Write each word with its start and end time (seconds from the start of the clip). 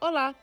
Olá, 0.00 0.34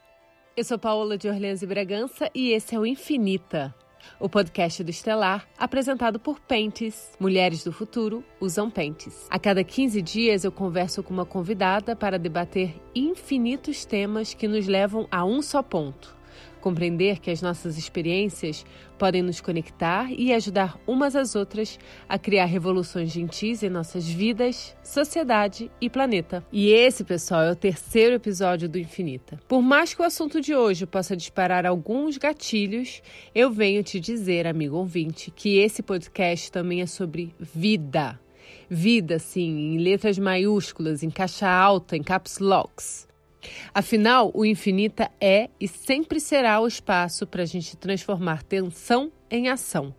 eu 0.57 0.63
sou 0.63 0.79
Paola 0.79 1.17
de 1.17 1.27
Orleans 1.27 1.61
e 1.61 1.67
Bragança 1.67 2.31
e 2.33 2.51
esse 2.51 2.73
é 2.73 2.79
o 2.79 2.85
Infinita, 2.85 3.75
o 4.19 4.27
podcast 4.27 4.83
do 4.83 4.89
Estelar 4.89 5.47
apresentado 5.57 6.19
por 6.19 6.39
Pentes. 6.39 7.11
Mulheres 7.19 7.63
do 7.63 7.71
futuro 7.71 8.23
usam 8.39 8.71
pentes. 8.71 9.27
A 9.29 9.37
cada 9.37 9.63
15 9.63 10.01
dias 10.01 10.43
eu 10.43 10.51
converso 10.51 11.03
com 11.03 11.13
uma 11.13 11.25
convidada 11.25 11.95
para 11.95 12.17
debater 12.17 12.73
infinitos 12.95 13.85
temas 13.85 14.33
que 14.33 14.47
nos 14.47 14.67
levam 14.67 15.07
a 15.11 15.23
um 15.23 15.41
só 15.41 15.61
ponto 15.61 16.20
compreender 16.61 17.19
que 17.19 17.29
as 17.29 17.41
nossas 17.41 17.77
experiências 17.77 18.65
podem 18.97 19.21
nos 19.21 19.41
conectar 19.41 20.11
e 20.11 20.31
ajudar 20.31 20.79
umas 20.85 21.15
às 21.15 21.35
outras 21.35 21.79
a 22.07 22.19
criar 22.19 22.45
revoluções 22.45 23.11
gentis 23.11 23.63
em 23.63 23.69
nossas 23.69 24.07
vidas, 24.07 24.75
sociedade 24.83 25.71
e 25.81 25.89
planeta. 25.89 26.45
E 26.51 26.69
esse, 26.69 27.03
pessoal, 27.03 27.41
é 27.41 27.51
o 27.51 27.55
terceiro 27.55 28.15
episódio 28.15 28.69
do 28.69 28.77
Infinita. 28.77 29.39
Por 29.47 29.61
mais 29.61 29.93
que 29.93 30.01
o 30.01 30.05
assunto 30.05 30.39
de 30.39 30.55
hoje 30.55 30.85
possa 30.85 31.17
disparar 31.17 31.65
alguns 31.65 32.17
gatilhos, 32.17 33.01
eu 33.33 33.51
venho 33.51 33.83
te 33.83 33.99
dizer, 33.99 34.45
amigo 34.45 34.77
ouvinte, 34.77 35.31
que 35.31 35.57
esse 35.57 35.81
podcast 35.81 36.51
também 36.51 36.81
é 36.81 36.85
sobre 36.85 37.35
vida. 37.39 38.19
Vida, 38.69 39.19
sim, 39.19 39.73
em 39.73 39.77
letras 39.79 40.17
maiúsculas, 40.17 41.03
em 41.03 41.09
caixa 41.09 41.49
alta, 41.49 41.97
em 41.97 42.03
caps 42.03 42.39
locks. 42.39 43.10
Afinal, 43.73 44.31
o 44.33 44.45
Infinita 44.45 45.09
é 45.19 45.49
e 45.59 45.67
sempre 45.67 46.19
será 46.19 46.59
o 46.59 46.67
espaço 46.67 47.25
para 47.25 47.43
a 47.43 47.45
gente 47.45 47.75
transformar 47.77 48.43
tensão 48.43 49.11
em 49.29 49.49
ação, 49.49 49.93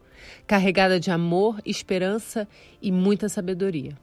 carregada 0.46 1.00
de 1.00 1.10
amor, 1.10 1.60
esperança 1.64 2.48
e 2.80 2.92
muita 2.92 3.28
sabedoria. 3.28 3.96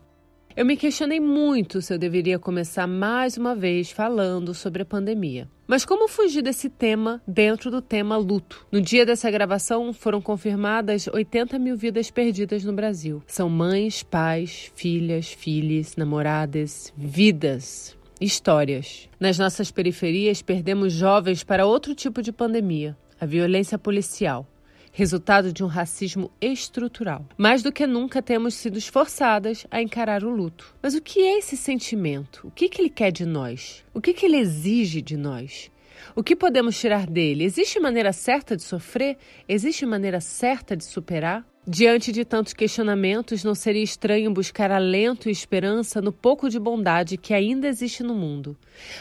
Eu 0.55 0.65
me 0.65 0.75
questionei 0.75 1.19
muito 1.19 1.81
se 1.81 1.93
eu 1.93 1.97
deveria 1.97 2.39
começar 2.39 2.85
mais 2.85 3.37
uma 3.37 3.55
vez 3.55 3.91
falando 3.91 4.53
sobre 4.53 4.81
a 4.81 4.85
pandemia. 4.85 5.47
Mas 5.65 5.85
como 5.85 6.09
fugir 6.09 6.41
desse 6.41 6.67
tema 6.67 7.21
dentro 7.25 7.69
do 7.69 7.81
tema 7.81 8.17
luto? 8.17 8.65
No 8.71 8.81
dia 8.81 9.05
dessa 9.05 9.29
gravação 9.29 9.93
foram 9.93 10.19
confirmadas 10.19 11.07
80 11.07 11.57
mil 11.59 11.77
vidas 11.77 12.09
perdidas 12.09 12.65
no 12.65 12.73
Brasil. 12.73 13.23
São 13.27 13.47
mães, 13.47 14.01
pais, 14.01 14.71
filhas, 14.75 15.31
filhos, 15.31 15.95
namoradas, 15.95 16.91
vidas 16.97 17.97
Histórias. 18.21 19.07
Nas 19.17 19.39
nossas 19.39 19.71
periferias, 19.71 20.41
perdemos 20.41 20.91
jovens 20.91 21.41
para 21.41 21.65
outro 21.65 21.95
tipo 21.95 22.21
de 22.21 22.33
pandemia, 22.33 22.97
a 23.17 23.25
violência 23.25 23.77
policial, 23.77 24.45
resultado 24.91 25.53
de 25.53 25.63
um 25.63 25.67
racismo 25.67 26.29
estrutural. 26.41 27.25
Mais 27.37 27.63
do 27.63 27.71
que 27.71 27.87
nunca 27.87 28.21
temos 28.21 28.55
sido 28.55 28.77
esforçadas 28.77 29.65
a 29.71 29.81
encarar 29.81 30.25
o 30.25 30.29
luto. 30.29 30.75
Mas 30.81 30.95
o 30.95 31.01
que 31.01 31.21
é 31.21 31.37
esse 31.37 31.55
sentimento? 31.55 32.45
O 32.45 32.51
que, 32.51 32.67
que 32.67 32.81
ele 32.81 32.89
quer 32.89 33.09
de 33.09 33.25
nós? 33.25 33.85
O 33.93 34.01
que, 34.01 34.13
que 34.13 34.25
ele 34.25 34.37
exige 34.37 35.01
de 35.01 35.15
nós? 35.15 35.71
O 36.13 36.21
que 36.21 36.35
podemos 36.35 36.77
tirar 36.77 37.07
dele? 37.07 37.45
Existe 37.45 37.79
maneira 37.79 38.11
certa 38.11 38.53
de 38.57 38.63
sofrer? 38.63 39.17
Existe 39.47 39.85
maneira 39.85 40.19
certa 40.19 40.75
de 40.75 40.83
superar? 40.83 41.45
Diante 41.67 42.11
de 42.11 42.25
tantos 42.25 42.53
questionamentos, 42.53 43.43
não 43.43 43.53
seria 43.53 43.83
estranho 43.83 44.33
buscar 44.33 44.71
alento 44.71 45.29
e 45.29 45.31
esperança 45.31 46.01
no 46.01 46.11
pouco 46.11 46.49
de 46.49 46.57
bondade 46.57 47.17
que 47.17 47.33
ainda 47.33 47.67
existe 47.67 48.01
no 48.01 48.15
mundo. 48.15 48.57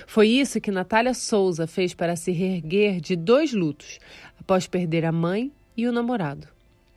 Foi 0.06 0.28
isso 0.28 0.60
que 0.60 0.70
Natália 0.70 1.14
Souza 1.14 1.66
fez 1.66 1.94
para 1.94 2.16
se 2.16 2.30
reerguer 2.30 3.00
de 3.00 3.16
dois 3.16 3.52
lutos, 3.52 3.98
após 4.38 4.66
perder 4.66 5.04
a 5.04 5.12
mãe 5.12 5.50
e 5.76 5.86
o 5.86 5.92
namorado. 5.92 6.48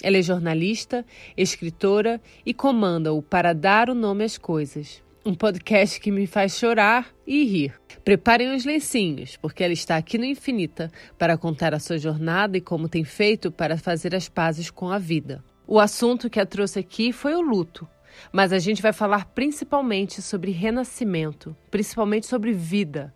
Ela 0.03 0.17
é 0.17 0.21
jornalista, 0.21 1.05
escritora 1.37 2.19
e 2.45 2.53
comanda 2.53 3.13
o 3.13 3.21
Para 3.21 3.53
Dar 3.53 3.89
o 3.89 3.93
Nome 3.93 4.23
às 4.23 4.37
Coisas, 4.37 5.01
um 5.23 5.35
podcast 5.35 6.01
que 6.01 6.11
me 6.11 6.25
faz 6.25 6.57
chorar 6.57 7.13
e 7.25 7.45
rir. 7.45 7.79
Preparem 8.03 8.53
os 8.53 8.65
lencinhos, 8.65 9.37
porque 9.37 9.63
ela 9.63 9.73
está 9.73 9.95
aqui 9.95 10.17
no 10.17 10.25
Infinita 10.25 10.91
para 11.19 11.37
contar 11.37 11.73
a 11.75 11.79
sua 11.79 11.99
jornada 11.99 12.57
e 12.57 12.61
como 12.61 12.89
tem 12.89 13.03
feito 13.03 13.51
para 13.51 13.77
fazer 13.77 14.15
as 14.15 14.27
pazes 14.27 14.71
com 14.71 14.89
a 14.89 14.97
vida. 14.97 15.41
O 15.73 15.79
assunto 15.79 16.29
que 16.29 16.37
a 16.37 16.45
trouxe 16.45 16.79
aqui 16.79 17.13
foi 17.13 17.33
o 17.33 17.39
luto, 17.39 17.87
mas 18.29 18.51
a 18.51 18.59
gente 18.59 18.81
vai 18.81 18.91
falar 18.91 19.27
principalmente 19.27 20.21
sobre 20.21 20.51
renascimento, 20.51 21.55
principalmente 21.69 22.27
sobre 22.27 22.51
vida. 22.51 23.15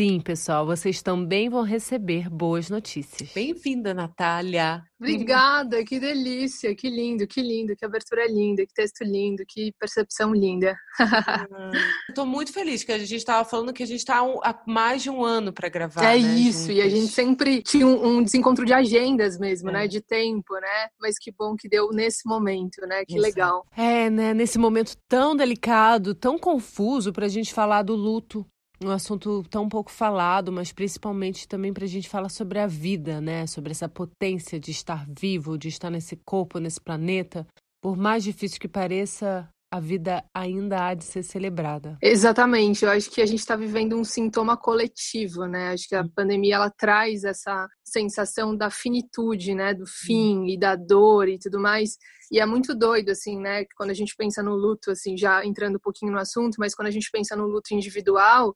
Sim, 0.00 0.18
pessoal, 0.18 0.64
vocês 0.64 1.02
também 1.02 1.50
vão 1.50 1.60
receber 1.60 2.30
boas 2.30 2.70
notícias. 2.70 3.30
Bem-vinda, 3.34 3.92
Natália. 3.92 4.82
Obrigada, 4.98 5.84
que 5.84 6.00
delícia, 6.00 6.74
que 6.74 6.88
lindo, 6.88 7.26
que 7.26 7.42
lindo, 7.42 7.76
que 7.76 7.84
abertura 7.84 8.26
linda, 8.26 8.64
que 8.64 8.72
texto 8.72 9.04
lindo, 9.04 9.44
que 9.46 9.74
percepção 9.78 10.32
linda. 10.32 10.74
Estou 12.08 12.24
muito 12.24 12.50
feliz 12.50 12.82
que 12.82 12.92
a 12.92 12.98
gente 12.98 13.14
estava 13.14 13.46
falando 13.46 13.74
que 13.74 13.82
a 13.82 13.86
gente 13.86 13.98
está 13.98 14.20
há 14.20 14.62
mais 14.66 15.02
de 15.02 15.10
um 15.10 15.22
ano 15.22 15.52
para 15.52 15.68
gravar. 15.68 16.02
É 16.02 16.18
né, 16.18 16.34
isso, 16.34 16.60
juntos. 16.60 16.76
e 16.76 16.80
a 16.80 16.88
gente 16.88 17.08
sempre 17.08 17.62
tinha 17.62 17.86
um, 17.86 18.16
um 18.16 18.22
desencontro 18.22 18.64
de 18.64 18.72
agendas 18.72 19.38
mesmo, 19.38 19.68
é. 19.68 19.72
né, 19.72 19.86
de 19.86 20.00
tempo, 20.00 20.54
né? 20.54 20.88
Mas 20.98 21.18
que 21.18 21.30
bom 21.30 21.54
que 21.54 21.68
deu 21.68 21.90
nesse 21.90 22.26
momento, 22.26 22.80
né? 22.86 23.04
Que 23.04 23.18
Exato. 23.18 23.22
legal. 23.22 23.66
É, 23.76 24.08
né? 24.08 24.32
Nesse 24.32 24.58
momento 24.58 24.96
tão 25.06 25.36
delicado, 25.36 26.14
tão 26.14 26.38
confuso 26.38 27.12
para 27.12 27.26
a 27.26 27.28
gente 27.28 27.52
falar 27.52 27.82
do 27.82 27.94
luto 27.94 28.46
um 28.82 28.90
assunto 28.90 29.42
tão 29.50 29.68
pouco 29.68 29.90
falado, 29.90 30.50
mas 30.50 30.72
principalmente 30.72 31.46
também 31.46 31.72
para 31.72 31.84
a 31.84 31.88
gente 31.88 32.08
falar 32.08 32.30
sobre 32.30 32.58
a 32.58 32.66
vida, 32.66 33.20
né? 33.20 33.46
Sobre 33.46 33.72
essa 33.72 33.88
potência 33.88 34.58
de 34.58 34.70
estar 34.70 35.06
vivo, 35.06 35.58
de 35.58 35.68
estar 35.68 35.90
nesse 35.90 36.16
corpo, 36.16 36.58
nesse 36.58 36.80
planeta. 36.80 37.46
Por 37.82 37.96
mais 37.96 38.24
difícil 38.24 38.58
que 38.58 38.68
pareça, 38.68 39.48
a 39.70 39.78
vida 39.78 40.24
ainda 40.34 40.88
há 40.88 40.94
de 40.94 41.04
ser 41.04 41.22
celebrada. 41.22 41.96
Exatamente, 42.02 42.84
eu 42.84 42.90
acho 42.90 43.08
que 43.10 43.22
a 43.22 43.26
gente 43.26 43.38
está 43.38 43.54
vivendo 43.54 43.96
um 43.96 44.02
sintoma 44.02 44.56
coletivo, 44.56 45.46
né? 45.46 45.68
Acho 45.68 45.88
que 45.88 45.94
a 45.94 46.02
hum. 46.02 46.10
pandemia 46.14 46.56
ela 46.56 46.70
traz 46.70 47.22
essa 47.22 47.68
sensação 47.84 48.56
da 48.56 48.68
finitude, 48.68 49.54
né? 49.54 49.72
Do 49.72 49.84
hum. 49.84 49.86
fim 49.86 50.46
e 50.48 50.58
da 50.58 50.74
dor 50.74 51.28
e 51.28 51.38
tudo 51.38 51.60
mais. 51.60 51.96
E 52.32 52.40
é 52.40 52.46
muito 52.46 52.74
doido, 52.74 53.10
assim, 53.10 53.38
né? 53.38 53.64
Quando 53.76 53.90
a 53.90 53.94
gente 53.94 54.14
pensa 54.16 54.42
no 54.42 54.54
luto, 54.54 54.90
assim, 54.90 55.16
já 55.16 55.44
entrando 55.44 55.76
um 55.76 55.80
pouquinho 55.80 56.12
no 56.12 56.18
assunto, 56.18 56.56
mas 56.58 56.74
quando 56.74 56.88
a 56.88 56.92
gente 56.92 57.10
pensa 57.12 57.36
no 57.36 57.46
luto 57.46 57.72
individual, 57.72 58.52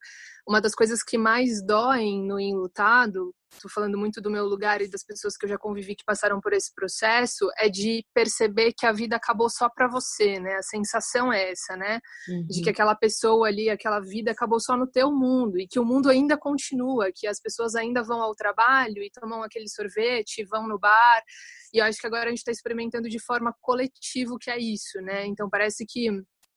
uma 0.46 0.60
das 0.60 0.75
coisas 0.75 1.02
que 1.02 1.16
mais 1.16 1.64
doem 1.64 2.25
no 2.26 2.38
enlutado 2.38 3.34
estou 3.56 3.70
falando 3.70 3.98
muito 3.98 4.20
do 4.20 4.31
meu 4.31 4.44
lugar 4.44 4.81
e 4.82 4.88
das 4.88 5.04
pessoas 5.04 5.37
que 5.37 5.44
eu 5.47 5.48
já 5.48 5.59
convivi 5.59 5.94
que 5.94 6.04
passaram 6.04 6.41
por 6.41 6.53
esse 6.53 6.72
processo, 6.75 7.48
é 7.59 7.69
de 7.69 8.04
perceber 8.15 8.72
que 8.76 8.87
a 8.87 8.92
vida 8.92 9.16
acabou 9.16 9.48
só 9.48 9.69
para 9.69 9.88
você, 9.88 10.38
né? 10.38 10.56
A 10.56 10.62
sensação 10.62 11.32
é 11.32 11.50
essa, 11.50 11.76
né? 11.76 12.00
Uhum. 12.28 12.47
De 12.48 12.62
que 12.62 12.70
aquela 12.70 12.94
pessoa 12.94 13.48
ali, 13.48 13.70
aquela 13.70 14.00
vida 14.00 14.31
acabou 14.31 14.60
só 14.60 14.76
no 14.76 14.87
teu 14.87 15.10
mundo 15.10 15.59
e 15.59 15.66
que 15.66 15.78
o 15.78 15.84
mundo 15.84 16.09
ainda 16.09 16.37
continua, 16.37 17.10
que 17.14 17.26
as 17.26 17.41
pessoas 17.41 17.75
ainda 17.75 18.03
vão 18.03 18.20
ao 18.20 18.34
trabalho 18.34 19.03
e 19.03 19.10
tomam 19.10 19.43
aquele 19.43 19.69
sorvete, 19.69 20.44
vão 20.44 20.69
no 20.69 20.78
bar. 20.78 21.22
E 21.72 21.78
eu 21.78 21.84
acho 21.84 21.98
que 21.98 22.06
agora 22.06 22.26
a 22.26 22.28
gente 22.28 22.38
está 22.38 22.53
experimentando 22.53 23.09
de 23.09 23.19
forma 23.19 23.54
coletiva 23.60 24.34
o 24.34 24.38
que 24.38 24.50
é 24.50 24.59
isso, 24.59 25.00
né? 25.00 25.26
Então 25.26 25.48
parece 25.48 25.84
que 25.87 26.09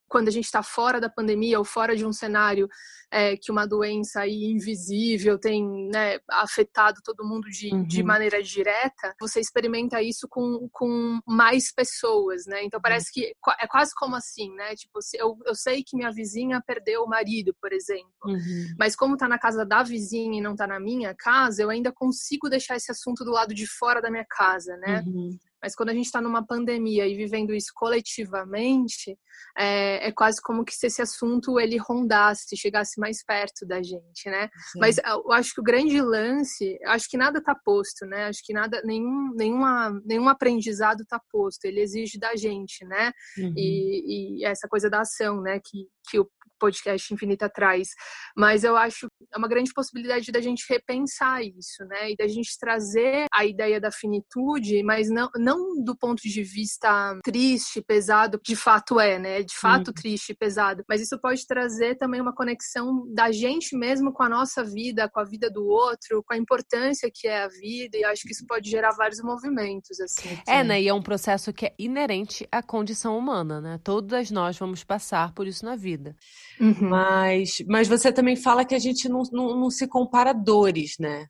quando 0.08 0.28
a 0.28 0.32
gente 0.32 0.46
está 0.46 0.64
fora 0.64 1.00
da 1.00 1.10
pandemia 1.10 1.60
ou 1.60 1.66
fora 1.66 1.96
de 1.96 2.06
um 2.06 2.14
cenário 2.14 2.68
é, 3.12 3.38
que 3.38 3.52
uma 3.52 3.66
doença 3.66 4.22
aí 4.22 4.46
invisível 4.46 5.40
tem 5.40 5.90
né, 5.90 6.20
afetado 6.30 7.00
todo 7.04 7.26
mundo 7.26 7.50
de, 7.50 7.74
uhum. 7.74 7.84
de 7.84 8.04
maneira 8.04 8.42
direta, 8.44 9.16
você 9.20 9.40
experimenta 9.40 10.02
isso 10.02 10.28
com, 10.28 10.68
com 10.72 11.20
mais 11.26 11.72
pessoas, 11.72 12.46
né? 12.46 12.64
Então 12.64 12.82
parece 12.82 13.12
que 13.12 13.34
é 13.60 13.68
quase 13.68 13.94
como 13.96 14.16
assim, 14.16 14.54
né? 14.56 14.76
Tipo, 14.76 15.00
eu, 15.16 15.38
eu 15.46 15.56
sei 15.56 15.84
que 15.84 15.96
minha 15.96 16.12
vizinha 16.12 16.62
perdeu 16.66 17.04
o 17.04 17.08
marido, 17.08 17.56
por 17.62 17.72
exemplo, 17.72 18.06
uhum. 18.26 18.76
mas 18.78 18.96
como 18.96 19.18
tá 19.18 19.28
na 19.28 19.40
casa 19.40 19.66
da 19.66 19.84
vizinha 19.84 20.40
e 20.40 20.42
não 20.42 20.56
tá 20.56 20.68
na 20.68 20.80
minha 20.80 21.16
casa, 21.16 21.64
eu 21.64 21.70
ainda 21.70 21.92
consigo 21.92 22.50
deixar 22.50 22.76
esse 22.76 22.92
assunto 22.92 23.24
do 23.24 23.32
lado 23.32 23.54
de 23.54 23.68
fora 23.68 24.02
da 24.02 24.12
minha 24.12 24.26
casa, 24.26 24.76
né? 24.78 25.04
Uhum. 25.06 25.38
Mas 25.62 25.76
quando 25.76 25.90
a 25.90 25.94
gente 25.94 26.06
está 26.06 26.22
numa 26.22 26.46
pandemia 26.46 27.08
e 27.08 27.16
vivendo 27.16 27.54
isso 27.54 27.72
coletivamente, 27.76 29.18
é, 29.58 30.08
é, 30.08 30.12
quase 30.12 30.42
como 30.42 30.64
que 30.64 30.74
se 30.74 30.88
esse 30.88 31.02
assunto 31.02 31.60
ele 31.60 31.78
rondasse, 31.78 32.56
chegasse 32.56 33.00
mais 33.00 33.24
perto 33.24 33.66
da 33.66 33.82
gente, 33.82 34.30
né? 34.30 34.50
Sim. 34.72 34.80
Mas 34.80 34.98
eu 34.98 35.32
acho 35.32 35.54
que 35.54 35.62
o 35.62 35.64
grande 35.64 36.00
lance, 36.02 36.78
acho 36.86 37.10
que 37.10 37.18
nada 37.18 37.40
está 37.40 37.56
posto, 37.56 38.06
né? 38.06 38.26
Acho 38.26 38.42
que 38.44 38.54
nada, 38.54 38.82
nenhum, 38.84 39.34
nenhuma, 39.36 40.00
nenhum 40.06 40.30
aprendizado 40.30 41.02
está 41.02 41.20
posto. 41.32 41.66
Ele 41.66 41.82
exige 41.82 42.20
da 42.20 42.36
gente, 42.36 42.86
né? 42.86 43.12
Uhum. 43.38 43.54
E, 43.56 44.42
e, 44.42 44.46
essa 44.46 44.68
coisa 44.68 44.90
da 44.90 45.02
ação, 45.02 45.42
né? 45.42 45.60
Que, 45.64 45.88
que 46.10 46.20
o 46.20 46.30
podcast 46.60 47.14
Infinita 47.14 47.50
traz. 47.50 47.90
Mas 48.36 48.64
eu 48.64 48.76
acho 48.76 49.08
é 49.34 49.38
uma 49.38 49.48
grande 49.48 49.74
possibilidade 49.74 50.32
da 50.32 50.42
gente 50.42 50.66
repensar 50.70 51.44
isso, 51.44 51.84
né? 51.86 52.12
E 52.12 52.16
da 52.16 52.28
gente 52.28 52.58
trazer 52.60 53.26
a 53.34 53.46
ideia 53.46 53.80
da 53.80 53.92
finitude, 53.92 54.84
mas 54.84 55.10
não, 55.10 55.30
não 55.36 55.84
do 55.84 55.96
ponto 55.96 56.22
de 56.22 56.44
vista 56.44 57.20
triste, 57.24 57.82
pesado, 57.82 58.40
de 58.44 58.56
fato 58.56 59.00
é, 59.00 59.20
né? 59.20 59.44
De 59.44 59.56
fato 59.56 59.90
uhum. 59.90 59.94
triste, 59.94 60.34
pesado. 60.34 60.84
Mas 60.88 61.02
isso 61.02 61.20
pode 61.20 61.46
trazer 61.46 61.96
também 61.98 62.22
uma 62.22 62.34
conexão 62.34 63.06
da 63.14 63.32
gente 63.32 63.76
mesmo 63.76 64.14
com 64.14 64.24
a 64.24 64.30
nossa 64.30 64.64
vida, 64.64 65.10
com 65.10 65.20
a 65.20 65.24
vida 65.24 65.50
do 65.50 65.66
outro, 65.66 66.24
com 66.24 66.34
a 66.34 66.38
importância 66.38 67.10
que 67.14 67.28
é 67.28 67.44
a 67.44 67.48
vida. 67.48 67.98
E 67.98 68.04
acho 68.06 68.24
que 68.24 68.32
isso 68.32 68.46
pode 68.48 68.70
gerar 68.70 68.92
vários 68.92 69.22
movimentos, 69.22 70.00
assim. 70.00 70.38
É, 70.48 70.64
né? 70.64 70.82
E 70.82 70.88
é 70.88 70.94
um 70.94 71.02
processo 71.02 71.52
que 71.54 71.66
é 71.66 71.76
inerente 71.78 72.48
à 72.52 72.62
condição 72.62 73.18
humana, 73.18 73.60
né? 73.60 73.80
Todas 73.84 74.32
nós 74.32 74.58
vamos 74.58 74.84
passar 74.84 75.34
por 75.34 75.48
isso 75.48 75.66
na 75.66 75.76
vida. 75.76 76.16
Uhum. 76.60 76.90
Mas, 76.90 77.58
mas 77.68 77.88
você 77.88 78.12
também 78.12 78.36
fala 78.36 78.66
que 78.66 78.76
a 78.76 78.80
gente 78.80 79.08
não, 79.08 79.24
não, 79.32 79.60
não 79.60 79.70
se 79.70 79.88
compara 79.88 80.34
dores, 80.34 80.96
né? 81.00 81.28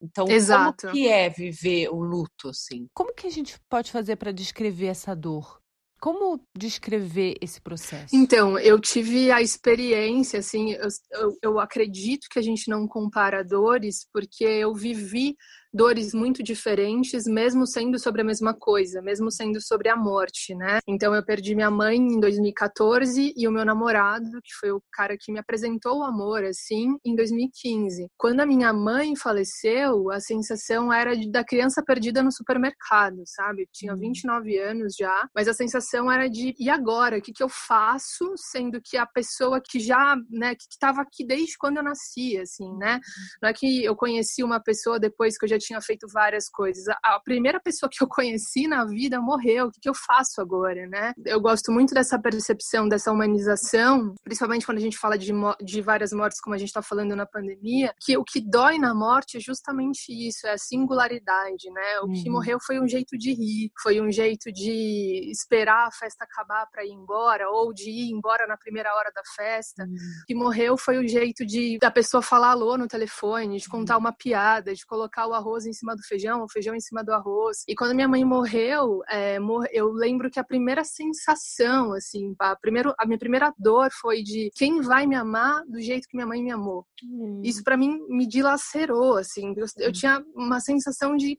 Então, 0.00 0.28
Exato. 0.28 0.86
como 0.86 0.92
que 0.92 1.08
é 1.08 1.28
viver 1.28 1.88
o 1.88 2.00
luto, 2.00 2.48
assim? 2.48 2.86
Como 2.94 3.12
que 3.12 3.26
a 3.26 3.30
gente 3.30 3.58
pode 3.68 3.90
fazer 3.90 4.16
para 4.16 4.32
descrever 4.32 4.86
essa 4.86 5.14
dor? 5.14 5.60
Como 6.00 6.40
descrever 6.56 7.36
esse 7.40 7.60
processo? 7.60 8.14
Então, 8.14 8.56
eu 8.56 8.80
tive 8.80 9.32
a 9.32 9.42
experiência, 9.42 10.38
assim, 10.38 10.72
eu, 10.72 10.88
eu, 11.10 11.38
eu 11.42 11.60
acredito 11.60 12.28
que 12.30 12.38
a 12.38 12.42
gente 12.42 12.68
não 12.70 12.86
compara 12.86 13.42
dores, 13.42 14.06
porque 14.12 14.44
eu 14.44 14.72
vivi 14.72 15.36
dores 15.72 16.14
muito 16.14 16.42
diferentes, 16.42 17.24
mesmo 17.26 17.66
sendo 17.66 17.98
sobre 17.98 18.22
a 18.22 18.24
mesma 18.24 18.54
coisa, 18.54 19.02
mesmo 19.02 19.30
sendo 19.30 19.60
sobre 19.60 19.88
a 19.88 19.96
morte, 19.96 20.54
né? 20.54 20.78
Então 20.86 21.14
eu 21.14 21.24
perdi 21.24 21.54
minha 21.54 21.70
mãe 21.70 21.96
em 21.96 22.18
2014 22.20 23.34
e 23.36 23.46
o 23.46 23.52
meu 23.52 23.64
namorado, 23.64 24.30
que 24.42 24.54
foi 24.58 24.72
o 24.72 24.82
cara 24.92 25.16
que 25.18 25.30
me 25.30 25.38
apresentou 25.38 25.98
o 25.98 26.04
amor, 26.04 26.44
assim, 26.44 26.96
em 27.04 27.14
2015. 27.14 28.08
Quando 28.16 28.40
a 28.40 28.46
minha 28.46 28.72
mãe 28.72 29.14
faleceu, 29.14 30.10
a 30.10 30.20
sensação 30.20 30.92
era 30.92 31.16
de, 31.16 31.30
da 31.30 31.44
criança 31.44 31.82
perdida 31.84 32.22
no 32.22 32.32
supermercado, 32.32 33.22
sabe? 33.26 33.62
Eu 33.62 33.68
tinha 33.72 33.96
29 33.96 34.58
uhum. 34.58 34.70
anos 34.70 34.94
já, 34.98 35.28
mas 35.34 35.48
a 35.48 35.54
sensação 35.54 36.10
era 36.10 36.28
de 36.28 36.54
e 36.58 36.70
agora? 36.70 37.18
O 37.18 37.22
que, 37.22 37.32
que 37.32 37.42
eu 37.42 37.48
faço? 37.48 38.32
Sendo 38.36 38.80
que 38.82 38.96
a 38.96 39.06
pessoa 39.06 39.60
que 39.60 39.78
já, 39.78 40.16
né, 40.30 40.54
que 40.54 40.64
estava 40.70 41.02
aqui 41.02 41.26
desde 41.26 41.56
quando 41.58 41.76
eu 41.76 41.82
nasci, 41.82 42.38
assim, 42.38 42.72
né? 42.76 42.94
Uhum. 42.94 43.00
Não 43.42 43.48
é 43.50 43.52
que 43.52 43.84
eu 43.84 43.94
conheci 43.94 44.42
uma 44.42 44.60
pessoa 44.60 44.98
depois 44.98 45.36
que 45.36 45.44
eu 45.44 45.48
já 45.48 45.57
já 45.58 45.66
tinha 45.66 45.80
feito 45.80 46.06
várias 46.12 46.48
coisas. 46.48 46.84
A 47.02 47.20
primeira 47.20 47.60
pessoa 47.60 47.90
que 47.90 48.02
eu 48.02 48.08
conheci 48.08 48.66
na 48.66 48.84
vida 48.84 49.20
morreu. 49.20 49.66
O 49.66 49.70
que, 49.70 49.80
que 49.80 49.88
eu 49.88 49.94
faço 49.94 50.40
agora, 50.40 50.86
né? 50.86 51.12
Eu 51.24 51.40
gosto 51.40 51.72
muito 51.72 51.94
dessa 51.94 52.18
percepção, 52.18 52.88
dessa 52.88 53.12
humanização, 53.12 54.14
principalmente 54.22 54.66
quando 54.66 54.78
a 54.78 54.82
gente 54.82 54.98
fala 54.98 55.18
de, 55.18 55.32
de 55.62 55.80
várias 55.82 56.12
mortes, 56.12 56.40
como 56.40 56.54
a 56.54 56.58
gente 56.58 56.68
está 56.68 56.82
falando 56.82 57.14
na 57.16 57.26
pandemia, 57.26 57.92
que 58.00 58.16
o 58.16 58.24
que 58.24 58.40
dói 58.40 58.78
na 58.78 58.94
morte 58.94 59.36
é 59.36 59.40
justamente 59.40 60.10
isso, 60.10 60.46
é 60.46 60.52
a 60.52 60.58
singularidade, 60.58 61.70
né? 61.70 62.00
O 62.00 62.06
uhum. 62.06 62.12
que 62.12 62.30
morreu 62.30 62.58
foi 62.60 62.80
um 62.80 62.88
jeito 62.88 63.16
de 63.16 63.32
rir, 63.32 63.70
foi 63.82 64.00
um 64.00 64.10
jeito 64.10 64.52
de 64.52 65.30
esperar 65.30 65.86
a 65.86 65.90
festa 65.90 66.24
acabar 66.24 66.66
para 66.70 66.84
ir 66.84 66.92
embora, 66.92 67.50
ou 67.50 67.72
de 67.72 67.90
ir 67.90 68.10
embora 68.10 68.46
na 68.46 68.56
primeira 68.56 68.94
hora 68.94 69.10
da 69.14 69.22
festa. 69.36 69.84
Uhum. 69.84 69.94
O 69.94 70.26
que 70.26 70.34
morreu 70.34 70.76
foi 70.76 70.98
o 70.98 71.08
jeito 71.08 71.44
de 71.46 71.78
da 71.80 71.90
pessoa 71.90 72.22
falar 72.22 72.50
alô 72.50 72.76
no 72.76 72.86
telefone, 72.86 73.58
de 73.58 73.68
contar 73.68 73.94
uhum. 73.94 74.00
uma 74.00 74.12
piada, 74.12 74.74
de 74.74 74.84
colocar 74.86 75.26
o 75.26 75.34
arroz 75.34 75.47
arroz 75.48 75.66
em 75.66 75.72
cima 75.72 75.96
do 75.96 76.02
feijão, 76.02 76.42
o 76.42 76.48
feijão 76.48 76.74
em 76.74 76.80
cima 76.80 77.02
do 77.02 77.12
arroz. 77.12 77.64
E 77.66 77.74
quando 77.74 77.94
minha 77.94 78.08
mãe 78.08 78.24
morreu, 78.24 79.00
é, 79.08 79.38
eu 79.72 79.90
lembro 79.90 80.30
que 80.30 80.38
a 80.38 80.44
primeira 80.44 80.84
sensação, 80.84 81.92
assim, 81.92 82.34
a, 82.38 82.54
primeiro, 82.54 82.94
a 82.98 83.06
minha 83.06 83.18
primeira 83.18 83.52
dor 83.58 83.90
foi 83.90 84.22
de 84.22 84.50
quem 84.54 84.80
vai 84.80 85.06
me 85.06 85.14
amar 85.14 85.64
do 85.66 85.80
jeito 85.80 86.06
que 86.08 86.16
minha 86.16 86.26
mãe 86.26 86.42
me 86.42 86.50
amou. 86.50 86.86
Hum. 87.02 87.40
Isso 87.42 87.62
para 87.64 87.76
mim 87.76 87.98
me 88.08 88.26
dilacerou, 88.26 89.16
assim. 89.16 89.54
Eu, 89.56 89.66
eu 89.78 89.92
tinha 89.92 90.22
uma 90.34 90.60
sensação 90.60 91.16
de 91.16 91.38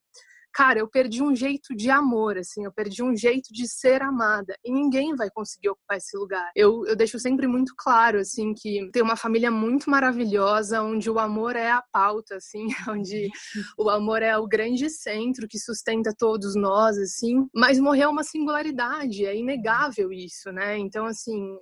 cara, 0.53 0.79
eu 0.79 0.87
perdi 0.87 1.21
um 1.23 1.35
jeito 1.35 1.75
de 1.75 1.89
amor, 1.89 2.37
assim, 2.37 2.63
eu 2.65 2.71
perdi 2.71 3.03
um 3.03 3.15
jeito 3.15 3.51
de 3.51 3.67
ser 3.67 4.01
amada. 4.01 4.55
E 4.63 4.71
ninguém 4.71 5.15
vai 5.15 5.29
conseguir 5.29 5.69
ocupar 5.69 5.97
esse 5.97 6.17
lugar. 6.17 6.51
Eu, 6.55 6.85
eu 6.85 6.95
deixo 6.95 7.19
sempre 7.19 7.47
muito 7.47 7.73
claro, 7.77 8.19
assim, 8.19 8.53
que 8.53 8.89
tem 8.91 9.01
uma 9.01 9.15
família 9.15 9.51
muito 9.51 9.89
maravilhosa, 9.89 10.81
onde 10.81 11.09
o 11.09 11.19
amor 11.19 11.55
é 11.55 11.71
a 11.71 11.83
pauta, 11.91 12.35
assim, 12.35 12.67
onde 12.89 13.29
o 13.77 13.89
amor 13.89 14.21
é 14.21 14.37
o 14.37 14.47
grande 14.47 14.89
centro 14.89 15.47
que 15.47 15.59
sustenta 15.59 16.13
todos 16.17 16.55
nós, 16.55 16.97
assim. 16.97 17.47
Mas 17.53 17.79
morreu 17.79 18.09
uma 18.09 18.23
singularidade, 18.23 19.25
é 19.25 19.35
inegável 19.35 20.11
isso, 20.11 20.51
né? 20.51 20.77
Então, 20.77 21.05
assim, 21.05 21.57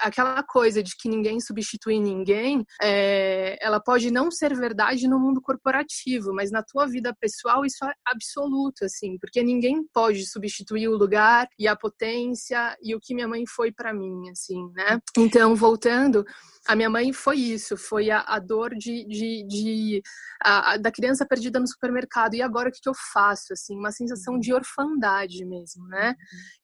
aquela 0.00 0.42
coisa 0.42 0.82
de 0.82 0.96
que 0.96 1.08
ninguém 1.08 1.40
substitui 1.40 1.98
ninguém, 1.98 2.64
é, 2.82 3.56
ela 3.60 3.80
pode 3.80 4.10
não 4.10 4.30
ser 4.30 4.54
verdade 4.54 5.08
no 5.08 5.18
mundo 5.18 5.40
corporativo, 5.40 6.32
mas 6.32 6.50
na 6.50 6.62
tua 6.62 6.86
vida 6.86 7.14
pessoal 7.20 7.64
isso 7.64 7.84
é 7.84 7.92
absoluto, 8.06 8.84
assim, 8.84 9.18
porque 9.18 9.42
ninguém 9.42 9.84
pode 9.92 10.26
substituir 10.26 10.88
o 10.88 10.96
lugar 10.96 11.48
e 11.58 11.68
a 11.68 11.76
potência 11.76 12.76
e 12.82 12.94
o 12.94 13.00
que 13.00 13.14
minha 13.14 13.28
mãe 13.28 13.44
foi 13.46 13.72
para 13.72 13.92
mim, 13.92 14.30
assim, 14.30 14.70
né? 14.74 15.00
Então, 15.16 15.54
voltando, 15.54 16.24
a 16.66 16.74
minha 16.74 16.90
mãe 16.90 17.12
foi 17.12 17.36
isso, 17.36 17.76
foi 17.76 18.10
a, 18.10 18.20
a 18.20 18.38
dor 18.38 18.74
de, 18.74 19.06
de, 19.06 19.46
de 19.46 20.02
a, 20.42 20.72
a, 20.72 20.76
da 20.76 20.90
criança 20.90 21.24
perdida 21.24 21.60
no 21.60 21.66
supermercado. 21.66 22.34
E 22.34 22.42
agora 22.42 22.68
o 22.68 22.72
que, 22.72 22.80
que 22.80 22.88
eu 22.88 22.94
faço? 23.12 23.52
Assim, 23.52 23.76
uma 23.76 23.92
sensação 23.92 24.38
de 24.38 24.52
orfandade 24.52 25.44
mesmo, 25.44 25.86
né? 25.86 26.14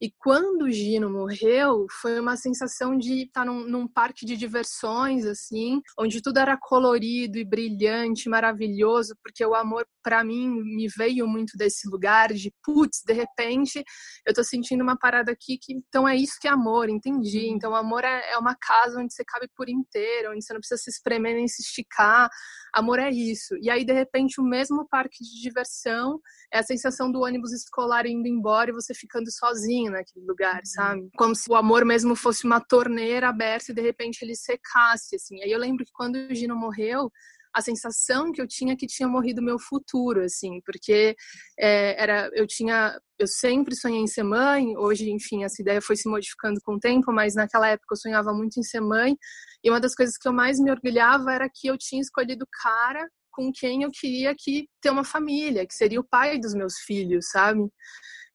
E 0.00 0.10
quando 0.18 0.62
o 0.62 0.70
Gino 0.70 1.08
morreu, 1.08 1.86
foi 2.00 2.18
uma 2.18 2.36
sensação 2.36 2.96
de 3.02 3.24
estar 3.24 3.44
num, 3.44 3.66
num 3.66 3.86
parque 3.86 4.24
de 4.26 4.36
diversões, 4.36 5.24
assim, 5.24 5.80
onde 5.98 6.20
tudo 6.20 6.38
era 6.38 6.56
colorido 6.56 7.38
e 7.38 7.44
brilhante, 7.44 8.28
maravilhoso, 8.28 9.14
porque 9.22 9.44
o 9.44 9.54
amor 9.54 9.86
para 10.02 10.24
mim 10.24 10.48
me 10.48 10.88
veio 10.88 11.26
muito 11.26 11.56
desse 11.56 11.88
lugar 11.88 12.32
de 12.32 12.52
putz, 12.64 13.02
de 13.06 13.12
repente 13.12 13.84
eu 14.26 14.34
tô 14.34 14.42
sentindo 14.42 14.82
uma 14.82 14.96
parada 14.96 15.30
aqui 15.30 15.58
que 15.60 15.74
então 15.74 16.08
é 16.08 16.16
isso 16.16 16.34
que 16.40 16.48
é 16.48 16.50
amor, 16.50 16.88
entendi. 16.88 17.46
Uhum. 17.46 17.54
Então 17.54 17.74
amor 17.74 18.04
é, 18.04 18.32
é 18.32 18.38
uma 18.38 18.56
casa 18.56 18.98
onde 18.98 19.14
você 19.14 19.24
cabe 19.24 19.48
por 19.56 19.68
inteiro 19.68 19.82
inteiro, 19.92 20.32
onde 20.32 20.44
você 20.44 20.52
não 20.52 20.60
precisa 20.60 20.80
se 20.80 20.90
espremer 20.90 21.34
nem 21.34 21.46
se 21.46 21.62
esticar. 21.62 22.28
Amor 22.72 22.98
é 22.98 23.10
isso. 23.10 23.54
E 23.60 23.68
aí, 23.68 23.84
de 23.84 23.92
repente, 23.92 24.40
o 24.40 24.44
mesmo 24.44 24.86
parque 24.88 25.22
de 25.22 25.42
diversão 25.42 26.18
é 26.52 26.58
a 26.58 26.62
sensação 26.62 27.10
do 27.10 27.20
ônibus 27.20 27.52
escolar 27.52 28.06
indo 28.06 28.26
embora 28.26 28.70
e 28.70 28.74
você 28.74 28.94
ficando 28.94 29.30
sozinho 29.30 29.92
naquele 29.92 30.24
lugar, 30.24 30.56
uhum. 30.56 30.64
sabe? 30.64 31.10
Como 31.16 31.34
se 31.34 31.50
o 31.50 31.54
amor 31.54 31.84
mesmo 31.84 32.16
fosse 32.16 32.44
uma 32.44 32.60
torneira 32.60 32.91
aberta 33.24 33.72
e 33.72 33.74
de 33.74 33.82
repente 33.82 34.22
ele 34.22 34.34
secasse, 34.34 35.16
assim. 35.16 35.42
Aí 35.42 35.50
eu 35.50 35.58
lembro 35.58 35.84
que 35.84 35.92
quando 35.92 36.16
o 36.16 36.34
Gino 36.34 36.56
morreu, 36.56 37.10
a 37.54 37.60
sensação 37.60 38.32
que 38.32 38.40
eu 38.40 38.46
tinha 38.46 38.76
que 38.76 38.86
tinha 38.86 39.06
morrido 39.08 39.42
meu 39.42 39.58
futuro, 39.58 40.22
assim, 40.22 40.60
porque 40.64 41.14
é, 41.58 42.02
era, 42.02 42.30
eu 42.32 42.46
tinha, 42.46 42.98
eu 43.18 43.26
sempre 43.26 43.76
sonhei 43.76 44.00
em 44.00 44.06
ser 44.06 44.22
mãe. 44.22 44.76
Hoje, 44.76 45.10
enfim, 45.10 45.44
essa 45.44 45.60
ideia 45.60 45.82
foi 45.82 45.96
se 45.96 46.08
modificando 46.08 46.60
com 46.64 46.74
o 46.74 46.80
tempo, 46.80 47.12
mas 47.12 47.34
naquela 47.34 47.68
época 47.68 47.92
eu 47.92 47.96
sonhava 47.96 48.32
muito 48.32 48.58
em 48.58 48.62
ser 48.62 48.80
mãe. 48.80 49.16
E 49.62 49.70
uma 49.70 49.80
das 49.80 49.94
coisas 49.94 50.16
que 50.16 50.26
eu 50.26 50.32
mais 50.32 50.58
me 50.58 50.70
orgulhava 50.70 51.32
era 51.32 51.48
que 51.52 51.68
eu 51.68 51.76
tinha 51.76 52.00
escolhido 52.00 52.44
o 52.44 52.48
cara 52.62 53.06
com 53.30 53.50
quem 53.52 53.82
eu 53.82 53.90
queria 53.90 54.34
que 54.36 54.68
ter 54.80 54.90
uma 54.90 55.04
família, 55.04 55.66
que 55.66 55.74
seria 55.74 56.00
o 56.00 56.08
pai 56.08 56.38
dos 56.38 56.54
meus 56.54 56.78
filhos, 56.78 57.28
sabe? 57.30 57.66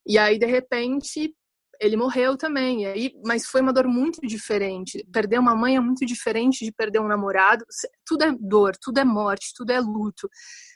E 0.05 0.17
aí, 0.17 0.39
de 0.39 0.45
repente, 0.45 1.33
ele 1.79 1.97
morreu 1.97 2.37
também, 2.37 2.85
aí, 2.85 3.13
mas 3.25 3.45
foi 3.45 3.61
uma 3.61 3.73
dor 3.73 3.87
muito 3.87 4.21
diferente. 4.21 5.05
Perder 5.11 5.39
uma 5.39 5.55
mãe 5.55 5.75
é 5.75 5.79
muito 5.79 6.05
diferente 6.05 6.65
de 6.65 6.71
perder 6.71 6.99
um 6.99 7.07
namorado. 7.07 7.65
Tudo 8.07 8.23
é 8.23 8.31
dor, 8.39 8.73
tudo 8.81 8.99
é 8.99 9.03
morte, 9.03 9.53
tudo 9.55 9.71
é 9.71 9.79
luto. 9.79 10.29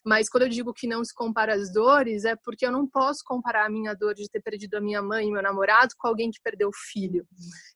Mas 0.06 0.30
quando 0.30 0.44
eu 0.44 0.50
digo 0.50 0.74
que 0.74 0.88
não 0.88 1.04
se 1.04 1.14
compara 1.14 1.54
as 1.54 1.72
dores, 1.72 2.26
é 2.26 2.36
porque 2.36 2.66
eu 2.66 2.72
não 2.72 2.88
posso 2.88 3.20
comparar 3.24 3.66
a 3.66 3.70
minha 3.70 3.94
dor 3.94 4.16
de 4.16 4.28
ter 4.30 4.42
perdido 4.42 4.76
a 4.76 4.82
minha 4.82 5.02
mãe 5.02 5.28
e 5.28 5.32
meu 5.32 5.42
namorado 5.42 5.94
com 5.98 6.08
alguém 6.08 6.32
que 6.32 6.42
perdeu 6.44 6.70
o 6.70 6.76
filho. 6.92 7.26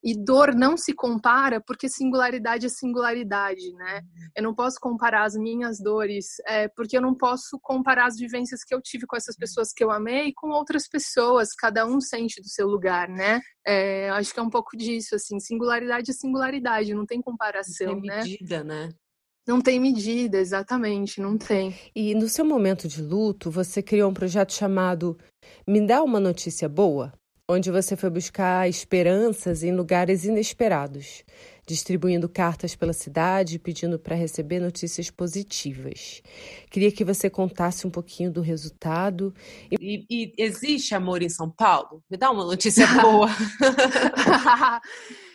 E 0.03 0.15
dor 0.18 0.56
não 0.56 0.75
se 0.75 0.94
compara 0.94 1.62
porque 1.62 1.88
singularidade 1.88 2.65
é 2.65 2.70
singularidade, 2.70 3.72
né? 3.74 4.01
Eu 4.36 4.44
não 4.44 4.56
posso 4.56 4.77
comparar 4.79 5.24
as 5.24 5.36
minhas 5.36 5.77
dores, 5.79 6.25
é, 6.48 6.68
porque 6.68 6.98
eu 6.98 7.01
não 7.01 7.15
posso 7.15 7.60
comparar 7.62 8.08
as 8.08 8.18
vivências 8.18 8.63
que 8.63 8.74
eu 8.74 8.82
tive 8.82 9.06
com 9.06 9.15
essas 9.15 9.36
pessoas 9.36 9.72
que 9.72 9.84
eu 9.84 9.91
amei 9.91 10.34
com 10.36 10.50
outras 10.50 10.88
pessoas. 10.88 11.50
Cada 11.53 11.86
um 11.86 12.01
sente 12.01 12.41
do 12.41 12.50
seu 12.50 12.68
lugar, 12.68 13.08
né? 13.08 13.41
É, 13.65 14.10
acho 14.12 14.34
que 14.34 14.39
é 14.39 14.44
um 14.44 14.50
pouco 14.50 14.75
disso, 14.75 15.15
assim, 15.15 15.39
singularidade 15.39 16.12
é 16.12 16.13
singularidade, 16.13 16.94
não 16.94 17.06
tem 17.06 17.22
comparação, 17.22 17.94
não 17.94 18.01
tem 18.01 18.10
né? 18.10 18.18
medida, 18.18 18.63
né? 18.63 18.89
Não 19.48 19.62
tem 19.62 19.80
medida, 19.80 20.40
exatamente, 20.40 21.22
não 21.22 21.38
tem. 21.38 21.75
E 21.96 22.16
no 22.16 22.28
seu 22.28 22.44
momento 22.44 22.88
de 22.88 23.00
luto, 23.02 23.52
você 23.52 23.82
criou 23.82 24.10
um 24.10 24.14
projeto 24.14 24.52
chamado 24.54 25.16
Me 25.68 25.86
Dá 25.86 26.02
uma 26.02 26.20
Notícia 26.20 26.68
Boa, 26.68 27.14
onde 27.48 27.70
você 27.70 27.96
foi 27.96 28.10
buscar 28.10 28.68
esperanças 28.68 29.64
em 29.64 29.72
lugares 29.72 30.25
inesperados, 30.25 31.24
distribuindo 31.68 32.28
cartas 32.28 32.75
pela 32.75 32.92
cidade, 32.92 33.60
pedindo 33.60 34.00
para 34.00 34.16
receber 34.16 34.60
notícias 34.60 35.12
positivas. 35.12 36.24
Queria 36.72 36.92
que 36.92 37.06
você 37.06 37.30
contasse 37.30 37.86
um 37.86 37.92
pouquinho 37.92 38.32
do 38.32 38.42
resultado. 38.42 39.32
E, 39.72 40.06
e 40.10 40.34
existe 40.40 40.96
amor 40.96 41.22
em 41.22 41.30
São 41.30 41.52
Paulo? 41.52 42.02
Me 42.10 42.18
dá 42.18 42.32
uma 42.32 42.46
notícia 42.46 42.88
boa. 43.00 43.30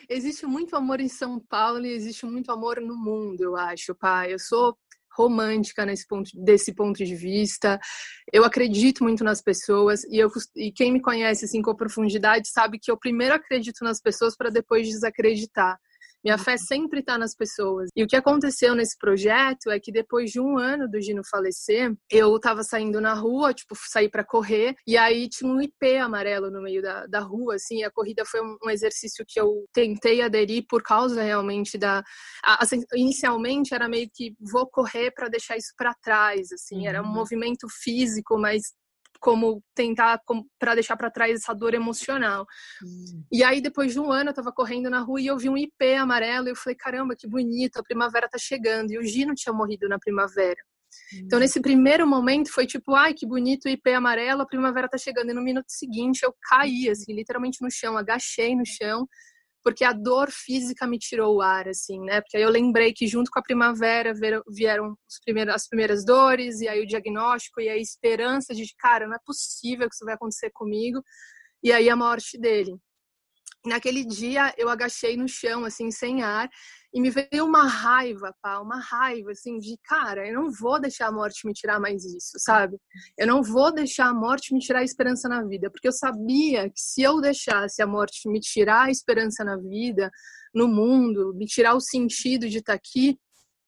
existe 0.11 0.45
muito 0.45 0.75
amor 0.75 0.99
em 0.99 1.07
São 1.07 1.39
Paulo 1.39 1.85
e 1.85 1.93
existe 1.93 2.25
muito 2.25 2.51
amor 2.51 2.81
no 2.81 2.95
mundo, 2.95 3.41
eu 3.41 3.55
acho, 3.55 3.95
pai. 3.95 4.33
Eu 4.33 4.39
sou 4.39 4.77
romântica 5.13 5.85
nesse 5.85 6.07
ponto, 6.07 6.29
desse 6.33 6.73
ponto 6.73 7.03
de 7.03 7.15
vista. 7.15 7.79
Eu 8.31 8.43
acredito 8.43 9.03
muito 9.03 9.23
nas 9.23 9.41
pessoas 9.41 10.03
e, 10.05 10.17
eu, 10.17 10.29
e 10.55 10.71
quem 10.71 10.91
me 10.91 11.01
conhece 11.01 11.45
assim 11.45 11.61
com 11.61 11.75
profundidade 11.75 12.49
sabe 12.49 12.79
que 12.79 12.91
eu 12.91 12.97
primeiro 12.97 13.35
acredito 13.35 13.83
nas 13.83 14.01
pessoas 14.01 14.35
para 14.35 14.49
depois 14.49 14.87
desacreditar. 14.87 15.77
Minha 16.23 16.37
fé 16.37 16.55
sempre 16.57 16.99
está 16.99 17.17
nas 17.17 17.35
pessoas. 17.35 17.89
E 17.95 18.03
o 18.03 18.07
que 18.07 18.15
aconteceu 18.15 18.75
nesse 18.75 18.97
projeto 18.97 19.71
é 19.71 19.79
que 19.79 19.91
depois 19.91 20.31
de 20.31 20.39
um 20.39 20.57
ano 20.57 20.87
do 20.87 21.01
Gino 21.01 21.21
falecer, 21.29 21.93
eu 22.11 22.35
estava 22.35 22.63
saindo 22.63 23.01
na 23.01 23.13
rua, 23.13 23.53
tipo, 23.53 23.75
saí 23.89 24.09
para 24.09 24.23
correr, 24.23 24.75
e 24.85 24.97
aí 24.97 25.27
tinha 25.27 25.51
um 25.51 25.61
IP 25.61 25.97
amarelo 25.97 26.51
no 26.51 26.61
meio 26.61 26.81
da, 26.81 27.07
da 27.07 27.19
rua, 27.19 27.55
assim, 27.55 27.83
a 27.83 27.91
corrida 27.91 28.23
foi 28.25 28.41
um, 28.41 28.57
um 28.63 28.69
exercício 28.69 29.25
que 29.27 29.39
eu 29.39 29.65
tentei 29.73 30.21
aderir 30.21 30.65
por 30.69 30.83
causa 30.83 31.23
realmente 31.23 31.77
da. 31.77 32.03
Assim, 32.43 32.81
inicialmente 32.93 33.73
era 33.73 33.89
meio 33.89 34.09
que 34.13 34.35
vou 34.39 34.67
correr 34.67 35.11
para 35.11 35.27
deixar 35.27 35.57
isso 35.57 35.73
para 35.75 35.93
trás, 35.95 36.51
assim, 36.51 36.87
era 36.87 37.01
um 37.01 37.05
uhum. 37.05 37.13
movimento 37.13 37.67
físico, 37.83 38.37
mas 38.37 38.61
como 39.21 39.63
tentar 39.75 40.19
para 40.59 40.73
deixar 40.73 40.97
para 40.97 41.11
trás 41.11 41.35
essa 41.35 41.53
dor 41.53 41.73
emocional. 41.73 42.45
Hum. 42.83 43.23
E 43.31 43.43
aí 43.43 43.61
depois 43.61 43.93
de 43.93 43.99
um 43.99 44.11
ano 44.11 44.29
eu 44.29 44.31
estava 44.31 44.51
correndo 44.51 44.89
na 44.89 44.99
rua 44.99 45.21
e 45.21 45.27
eu 45.27 45.37
vi 45.37 45.47
um 45.47 45.55
IP 45.55 45.93
amarelo 45.93 46.47
e 46.47 46.51
eu 46.51 46.55
falei 46.55 46.75
caramba 46.75 47.15
que 47.15 47.27
bonito, 47.27 47.77
a 47.77 47.83
primavera 47.83 48.27
tá 48.27 48.39
chegando 48.39 48.91
e 48.91 48.97
o 48.97 49.03
Gino 49.03 49.35
tinha 49.35 49.53
morrido 49.53 49.87
na 49.87 49.99
primavera. 49.99 50.59
Hum. 51.13 51.21
Então 51.25 51.39
nesse 51.39 51.61
primeiro 51.61 52.05
momento 52.07 52.51
foi 52.51 52.65
tipo, 52.65 52.95
ai 52.95 53.13
que 53.13 53.27
bonito 53.27 53.65
o 53.65 53.69
IP 53.69 53.93
amarelo, 53.93 54.41
a 54.41 54.47
primavera 54.47 54.89
tá 54.89 54.97
chegando 54.97 55.29
e 55.29 55.33
no 55.33 55.43
minuto 55.43 55.69
seguinte 55.69 56.23
eu 56.23 56.33
caí 56.49 56.89
assim, 56.89 57.13
literalmente 57.13 57.61
no 57.61 57.69
chão, 57.69 57.95
agachei 57.95 58.55
no 58.55 58.65
chão 58.65 59.07
porque 59.63 59.83
a 59.83 59.93
dor 59.93 60.29
física 60.31 60.87
me 60.87 60.97
tirou 60.97 61.37
o 61.37 61.41
ar, 61.41 61.67
assim, 61.67 61.99
né? 62.01 62.21
Porque 62.21 62.37
aí 62.37 62.43
eu 62.43 62.49
lembrei 62.49 62.93
que 62.93 63.07
junto 63.07 63.29
com 63.31 63.39
a 63.39 63.43
primavera 63.43 64.13
vieram 64.47 64.95
as 65.53 65.67
primeiras 65.67 66.03
dores, 66.03 66.61
e 66.61 66.67
aí 66.67 66.81
o 66.81 66.87
diagnóstico, 66.87 67.61
e 67.61 67.69
a 67.69 67.77
esperança 67.77 68.53
de, 68.53 68.65
cara, 68.77 69.07
não 69.07 69.15
é 69.15 69.19
possível 69.25 69.87
que 69.87 69.95
isso 69.95 70.05
vai 70.05 70.15
acontecer 70.15 70.49
comigo, 70.51 71.03
e 71.63 71.71
aí 71.71 71.89
a 71.89 71.95
morte 71.95 72.39
dele. 72.39 72.75
Naquele 73.65 74.03
dia 74.03 74.53
eu 74.57 74.69
agachei 74.69 75.15
no 75.15 75.27
chão, 75.27 75.65
assim, 75.65 75.91
sem 75.91 76.23
ar, 76.23 76.49
e 76.93 76.99
me 76.99 77.09
veio 77.09 77.45
uma 77.45 77.67
raiva, 77.67 78.35
pá, 78.41 78.59
uma 78.59 78.79
raiva, 78.79 79.31
assim, 79.31 79.59
de 79.59 79.77
cara, 79.83 80.27
eu 80.27 80.33
não 80.33 80.51
vou 80.51 80.79
deixar 80.79 81.07
a 81.07 81.11
morte 81.11 81.45
me 81.45 81.53
tirar 81.53 81.79
mais 81.79 82.03
isso, 82.03 82.33
sabe? 82.37 82.77
Eu 83.17 83.27
não 83.27 83.41
vou 83.41 83.71
deixar 83.71 84.07
a 84.07 84.13
morte 84.13 84.53
me 84.53 84.59
tirar 84.59 84.79
a 84.79 84.83
esperança 84.83 85.29
na 85.29 85.43
vida, 85.43 85.69
porque 85.69 85.87
eu 85.87 85.93
sabia 85.93 86.69
que 86.69 86.81
se 86.81 87.01
eu 87.01 87.21
deixasse 87.21 87.81
a 87.81 87.87
morte 87.87 88.27
me 88.27 88.39
tirar 88.39 88.87
a 88.87 88.91
esperança 88.91 89.43
na 89.43 89.55
vida, 89.57 90.11
no 90.53 90.67
mundo, 90.67 91.33
me 91.33 91.45
tirar 91.45 91.75
o 91.75 91.79
sentido 91.79 92.49
de 92.49 92.57
estar 92.57 92.73
aqui, 92.73 93.17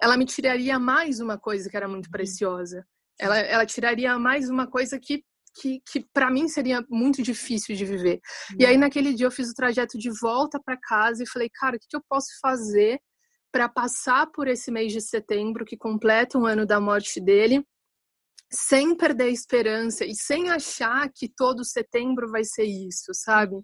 ela 0.02 0.18
me 0.18 0.26
tiraria 0.26 0.78
mais 0.78 1.20
uma 1.20 1.38
coisa 1.38 1.70
que 1.70 1.78
era 1.78 1.88
muito 1.88 2.08
uhum. 2.08 2.12
preciosa. 2.12 2.86
Ela, 3.18 3.38
ela 3.40 3.66
tiraria 3.66 4.18
mais 4.20 4.50
uma 4.50 4.68
coisa 4.68 5.00
que 5.00 5.24
que, 5.56 5.82
que 5.86 6.06
para 6.14 6.32
mim 6.32 6.48
seria 6.48 6.84
muito 6.90 7.22
difícil 7.22 7.76
de 7.76 7.86
viver. 7.86 8.20
E 8.60 8.66
aí, 8.66 8.76
uhum. 8.76 8.82
naquele 8.82 9.14
dia, 9.14 9.28
eu 9.28 9.32
fiz 9.32 9.50
o 9.50 9.54
trajeto 9.54 9.98
de 9.98 10.10
volta 10.20 10.60
para 10.64 10.78
casa 10.78 11.24
e 11.24 11.30
falei, 11.30 11.50
cara, 11.50 11.76
o 11.76 11.80
que, 11.80 11.88
que 11.88 11.96
eu 11.96 12.04
posso 12.10 12.30
fazer 12.42 13.00
para 13.52 13.70
passar 13.70 14.28
por 14.32 14.48
esse 14.48 14.72
mês 14.72 14.92
de 14.92 15.00
setembro, 15.00 15.64
que 15.64 15.78
completa 15.78 16.40
um 16.40 16.46
ano 16.46 16.66
da 16.66 16.80
morte 16.80 17.22
dele, 17.22 17.64
sem 18.52 18.96
perder 18.96 19.26
a 19.26 19.30
esperança 19.30 20.06
e 20.06 20.16
sem 20.16 20.50
achar 20.50 21.10
que 21.14 21.28
todo 21.30 21.64
setembro 21.64 22.30
vai 22.30 22.44
ser 22.44 22.64
isso, 22.64 23.14
sabe? 23.14 23.56
Uhum. 23.56 23.62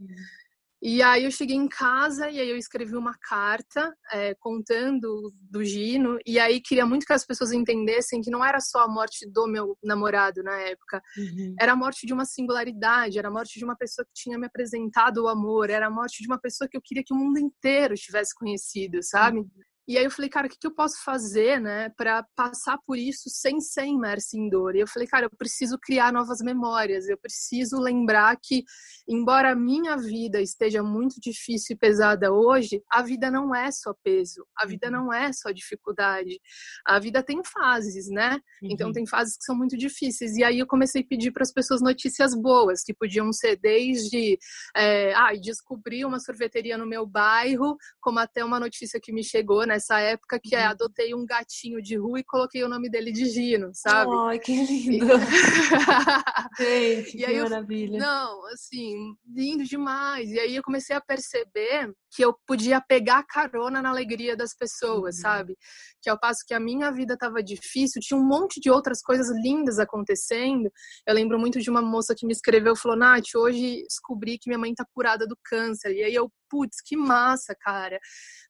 E 0.81 1.01
aí 1.01 1.25
eu 1.25 1.31
cheguei 1.31 1.57
em 1.57 1.67
casa 1.67 2.29
e 2.29 2.39
aí 2.39 2.49
eu 2.49 2.55
escrevi 2.55 2.95
uma 2.95 3.13
carta 3.21 3.93
é, 4.13 4.33
contando 4.35 5.33
do 5.41 5.63
Gino 5.63 6.17
e 6.25 6.39
aí 6.39 6.61
queria 6.61 6.85
muito 6.85 7.05
que 7.05 7.11
as 7.11 7.25
pessoas 7.25 7.51
entendessem 7.51 8.21
que 8.21 8.31
não 8.31 8.43
era 8.43 8.61
só 8.61 8.79
a 8.79 8.87
morte 8.87 9.29
do 9.29 9.45
meu 9.45 9.77
namorado 9.83 10.41
na 10.41 10.57
época, 10.61 11.01
uhum. 11.17 11.55
era 11.59 11.73
a 11.73 11.75
morte 11.75 12.07
de 12.07 12.13
uma 12.13 12.23
singularidade, 12.23 13.19
era 13.19 13.27
a 13.27 13.31
morte 13.31 13.59
de 13.59 13.65
uma 13.65 13.75
pessoa 13.75 14.05
que 14.05 14.13
tinha 14.13 14.37
me 14.37 14.47
apresentado 14.47 15.23
o 15.23 15.27
amor, 15.27 15.69
era 15.69 15.87
a 15.87 15.91
morte 15.91 16.21
de 16.21 16.27
uma 16.27 16.39
pessoa 16.39 16.67
que 16.69 16.77
eu 16.77 16.81
queria 16.81 17.03
que 17.05 17.13
o 17.13 17.17
mundo 17.17 17.39
inteiro 17.39 17.95
tivesse 17.95 18.33
conhecido, 18.33 19.03
sabe? 19.03 19.39
Uhum. 19.39 19.49
E 19.89 19.97
aí 19.97 20.03
eu 20.03 20.11
falei, 20.11 20.29
cara, 20.29 20.45
o 20.45 20.49
que, 20.51 20.55
que 20.59 20.67
eu 20.67 20.75
posso 20.75 21.03
fazer, 21.03 21.59
né, 21.59 21.89
para 21.97 22.23
passar 22.35 22.77
por 22.85 22.95
isso 22.95 23.23
sem 23.27 23.59
ser 23.59 23.85
imerso 23.85 24.37
em 24.37 24.47
dor? 24.47 24.75
E 24.75 24.81
eu 24.81 24.87
falei, 24.87 25.07
cara, 25.07 25.25
eu 25.25 25.31
preciso 25.35 25.79
criar 25.79 26.13
novas 26.13 26.41
memórias, 26.41 27.09
eu 27.09 27.17
preciso 27.17 27.79
lembrar 27.79 28.37
que, 28.39 28.63
embora 29.07 29.51
a 29.51 29.55
minha 29.55 29.97
vida 29.97 30.39
esteja 30.39 30.83
muito 30.83 31.15
difícil 31.19 31.75
e 31.75 31.79
pesada 31.79 32.31
hoje, 32.31 32.83
a 32.87 33.01
vida 33.01 33.31
não 33.31 33.55
é 33.55 33.71
só 33.71 33.91
peso, 34.03 34.45
a 34.55 34.67
vida 34.67 34.89
uhum. 34.89 34.93
não 34.93 35.11
é 35.11 35.33
só 35.33 35.49
dificuldade. 35.49 36.39
A 36.85 36.99
vida 36.99 37.23
tem 37.23 37.41
fases, 37.43 38.09
né? 38.09 38.39
Então, 38.61 38.61
uhum. 38.61 38.73
Então 38.89 38.91
tem 38.91 39.07
fases 39.07 39.37
que 39.37 39.43
são 39.43 39.55
muito 39.55 39.75
difíceis. 39.75 40.37
E 40.37 40.43
aí 40.43 40.59
eu 40.59 40.67
comecei 40.67 41.01
a 41.01 41.07
pedir 41.07 41.31
para 41.31 41.41
as 41.41 41.51
pessoas 41.51 41.81
notícias 41.81 42.35
boas, 42.35 42.83
que 42.83 42.93
podiam 42.93 43.33
ser 43.33 43.57
desde, 43.59 44.37
é, 44.77 45.15
ah, 45.15 45.33
descobri 45.33 46.05
uma 46.05 46.19
sorveteria 46.19 46.77
no 46.77 46.85
meu 46.85 47.07
bairro, 47.07 47.75
como 47.99 48.19
até 48.19 48.45
uma 48.45 48.59
notícia 48.59 48.99
que 49.01 49.11
me 49.11 49.23
chegou, 49.23 49.65
né? 49.65 49.78
Nessa 49.79 49.99
época 50.01 50.37
que 50.43 50.55
é, 50.55 50.65
uhum. 50.65 50.71
adotei 50.71 51.15
um 51.15 51.25
gatinho 51.25 51.81
de 51.81 51.95
rua 51.95 52.19
e 52.19 52.23
coloquei 52.23 52.61
o 52.63 52.67
nome 52.67 52.89
dele 52.89 53.11
de 53.11 53.25
Gino, 53.25 53.71
sabe? 53.73 54.11
Ai, 54.27 54.37
que 54.37 54.53
lindo! 54.65 55.07
Gente, 56.59 57.17
que 57.17 57.41
maravilha! 57.41 57.97
Eu, 57.97 58.01
não, 58.01 58.45
assim, 58.47 59.15
lindo 59.25 59.63
demais. 59.63 60.29
E 60.29 60.39
aí 60.39 60.55
eu 60.55 60.63
comecei 60.63 60.95
a 60.95 61.01
perceber 61.01 61.89
que 62.11 62.23
eu 62.23 62.33
podia 62.47 62.81
pegar 62.81 63.23
carona 63.23 63.81
na 63.81 63.89
alegria 63.89 64.35
das 64.35 64.55
pessoas, 64.55 65.15
uhum. 65.17 65.21
sabe? 65.21 65.57
Que 66.01 66.09
ao 66.09 66.19
passo 66.19 66.43
que 66.45 66.53
a 66.53 66.59
minha 66.59 66.91
vida 66.91 67.13
estava 67.13 67.41
difícil, 67.43 68.01
tinha 68.01 68.19
um 68.19 68.25
monte 68.25 68.59
de 68.59 68.69
outras 68.69 69.01
coisas 69.01 69.29
lindas 69.43 69.79
acontecendo. 69.79 70.71
Eu 71.07 71.13
lembro 71.13 71.37
muito 71.37 71.59
de 71.59 71.69
uma 71.69 71.81
moça 71.81 72.15
que 72.17 72.25
me 72.25 72.33
escreveu, 72.33 72.75
falou, 72.75 72.97
Nath, 72.97 73.35
hoje 73.35 73.83
descobri 73.83 74.37
que 74.39 74.49
minha 74.49 74.59
mãe 74.59 74.73
tá 74.73 74.85
curada 74.93 75.27
do 75.27 75.37
câncer. 75.43 75.91
E 75.93 76.03
aí 76.03 76.13
eu, 76.13 76.31
putz, 76.49 76.81
que 76.83 76.97
massa, 76.97 77.55
cara. 77.59 77.99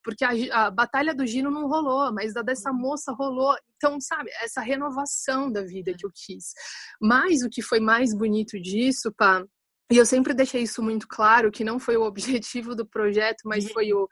Porque 0.03 0.23
a, 0.23 0.31
a 0.67 0.71
batalha 0.71 1.13
do 1.13 1.27
Gino 1.27 1.51
não 1.51 1.67
rolou, 1.67 2.13
mas 2.13 2.35
a 2.35 2.41
dessa 2.41 2.71
uhum. 2.71 2.77
moça 2.77 3.11
rolou. 3.11 3.55
Então, 3.75 3.99
sabe, 3.99 4.29
essa 4.41 4.61
renovação 4.61 5.51
da 5.51 5.63
vida 5.63 5.93
que 5.97 6.05
eu 6.05 6.11
quis. 6.13 6.53
Mas 7.01 7.43
o 7.43 7.49
que 7.49 7.61
foi 7.61 7.79
mais 7.79 8.13
bonito 8.13 8.59
disso, 8.59 9.13
pá, 9.17 9.43
e 9.91 9.97
eu 9.97 10.05
sempre 10.05 10.33
deixei 10.33 10.63
isso 10.63 10.83
muito 10.83 11.07
claro, 11.07 11.51
que 11.51 11.63
não 11.63 11.79
foi 11.79 11.97
o 11.97 12.03
objetivo 12.03 12.75
do 12.75 12.85
projeto, 12.85 13.41
mas 13.45 13.65
uhum. 13.65 13.73
foi 13.73 13.93
o, 13.93 14.07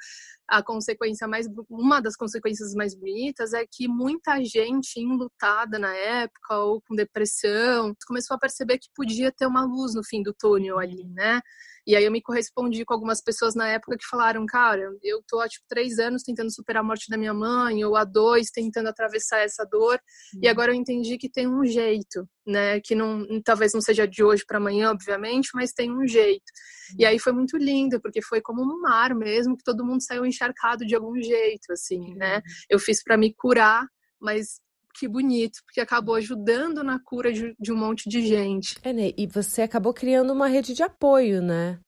a 0.47 0.63
consequência 0.63 1.27
mais 1.27 1.47
uma 1.69 2.01
das 2.01 2.15
consequências 2.15 2.73
mais 2.73 2.95
bonitas 2.95 3.53
é 3.53 3.65
que 3.69 3.87
muita 3.87 4.43
gente 4.43 4.99
enlutada 4.99 5.77
na 5.77 5.93
época 5.93 6.57
ou 6.57 6.81
com 6.81 6.95
depressão 6.95 7.93
começou 8.07 8.35
a 8.35 8.39
perceber 8.39 8.77
que 8.77 8.89
podia 8.95 9.31
ter 9.31 9.45
uma 9.45 9.65
luz 9.65 9.93
no 9.93 10.03
fim 10.03 10.23
do 10.23 10.33
túnel 10.33 10.79
ali, 10.79 11.01
uhum. 11.01 11.13
né? 11.13 11.41
E 11.87 11.95
aí 11.95 12.03
eu 12.03 12.11
me 12.11 12.21
correspondi 12.21 12.83
com 12.83 12.93
algumas 12.93 13.21
pessoas 13.21 13.55
na 13.55 13.65
época 13.69 13.97
que 13.97 14.05
falaram, 14.05 14.45
cara, 14.45 14.91
eu 15.01 15.23
tô 15.25 15.39
há 15.39 15.47
tipo 15.47 15.63
três 15.69 15.97
anos 15.99 16.21
tentando 16.21 16.53
superar 16.53 16.81
a 16.81 16.85
morte 16.85 17.09
da 17.09 17.17
minha 17.17 17.33
mãe, 17.33 17.85
ou 17.85 17.95
há 17.95 18.03
dois 18.03 18.51
tentando 18.51 18.89
atravessar 18.89 19.39
essa 19.39 19.63
dor, 19.63 19.97
uhum. 20.33 20.41
e 20.43 20.49
agora 20.49 20.73
eu 20.73 20.75
entendi 20.75 21.17
que 21.17 21.29
tem 21.29 21.47
um 21.47 21.63
jeito, 21.65 22.27
né? 22.45 22.81
Que 22.81 22.93
não, 22.93 23.25
talvez 23.41 23.73
não 23.73 23.79
seja 23.79 24.05
de 24.05 24.21
hoje 24.21 24.43
para 24.45 24.57
amanhã, 24.57 24.91
obviamente, 24.91 25.51
mas 25.53 25.71
tem 25.71 25.89
um 25.89 26.05
jeito. 26.05 26.43
Uhum. 26.91 26.95
E 26.99 27.05
aí 27.05 27.19
foi 27.19 27.31
muito 27.31 27.55
lindo, 27.55 28.01
porque 28.01 28.21
foi 28.21 28.41
como 28.41 28.61
um 28.61 28.81
mar 28.81 29.15
mesmo, 29.15 29.55
que 29.55 29.63
todo 29.63 29.85
mundo 29.85 30.03
saiu 30.03 30.25
encharcado 30.37 30.85
de 30.85 30.95
algum 30.95 31.15
jeito, 31.21 31.71
assim, 31.71 32.13
né? 32.15 32.41
Eu 32.69 32.79
fiz 32.79 33.03
para 33.03 33.17
me 33.17 33.33
curar, 33.33 33.87
mas 34.19 34.59
que 34.97 35.07
bonito, 35.07 35.59
porque 35.65 35.79
acabou 35.79 36.15
ajudando 36.15 36.83
na 36.83 36.99
cura 36.99 37.31
de, 37.31 37.55
de 37.59 37.71
um 37.71 37.77
monte 37.77 38.09
de 38.09 38.25
gente. 38.25 38.75
É, 38.83 38.91
né? 38.91 39.11
E 39.17 39.27
você 39.27 39.61
acabou 39.61 39.93
criando 39.93 40.33
uma 40.33 40.47
rede 40.47 40.73
de 40.73 40.81
apoio, 40.81 41.41
né? 41.41 41.79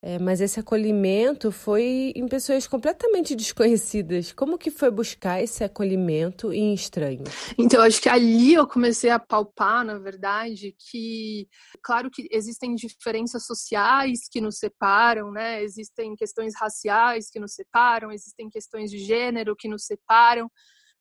É, 0.00 0.16
mas 0.16 0.40
esse 0.40 0.60
acolhimento 0.60 1.50
foi 1.50 2.12
em 2.14 2.28
pessoas 2.28 2.68
completamente 2.68 3.34
desconhecidas. 3.36 4.32
Como 4.32 4.56
que 4.56 4.70
foi 4.70 4.90
buscar 4.90 5.42
esse 5.42 5.64
acolhimento 5.64 6.52
em 6.52 6.72
estranhos? 6.72 7.28
Então, 7.58 7.82
acho 7.82 8.00
que 8.00 8.08
ali 8.08 8.54
eu 8.54 8.66
comecei 8.66 9.10
a 9.10 9.18
palpar, 9.18 9.84
na 9.84 9.98
verdade, 9.98 10.74
que, 10.78 11.48
claro 11.82 12.10
que 12.10 12.28
existem 12.30 12.76
diferenças 12.76 13.44
sociais 13.44 14.20
que 14.30 14.40
nos 14.40 14.58
separam, 14.58 15.32
né? 15.32 15.62
Existem 15.64 16.14
questões 16.14 16.54
raciais 16.56 17.28
que 17.28 17.40
nos 17.40 17.54
separam, 17.54 18.12
existem 18.12 18.48
questões 18.48 18.92
de 18.92 18.98
gênero 18.98 19.56
que 19.56 19.68
nos 19.68 19.84
separam, 19.84 20.48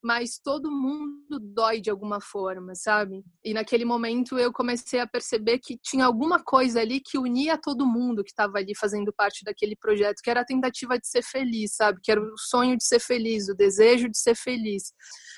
mas 0.01 0.39
todo 0.43 0.71
mundo 0.71 1.39
dói 1.39 1.81
de 1.81 1.89
alguma 1.89 2.21
forma, 2.21 2.75
sabe? 2.75 3.23
E 3.43 3.53
naquele 3.53 3.83
momento 3.83 4.37
eu 4.37 4.53
comecei 4.53 4.99
a 4.99 5.07
perceber 5.07 5.59
que 5.59 5.77
tinha 5.77 6.05
alguma 6.05 6.43
coisa 6.43 6.81
ali 6.81 6.99
que 6.99 7.17
unia 7.17 7.57
todo 7.57 7.85
mundo 7.85 8.23
que 8.23 8.29
estava 8.29 8.57
ali 8.57 8.75
fazendo 8.75 9.11
parte 9.11 9.43
daquele 9.43 9.75
projeto, 9.75 10.21
que 10.23 10.29
era 10.29 10.41
a 10.41 10.45
tentativa 10.45 10.97
de 10.97 11.07
ser 11.07 11.23
feliz, 11.23 11.75
sabe? 11.75 11.99
Que 12.01 12.11
era 12.11 12.21
o 12.21 12.37
sonho 12.37 12.77
de 12.77 12.85
ser 12.85 12.99
feliz, 12.99 13.49
o 13.49 13.55
desejo 13.55 14.09
de 14.09 14.17
ser 14.17 14.35
feliz. 14.35 14.93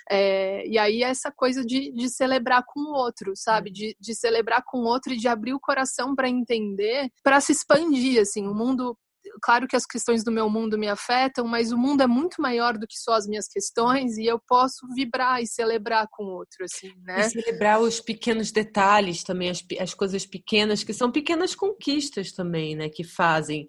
É, 0.09 0.67
e 0.67 0.77
aí 0.77 1.03
essa 1.03 1.31
coisa 1.31 1.63
de, 1.63 1.91
de 1.91 2.09
celebrar 2.09 2.63
com 2.67 2.79
o 2.79 2.93
outro, 2.93 3.33
sabe? 3.35 3.71
De, 3.71 3.95
de 3.99 4.15
celebrar 4.15 4.63
com 4.65 4.79
o 4.79 4.85
outro 4.85 5.13
e 5.13 5.17
de 5.17 5.27
abrir 5.27 5.53
o 5.53 5.59
coração 5.59 6.15
para 6.15 6.27
entender, 6.27 7.09
para 7.23 7.39
se 7.39 7.51
expandir, 7.51 8.21
assim. 8.21 8.47
O 8.47 8.53
mundo 8.53 8.97
claro 9.41 9.67
que 9.67 9.75
as 9.75 9.85
questões 9.85 10.23
do 10.23 10.31
meu 10.31 10.49
mundo 10.49 10.77
me 10.77 10.87
afetam, 10.87 11.45
mas 11.45 11.71
o 11.71 11.77
mundo 11.77 12.01
é 12.01 12.07
muito 12.07 12.41
maior 12.41 12.77
do 12.77 12.87
que 12.87 12.97
só 12.97 13.13
as 13.13 13.27
minhas 13.27 13.47
questões 13.47 14.17
e 14.17 14.25
eu 14.25 14.39
posso 14.39 14.87
vibrar 14.93 15.41
e 15.41 15.47
celebrar 15.47 16.07
com 16.11 16.23
o 16.23 16.35
outro, 16.37 16.63
assim, 16.63 16.91
né? 17.03 17.21
E 17.21 17.29
celebrar 17.29 17.79
os 17.79 17.99
pequenos 17.99 18.51
detalhes 18.51 19.23
também, 19.23 19.49
as, 19.49 19.63
as 19.79 19.93
coisas 19.93 20.25
pequenas, 20.25 20.83
que 20.83 20.93
são 20.93 21.11
pequenas 21.11 21.55
conquistas 21.55 22.31
também, 22.31 22.75
né? 22.75 22.89
Que 22.89 23.03
fazem 23.03 23.67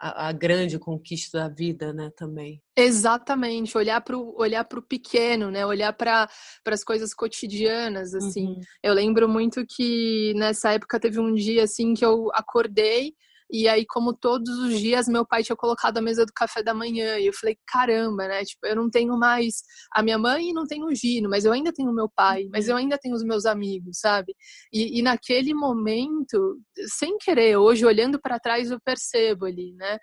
a, 0.00 0.28
a 0.28 0.32
grande 0.32 0.78
conquista 0.78 1.38
da 1.38 1.48
vida, 1.48 1.92
né, 1.92 2.10
também. 2.16 2.62
Exatamente, 2.76 3.76
olhar 3.76 4.00
para 4.00 4.16
o 4.16 4.34
olhar 4.40 4.64
pro 4.64 4.82
pequeno, 4.82 5.50
né? 5.50 5.66
Olhar 5.66 5.92
para 5.92 6.28
as 6.66 6.84
coisas 6.84 7.12
cotidianas, 7.12 8.14
assim. 8.14 8.46
Uhum. 8.46 8.60
Eu 8.82 8.94
lembro 8.94 9.28
muito 9.28 9.64
que 9.66 10.32
nessa 10.36 10.72
época 10.72 11.00
teve 11.00 11.18
um 11.18 11.34
dia 11.34 11.64
assim 11.64 11.94
que 11.94 12.04
eu 12.04 12.30
acordei 12.32 13.14
e 13.50 13.66
aí, 13.66 13.86
como 13.86 14.12
todos 14.12 14.58
os 14.58 14.78
dias, 14.78 15.08
meu 15.08 15.26
pai 15.26 15.42
tinha 15.42 15.56
colocado 15.56 15.98
a 15.98 16.02
mesa 16.02 16.26
do 16.26 16.32
café 16.32 16.62
da 16.62 16.74
manhã. 16.74 17.18
E 17.18 17.26
eu 17.26 17.32
falei, 17.32 17.56
caramba, 17.66 18.28
né? 18.28 18.44
Tipo, 18.44 18.66
eu 18.66 18.76
não 18.76 18.90
tenho 18.90 19.16
mais 19.18 19.62
a 19.94 20.02
minha 20.02 20.18
mãe 20.18 20.50
e 20.50 20.52
não 20.52 20.66
tenho 20.66 20.86
o 20.86 20.94
Gino, 20.94 21.30
mas 21.30 21.44
eu 21.44 21.52
ainda 21.52 21.72
tenho 21.72 21.92
meu 21.92 22.08
pai, 22.08 22.46
mas 22.52 22.68
eu 22.68 22.76
ainda 22.76 22.98
tenho 22.98 23.14
os 23.14 23.24
meus 23.24 23.46
amigos, 23.46 23.98
sabe? 24.00 24.34
E, 24.72 24.98
e 24.98 25.02
naquele 25.02 25.54
momento, 25.54 26.58
sem 26.98 27.16
querer, 27.18 27.56
hoje, 27.56 27.86
olhando 27.86 28.20
para 28.20 28.38
trás, 28.38 28.70
eu 28.70 28.80
percebo 28.80 29.46
ali, 29.46 29.72
né? 29.74 29.98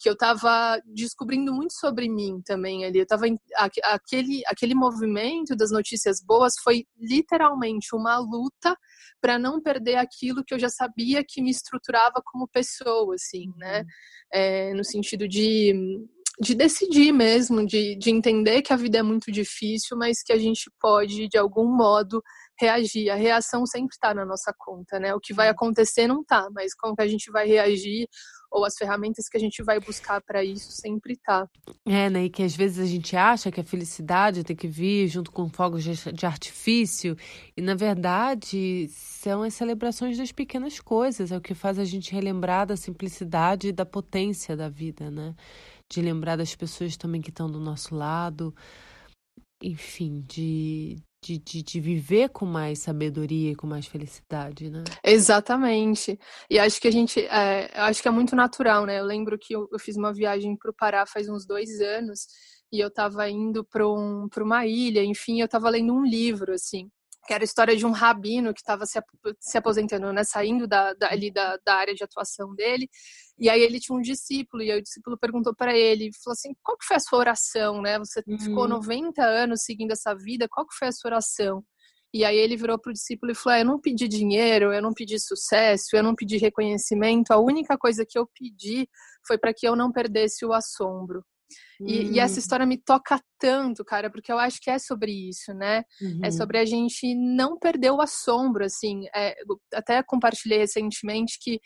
Que 0.00 0.08
eu 0.08 0.14
estava 0.14 0.80
descobrindo 0.86 1.52
muito 1.52 1.74
sobre 1.74 2.08
mim 2.08 2.40
também 2.44 2.86
ali. 2.86 3.00
Eu 3.00 3.06
tava 3.06 3.26
aquele 3.84 4.42
aquele 4.46 4.74
movimento 4.74 5.54
das 5.54 5.70
notícias 5.70 6.22
boas 6.24 6.54
foi 6.64 6.86
literalmente 6.98 7.94
uma 7.94 8.18
luta 8.18 8.74
para 9.20 9.38
não 9.38 9.60
perder 9.60 9.96
aquilo 9.96 10.42
que 10.42 10.54
eu 10.54 10.58
já 10.58 10.70
sabia 10.70 11.22
que 11.22 11.42
me 11.42 11.50
estruturava 11.50 12.22
como 12.24 12.48
pessoa, 12.48 13.14
assim, 13.14 13.52
né? 13.58 13.84
É, 14.32 14.72
no 14.72 14.84
sentido 14.84 15.28
de 15.28 15.74
de 16.42 16.54
decidir 16.54 17.12
mesmo, 17.12 17.66
de, 17.66 17.94
de 17.96 18.10
entender 18.10 18.62
que 18.62 18.72
a 18.72 18.76
vida 18.76 18.96
é 18.96 19.02
muito 19.02 19.30
difícil, 19.30 19.94
mas 19.98 20.22
que 20.22 20.32
a 20.32 20.38
gente 20.38 20.70
pode, 20.80 21.28
de 21.28 21.36
algum 21.36 21.66
modo, 21.66 22.22
reagir. 22.58 23.10
A 23.10 23.14
reação 23.14 23.66
sempre 23.66 23.94
está 23.94 24.14
na 24.14 24.24
nossa 24.24 24.50
conta, 24.58 24.98
né? 24.98 25.14
O 25.14 25.20
que 25.20 25.34
vai 25.34 25.48
acontecer 25.50 26.06
não 26.06 26.24
tá, 26.24 26.48
mas 26.54 26.74
como 26.74 26.96
que 26.96 27.02
a 27.02 27.06
gente 27.06 27.30
vai 27.30 27.46
reagir 27.46 28.08
ou 28.50 28.64
as 28.64 28.76
ferramentas 28.76 29.28
que 29.28 29.36
a 29.36 29.40
gente 29.40 29.62
vai 29.62 29.78
buscar 29.78 30.20
para 30.20 30.44
isso 30.44 30.72
sempre 30.72 31.16
tá. 31.16 31.48
É, 31.86 32.10
né? 32.10 32.24
E 32.24 32.30
que 32.30 32.42
às 32.42 32.54
vezes 32.56 32.78
a 32.78 32.86
gente 32.86 33.16
acha 33.16 33.50
que 33.50 33.60
a 33.60 33.64
felicidade 33.64 34.42
tem 34.42 34.56
que 34.56 34.66
vir 34.66 35.06
junto 35.08 35.30
com 35.30 35.48
fogos 35.48 35.84
de 35.84 36.26
artifício, 36.26 37.16
e 37.56 37.62
na 37.62 37.74
verdade 37.74 38.88
são 38.88 39.42
as 39.42 39.54
celebrações 39.54 40.18
das 40.18 40.32
pequenas 40.32 40.80
coisas, 40.80 41.30
é 41.30 41.36
o 41.36 41.40
que 41.40 41.54
faz 41.54 41.78
a 41.78 41.84
gente 41.84 42.12
relembrar 42.12 42.66
da 42.66 42.76
simplicidade 42.76 43.68
e 43.68 43.72
da 43.72 43.86
potência 43.86 44.56
da 44.56 44.68
vida, 44.68 45.10
né? 45.10 45.34
De 45.88 46.00
lembrar 46.00 46.36
das 46.36 46.54
pessoas 46.54 46.96
também 46.96 47.20
que 47.20 47.30
estão 47.30 47.50
do 47.50 47.60
nosso 47.60 47.94
lado, 47.94 48.54
enfim, 49.62 50.24
de, 50.26 50.96
de, 51.22 51.38
de, 51.38 51.62
de, 51.62 51.80
viver 51.80 52.30
com 52.30 52.46
mais 52.46 52.78
sabedoria 52.78 53.52
e 53.52 53.54
com 53.54 53.66
mais 53.66 53.86
felicidade, 53.86 54.70
né? 54.70 54.84
Exatamente. 55.04 56.18
E 56.48 56.58
acho 56.58 56.80
que 56.80 56.88
a 56.88 56.90
gente, 56.90 57.20
é, 57.20 57.70
acho 57.74 58.00
que 58.00 58.08
é 58.08 58.10
muito 58.10 58.34
natural, 58.34 58.86
né? 58.86 58.98
Eu 59.00 59.04
lembro 59.04 59.38
que 59.38 59.54
eu, 59.54 59.68
eu 59.70 59.78
fiz 59.78 59.96
uma 59.96 60.12
viagem 60.12 60.56
para 60.56 60.70
o 60.70 60.74
Pará 60.74 61.04
faz 61.06 61.28
uns 61.28 61.46
dois 61.46 61.80
anos 61.80 62.26
e 62.72 62.80
eu 62.80 62.88
estava 62.88 63.28
indo 63.28 63.64
para 63.64 63.86
um, 63.86 64.28
uma 64.38 64.66
ilha, 64.66 65.04
enfim, 65.04 65.40
eu 65.40 65.46
estava 65.46 65.68
lendo 65.68 65.92
um 65.92 66.04
livro, 66.04 66.52
assim 66.52 66.90
que 67.30 67.34
era 67.34 67.44
a 67.44 67.46
história 67.46 67.76
de 67.76 67.86
um 67.86 67.92
rabino 67.92 68.52
que 68.52 68.58
estava 68.58 68.84
se, 68.84 69.00
se 69.38 69.56
aposentando, 69.56 70.12
né, 70.12 70.24
saindo 70.24 70.66
da, 70.66 70.92
da, 70.94 71.12
ali 71.12 71.30
da, 71.30 71.56
da 71.64 71.76
área 71.76 71.94
de 71.94 72.02
atuação 72.02 72.52
dele, 72.56 72.90
e 73.38 73.48
aí 73.48 73.62
ele 73.62 73.78
tinha 73.78 73.96
um 73.96 74.00
discípulo, 74.00 74.64
e 74.64 74.72
aí 74.72 74.80
o 74.80 74.82
discípulo 74.82 75.16
perguntou 75.16 75.54
para 75.54 75.72
ele, 75.72 76.10
falou 76.24 76.32
assim, 76.32 76.52
qual 76.60 76.76
que 76.76 76.84
foi 76.84 76.96
a 76.96 77.00
sua 77.00 77.20
oração, 77.20 77.80
né, 77.80 78.00
você 78.00 78.20
uhum. 78.26 78.36
ficou 78.36 78.66
90 78.66 79.22
anos 79.22 79.62
seguindo 79.62 79.92
essa 79.92 80.12
vida, 80.12 80.48
qual 80.50 80.66
que 80.66 80.74
foi 80.74 80.88
a 80.88 80.92
sua 80.92 81.10
oração? 81.10 81.62
E 82.12 82.24
aí 82.24 82.36
ele 82.36 82.56
virou 82.56 82.76
para 82.76 82.90
o 82.90 82.92
discípulo 82.92 83.30
e 83.30 83.34
falou, 83.36 83.56
ah, 83.56 83.60
eu 83.60 83.64
não 83.64 83.80
pedi 83.80 84.08
dinheiro, 84.08 84.72
eu 84.72 84.82
não 84.82 84.92
pedi 84.92 85.16
sucesso, 85.20 85.94
eu 85.94 86.02
não 86.02 86.16
pedi 86.16 86.36
reconhecimento, 86.36 87.30
a 87.30 87.38
única 87.38 87.78
coisa 87.78 88.04
que 88.04 88.18
eu 88.18 88.28
pedi 88.36 88.88
foi 89.24 89.38
para 89.38 89.54
que 89.54 89.68
eu 89.68 89.76
não 89.76 89.92
perdesse 89.92 90.44
o 90.44 90.52
assombro. 90.52 91.24
E, 91.80 92.06
hum. 92.06 92.12
e, 92.12 92.20
essa 92.20 92.36
hum. 92.36 92.38
história 92.38 92.66
me 92.66 92.78
toca 92.78 93.20
tanto, 93.38 93.84
cara, 93.84 94.10
porque 94.10 94.30
eu 94.32 94.38
acho 94.38 94.60
que 94.60 94.70
é 94.70 94.78
sobre 94.78 95.12
isso, 95.28 95.52
né? 95.54 95.78
É 95.78 96.04
uhum. 96.04 96.20
É 96.24 96.30
sobre 96.30 96.58
a 96.58 96.64
gente 96.64 97.14
não 97.14 97.58
perder 97.58 97.90
o 97.90 98.00
assombro, 98.00 98.64
assim. 98.64 99.06
É, 99.14 99.34
até 99.74 100.02
compartilhei 100.02 100.58
recentemente 100.58 101.38
que 101.40 101.60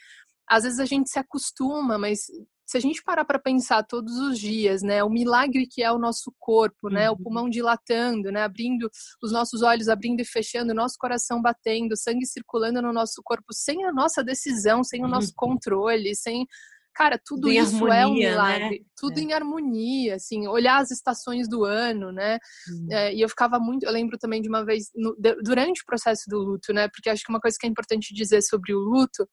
às 0.48 0.64
vezes 0.64 0.78
a 0.78 0.84
gente 0.84 1.10
se 1.10 1.18
acostuma, 1.18 1.98
mas 1.98 2.26
se 2.66 2.78
a 2.78 2.80
gente 2.80 3.02
parar 3.02 3.24
para 3.24 3.38
pensar 3.38 3.82
todos 3.82 4.16
os 4.18 4.38
dias, 4.38 4.82
né, 4.82 5.04
o 5.04 5.10
milagre 5.10 5.66
que 5.66 5.82
é 5.82 5.92
o 5.92 5.98
nosso 5.98 6.32
corpo, 6.38 6.88
né, 6.88 7.10
uhum. 7.10 7.16
o 7.16 7.22
pulmão 7.22 7.48
dilatando, 7.48 8.32
né, 8.32 8.42
abrindo 8.42 8.90
os 9.22 9.32
nossos 9.32 9.62
olhos, 9.62 9.88
abrindo 9.88 10.20
e 10.20 10.24
fechando, 10.24 10.72
o 10.72 10.74
nosso 10.74 10.96
coração 10.98 11.42
batendo, 11.42 11.96
sangue 11.96 12.26
circulando 12.26 12.80
no 12.80 12.92
nosso 12.92 13.20
corpo 13.22 13.52
sem 13.52 13.84
a 13.84 13.92
nossa 13.92 14.24
decisão, 14.24 14.82
sem 14.82 15.04
o 15.04 15.08
nosso 15.08 15.28
uhum. 15.28 15.34
controle, 15.36 16.14
sem 16.14 16.46
Cara, 16.94 17.20
tudo, 17.24 17.42
tudo 17.42 17.52
isso 17.52 17.74
harmonia, 17.76 17.94
é 17.94 18.06
um 18.06 18.14
né? 18.14 18.30
milagre. 18.30 18.78
Né? 18.78 18.84
Tudo 18.96 19.18
é. 19.18 19.22
em 19.22 19.32
harmonia, 19.32 20.14
assim, 20.14 20.46
olhar 20.46 20.80
as 20.80 20.90
estações 20.90 21.48
do 21.48 21.64
ano, 21.64 22.12
né? 22.12 22.38
Hum. 22.70 22.86
É, 22.90 23.12
e 23.12 23.20
eu 23.20 23.28
ficava 23.28 23.58
muito. 23.58 23.84
Eu 23.84 23.92
lembro 23.92 24.16
também 24.16 24.40
de 24.40 24.48
uma 24.48 24.64
vez, 24.64 24.90
no, 24.94 25.16
durante 25.42 25.82
o 25.82 25.86
processo 25.86 26.22
do 26.28 26.38
luto, 26.38 26.72
né? 26.72 26.88
Porque 26.88 27.10
acho 27.10 27.24
que 27.24 27.30
uma 27.30 27.40
coisa 27.40 27.56
que 27.58 27.66
é 27.66 27.68
importante 27.68 28.14
dizer 28.14 28.42
sobre 28.42 28.72
o 28.72 28.78
luto 28.78 29.28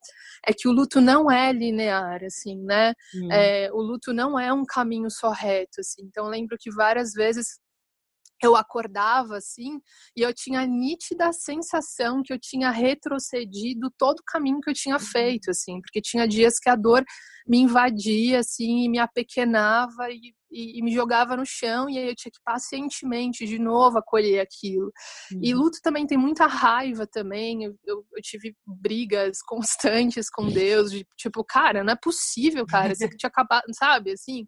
é 0.46 0.52
que 0.52 0.66
o 0.66 0.72
luto 0.72 1.00
não 1.00 1.30
é 1.30 1.52
linear, 1.52 2.24
assim, 2.24 2.56
né? 2.64 2.94
Hum. 3.14 3.32
É, 3.32 3.70
o 3.72 3.80
luto 3.80 4.12
não 4.12 4.38
é 4.38 4.52
um 4.52 4.64
caminho 4.64 5.10
só 5.10 5.30
reto, 5.30 5.80
assim. 5.80 6.02
Então, 6.02 6.24
eu 6.24 6.30
lembro 6.30 6.56
que 6.58 6.70
várias 6.70 7.12
vezes 7.12 7.61
eu 8.42 8.56
acordava 8.56 9.36
assim 9.36 9.80
e 10.16 10.22
eu 10.22 10.32
tinha 10.34 10.60
a 10.60 10.66
nítida 10.66 11.32
sensação 11.32 12.22
que 12.22 12.32
eu 12.32 12.38
tinha 12.38 12.70
retrocedido 12.70 13.92
todo 13.96 14.18
o 14.20 14.24
caminho 14.26 14.60
que 14.60 14.70
eu 14.70 14.74
tinha 14.74 14.96
uhum. 14.96 15.00
feito, 15.00 15.50
assim, 15.50 15.80
porque 15.80 16.00
tinha 16.00 16.26
dias 16.26 16.58
que 16.58 16.68
a 16.68 16.76
dor 16.76 17.04
me 17.46 17.58
invadia, 17.58 18.40
assim, 18.40 18.84
e 18.84 18.88
me 18.88 18.98
apequenava 18.98 20.10
e, 20.10 20.34
e, 20.50 20.78
e 20.78 20.82
me 20.82 20.92
jogava 20.92 21.36
no 21.36 21.44
chão, 21.44 21.88
e 21.88 21.98
aí 21.98 22.08
eu 22.08 22.14
tinha 22.14 22.30
que 22.30 22.40
pacientemente 22.44 23.46
de 23.46 23.58
novo 23.58 23.98
acolher 23.98 24.40
aquilo. 24.40 24.92
Uhum. 25.32 25.40
E 25.42 25.54
luto 25.54 25.78
também 25.82 26.06
tem 26.06 26.18
muita 26.18 26.46
raiva 26.46 27.06
também, 27.06 27.64
eu, 27.64 27.74
eu, 27.84 28.04
eu, 28.12 28.22
tive 28.22 28.54
brigas 28.66 29.38
constantes 29.46 30.30
com 30.30 30.48
Deus, 30.48 30.90
de 30.90 31.06
tipo, 31.16 31.44
cara, 31.44 31.82
não 31.82 31.92
é 31.92 31.96
possível, 31.96 32.66
cara, 32.66 32.94
você 32.94 33.08
tinha 33.18 33.28
acabado, 33.28 33.64
sabe, 33.74 34.12
assim, 34.12 34.46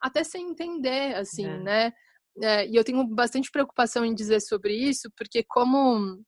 até 0.00 0.24
sem 0.24 0.50
entender, 0.50 1.14
assim, 1.14 1.46
é. 1.46 1.58
né? 1.58 1.92
É, 2.40 2.66
e 2.66 2.76
eu 2.76 2.84
tenho 2.84 3.06
bastante 3.06 3.50
preocupação 3.50 4.04
em 4.04 4.14
dizer 4.14 4.40
sobre 4.40 4.74
isso, 4.74 5.10
porque 5.16 5.44
como 5.44 6.22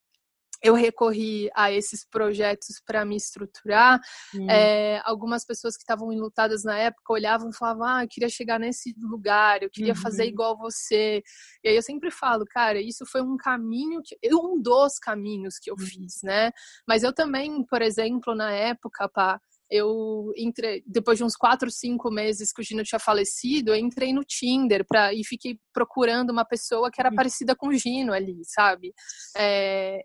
eu 0.64 0.73
recorri 0.73 1.51
a 1.55 1.71
esses 1.71 2.07
projetos 2.09 2.81
para 2.87 3.05
me 3.05 3.17
estruturar. 3.17 4.01
Hum. 4.35 4.49
É, 4.49 5.03
algumas 5.05 5.45
pessoas 5.45 5.77
que 5.77 5.83
estavam 5.83 6.11
enlutadas 6.11 6.64
na 6.64 6.79
época 6.79 7.12
olhavam 7.12 7.51
e 7.51 7.57
falavam: 7.57 7.85
Ah, 7.85 8.05
eu 8.05 8.09
queria 8.09 8.31
chegar 8.31 8.59
nesse 8.59 8.95
lugar, 8.99 9.62
eu 9.62 9.71
queria 9.71 9.93
uhum. 9.93 10.01
fazer 10.01 10.25
igual 10.25 10.57
você. 10.57 11.23
E 11.62 11.69
aí 11.69 11.77
eu 11.77 11.83
sempre 11.83 12.11
falo, 12.11 12.47
cara, 12.47 12.81
isso 12.81 13.05
foi 13.05 13.21
um 13.21 13.37
caminho, 13.37 14.01
que, 14.03 14.17
um 14.35 14.61
dos 14.61 14.99
caminhos 14.99 15.59
que 15.59 15.71
eu 15.71 15.77
uhum. 15.79 15.85
fiz, 15.85 16.23
né? 16.23 16.51
Mas 16.88 17.03
eu 17.03 17.12
também, 17.12 17.62
por 17.67 17.83
exemplo, 17.83 18.35
na 18.35 18.51
época, 18.51 19.07
pá, 19.07 19.38
eu 19.74 20.32
entrei, 20.37 20.84
depois 20.87 21.18
de 21.18 21.24
uns 21.24 21.34
quatro, 21.34 21.68
cinco 21.68 22.08
meses 22.08 22.52
que 22.52 22.62
o 22.62 22.64
Gino 22.64 22.84
tinha 22.84 23.00
falecido, 23.00 23.70
eu 23.70 23.76
entrei 23.76 24.12
no 24.12 24.22
Tinder 24.22 24.87
pra, 24.87 25.12
e 25.12 25.24
fiquei 25.24 25.58
procurando 25.72 26.30
uma 26.30 26.44
pessoa 26.44 26.90
que 26.92 27.00
era 27.00 27.10
uhum. 27.10 27.16
parecida 27.16 27.56
com 27.56 27.68
o 27.68 27.74
Gino 27.74 28.12
ali, 28.12 28.40
sabe? 28.44 28.94
É, 29.37 30.00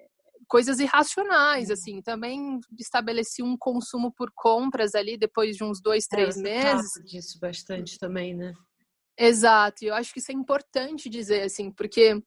coisas 0.47 0.79
irracionais, 0.79 1.67
uhum. 1.67 1.73
assim. 1.73 2.01
Também 2.01 2.60
estabeleci 2.79 3.43
um 3.43 3.55
consumo 3.55 4.12
por 4.12 4.32
compras 4.36 4.95
ali 4.95 5.17
depois 5.17 5.55
de 5.55 5.63
uns 5.63 5.79
dois, 5.79 6.05
é, 6.05 6.08
três 6.10 6.38
é, 6.38 6.41
meses. 6.41 6.91
disso 7.05 7.39
bastante 7.39 7.99
também, 7.99 8.36
né? 8.36 8.53
Exato. 9.15 9.84
E 9.84 9.88
eu 9.88 9.93
acho 9.93 10.12
que 10.12 10.19
isso 10.19 10.32
é 10.32 10.36
importante 10.36 11.10
dizer, 11.10 11.43
assim, 11.43 11.71
porque 11.71 12.19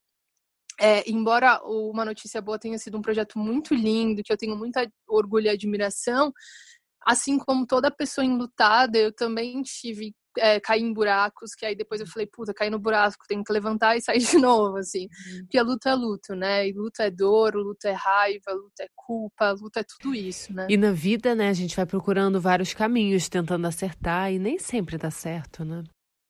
é, 0.79 1.09
embora 1.09 1.61
Uma 1.63 2.05
Notícia 2.05 2.41
Boa 2.41 2.57
tenha 2.57 2.77
sido 2.77 2.97
um 2.97 3.01
projeto 3.01 3.37
muito 3.37 3.73
lindo, 3.73 4.23
que 4.23 4.31
eu 4.31 4.37
tenho 4.37 4.55
muita 4.55 4.89
orgulho 5.07 5.47
e 5.47 5.49
admiração, 5.49 6.31
assim 7.05 7.37
como 7.37 7.65
toda 7.65 7.91
pessoa 7.91 8.25
enlutada, 8.25 8.97
eu 8.97 9.13
também 9.13 9.61
tive 9.61 10.13
é, 10.37 10.59
cair 10.59 10.81
em 10.81 10.93
buracos, 10.93 11.53
que 11.55 11.65
aí 11.65 11.75
depois 11.75 12.01
eu 12.01 12.07
falei, 12.07 12.27
puta, 12.27 12.53
caí 12.53 12.69
no 12.69 12.79
buraco, 12.79 13.25
tenho 13.27 13.43
que 13.43 13.53
levantar 13.53 13.97
e 13.97 14.01
sair 14.01 14.19
de 14.19 14.37
novo, 14.39 14.77
assim. 14.77 15.03
Uhum. 15.03 15.39
Porque 15.41 15.57
a 15.57 15.63
luta 15.63 15.89
é 15.89 15.95
luto, 15.95 16.35
né? 16.35 16.67
E 16.67 16.73
luta 16.73 17.03
é 17.03 17.11
dor, 17.11 17.55
luta 17.55 17.89
é 17.89 17.93
raiva, 17.93 18.51
luta 18.51 18.83
é 18.83 18.87
culpa, 18.95 19.51
luta 19.51 19.81
é 19.81 19.83
tudo 19.83 20.15
isso, 20.15 20.53
né? 20.53 20.67
E 20.69 20.77
na 20.77 20.91
vida, 20.91 21.35
né, 21.35 21.49
a 21.49 21.53
gente 21.53 21.75
vai 21.75 21.85
procurando 21.85 22.39
vários 22.39 22.73
caminhos, 22.73 23.29
tentando 23.29 23.67
acertar, 23.67 24.31
e 24.31 24.39
nem 24.39 24.57
sempre 24.57 24.97
dá 24.97 25.11
certo, 25.11 25.63
né? 25.63 25.83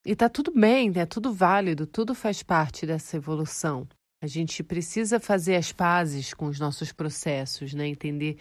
E 0.05 0.15
tá 0.15 0.27
tudo 0.27 0.51
bem, 0.51 0.91
é 0.95 1.05
tudo 1.05 1.31
válido, 1.31 1.87
tudo 1.87 2.13
faz 2.13 2.43
parte 2.43 2.85
dessa 2.85 3.15
evolução. 3.15 3.87
A 4.21 4.27
gente 4.27 4.63
precisa 4.63 5.19
fazer 5.19 5.55
as 5.55 5.71
pazes 5.71 6.33
com 6.33 6.45
os 6.45 6.59
nossos 6.59 6.91
processos, 6.93 7.73
né? 7.73 7.87
Entender 7.87 8.37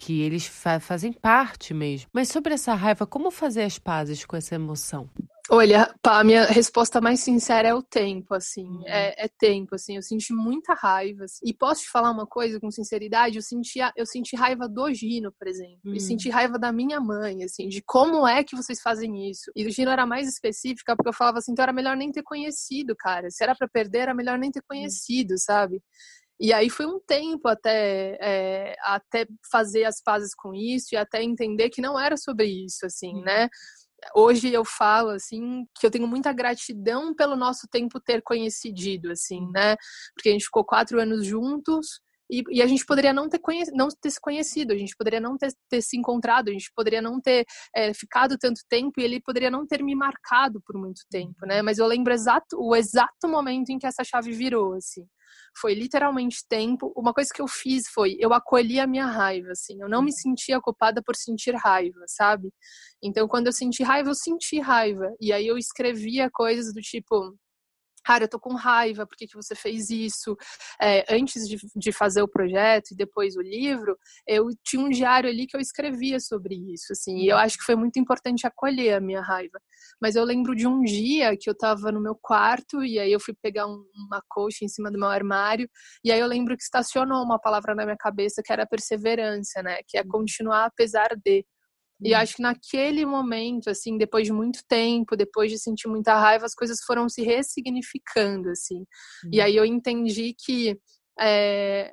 que 0.00 0.22
eles 0.22 0.46
fa 0.46 0.80
fazem 0.80 1.12
parte 1.12 1.74
mesmo. 1.74 2.08
Mas 2.12 2.28
sobre 2.28 2.54
essa 2.54 2.74
raiva, 2.74 3.06
como 3.06 3.30
fazer 3.30 3.62
as 3.62 3.78
pazes 3.78 4.24
com 4.24 4.34
essa 4.34 4.54
emoção? 4.54 5.08
Olha, 5.52 5.92
a 6.04 6.22
minha 6.22 6.44
resposta 6.44 7.00
mais 7.00 7.20
sincera 7.20 7.68
é 7.68 7.74
o 7.74 7.82
tempo, 7.82 8.34
assim, 8.34 8.64
uhum. 8.64 8.84
é, 8.86 9.24
é, 9.24 9.28
tempo, 9.28 9.74
assim, 9.74 9.96
eu 9.96 10.02
senti 10.02 10.32
muita 10.32 10.74
raiva, 10.74 11.24
assim. 11.24 11.44
e 11.44 11.52
posso 11.52 11.82
te 11.82 11.90
falar 11.90 12.12
uma 12.12 12.24
coisa 12.24 12.60
com 12.60 12.70
sinceridade, 12.70 13.34
eu 13.34 13.42
senti, 13.42 13.80
eu 13.96 14.06
senti 14.06 14.36
raiva 14.36 14.68
do 14.68 14.94
Gino, 14.94 15.32
por 15.36 15.48
exemplo, 15.48 15.80
uhum. 15.86 15.94
e 15.94 16.00
senti 16.00 16.30
raiva 16.30 16.56
da 16.56 16.70
minha 16.70 17.00
mãe, 17.00 17.42
assim, 17.42 17.66
de 17.66 17.82
como 17.82 18.28
é 18.28 18.44
que 18.44 18.54
vocês 18.54 18.80
fazem 18.80 19.28
isso, 19.28 19.50
e 19.56 19.66
o 19.66 19.70
Gino 19.72 19.90
era 19.90 20.06
mais 20.06 20.28
específica, 20.28 20.94
porque 20.94 21.08
eu 21.08 21.12
falava 21.12 21.38
assim, 21.38 21.50
então 21.50 21.64
era 21.64 21.72
melhor 21.72 21.96
nem 21.96 22.12
ter 22.12 22.22
conhecido, 22.22 22.94
cara, 22.96 23.28
se 23.28 23.42
era 23.42 23.56
para 23.56 23.66
perder, 23.66 24.02
era 24.02 24.14
melhor 24.14 24.38
nem 24.38 24.52
ter 24.52 24.62
conhecido, 24.62 25.34
sabe? 25.36 25.82
E 26.40 26.52
aí 26.54 26.70
foi 26.70 26.86
um 26.86 26.98
tempo 26.98 27.46
até, 27.48 28.16
é, 28.20 28.76
até 28.82 29.26
fazer 29.52 29.84
as 29.84 30.02
pazes 30.02 30.34
com 30.34 30.54
isso 30.54 30.94
e 30.94 30.96
até 30.96 31.22
entender 31.22 31.68
que 31.68 31.82
não 31.82 31.98
era 31.98 32.16
sobre 32.16 32.46
isso, 32.46 32.86
assim, 32.86 33.14
uhum. 33.16 33.22
né? 33.22 33.48
hoje 34.14 34.52
eu 34.52 34.64
falo 34.64 35.10
assim 35.10 35.66
que 35.78 35.86
eu 35.86 35.90
tenho 35.90 36.06
muita 36.06 36.32
gratidão 36.32 37.14
pelo 37.14 37.36
nosso 37.36 37.68
tempo 37.70 38.00
ter 38.00 38.22
coincidido 38.22 39.10
assim 39.10 39.46
né 39.52 39.76
porque 40.14 40.30
a 40.30 40.32
gente 40.32 40.46
ficou 40.46 40.64
quatro 40.64 41.00
anos 41.00 41.26
juntos 41.26 42.00
e, 42.30 42.42
e 42.50 42.62
a 42.62 42.66
gente 42.66 42.84
poderia 42.84 43.12
não 43.12 43.28
ter, 43.28 43.38
conhecido, 43.38 43.76
não 43.76 43.88
ter 43.88 44.10
se 44.10 44.20
conhecido 44.20 44.72
a 44.72 44.76
gente 44.76 44.94
poderia 44.96 45.20
não 45.20 45.36
ter, 45.36 45.52
ter 45.68 45.82
se 45.82 45.96
encontrado 45.96 46.48
a 46.48 46.52
gente 46.52 46.70
poderia 46.74 47.02
não 47.02 47.20
ter 47.20 47.44
é, 47.74 47.92
ficado 47.92 48.38
tanto 48.38 48.60
tempo 48.68 49.00
e 49.00 49.04
ele 49.04 49.20
poderia 49.20 49.50
não 49.50 49.66
ter 49.66 49.82
me 49.82 49.94
marcado 49.94 50.60
por 50.64 50.78
muito 50.78 51.02
tempo 51.10 51.46
né 51.46 51.62
mas 51.62 51.78
eu 51.78 51.86
lembro 51.86 52.12
exato 52.12 52.56
o 52.58 52.74
exato 52.74 53.28
momento 53.28 53.70
em 53.70 53.78
que 53.78 53.86
essa 53.86 54.04
chave 54.04 54.32
virou 54.32 54.74
assim 54.74 55.04
foi 55.56 55.74
literalmente 55.74 56.44
tempo. 56.48 56.92
Uma 56.96 57.12
coisa 57.12 57.30
que 57.34 57.42
eu 57.42 57.48
fiz 57.48 57.88
foi 57.92 58.16
eu 58.18 58.32
acolhi 58.32 58.80
a 58.80 58.86
minha 58.86 59.06
raiva, 59.06 59.52
assim. 59.52 59.80
Eu 59.80 59.88
não 59.88 60.02
me 60.02 60.12
sentia 60.12 60.60
culpada 60.60 61.02
por 61.02 61.16
sentir 61.16 61.54
raiva, 61.54 62.00
sabe? 62.06 62.52
Então, 63.02 63.28
quando 63.28 63.46
eu 63.46 63.52
senti 63.52 63.82
raiva, 63.82 64.10
eu 64.10 64.14
senti 64.14 64.60
raiva. 64.60 65.14
E 65.20 65.32
aí 65.32 65.46
eu 65.46 65.58
escrevia 65.58 66.30
coisas 66.32 66.72
do 66.72 66.80
tipo 66.80 67.36
cara, 68.04 68.24
eu 68.24 68.28
tô 68.28 68.38
com 68.38 68.54
raiva, 68.54 69.06
por 69.06 69.16
que, 69.16 69.26
que 69.26 69.36
você 69.36 69.54
fez 69.54 69.90
isso? 69.90 70.36
É, 70.80 71.04
antes 71.14 71.48
de, 71.48 71.58
de 71.74 71.92
fazer 71.92 72.22
o 72.22 72.28
projeto 72.28 72.92
e 72.92 72.96
depois 72.96 73.36
o 73.36 73.42
livro, 73.42 73.96
eu 74.26 74.48
tinha 74.64 74.82
um 74.82 74.88
diário 74.88 75.28
ali 75.28 75.46
que 75.46 75.56
eu 75.56 75.60
escrevia 75.60 76.18
sobre 76.20 76.54
isso, 76.72 76.92
assim, 76.92 77.18
e 77.18 77.28
eu 77.28 77.36
acho 77.36 77.58
que 77.58 77.64
foi 77.64 77.76
muito 77.76 77.98
importante 77.98 78.46
acolher 78.46 78.94
a 78.94 79.00
minha 79.00 79.20
raiva. 79.20 79.60
Mas 80.00 80.16
eu 80.16 80.24
lembro 80.24 80.54
de 80.54 80.66
um 80.66 80.82
dia 80.82 81.36
que 81.36 81.48
eu 81.48 81.54
tava 81.56 81.92
no 81.92 82.00
meu 82.00 82.16
quarto 82.20 82.82
e 82.82 82.98
aí 82.98 83.12
eu 83.12 83.20
fui 83.20 83.34
pegar 83.42 83.66
um, 83.66 83.84
uma 83.94 84.22
coxa 84.28 84.64
em 84.64 84.68
cima 84.68 84.90
do 84.90 84.98
meu 84.98 85.08
armário, 85.08 85.68
e 86.04 86.10
aí 86.12 86.20
eu 86.20 86.26
lembro 86.26 86.56
que 86.56 86.62
estacionou 86.62 87.22
uma 87.22 87.38
palavra 87.38 87.74
na 87.74 87.84
minha 87.84 87.96
cabeça 87.96 88.42
que 88.44 88.52
era 88.52 88.66
perseverança, 88.66 89.62
né? 89.62 89.78
Que 89.86 89.98
é 89.98 90.04
continuar 90.04 90.66
apesar 90.66 91.10
de. 91.24 91.44
E 92.02 92.14
acho 92.14 92.36
que 92.36 92.42
naquele 92.42 93.04
momento, 93.04 93.68
assim, 93.68 93.98
depois 93.98 94.24
de 94.24 94.32
muito 94.32 94.60
tempo, 94.66 95.16
depois 95.16 95.50
de 95.50 95.58
sentir 95.58 95.88
muita 95.88 96.14
raiva, 96.18 96.46
as 96.46 96.54
coisas 96.54 96.78
foram 96.86 97.08
se 97.08 97.22
ressignificando, 97.22 98.50
assim. 98.50 98.78
Uhum. 99.24 99.30
E 99.32 99.40
aí 99.40 99.56
eu 99.56 99.64
entendi 99.64 100.34
que 100.38 100.78
é, 101.20 101.92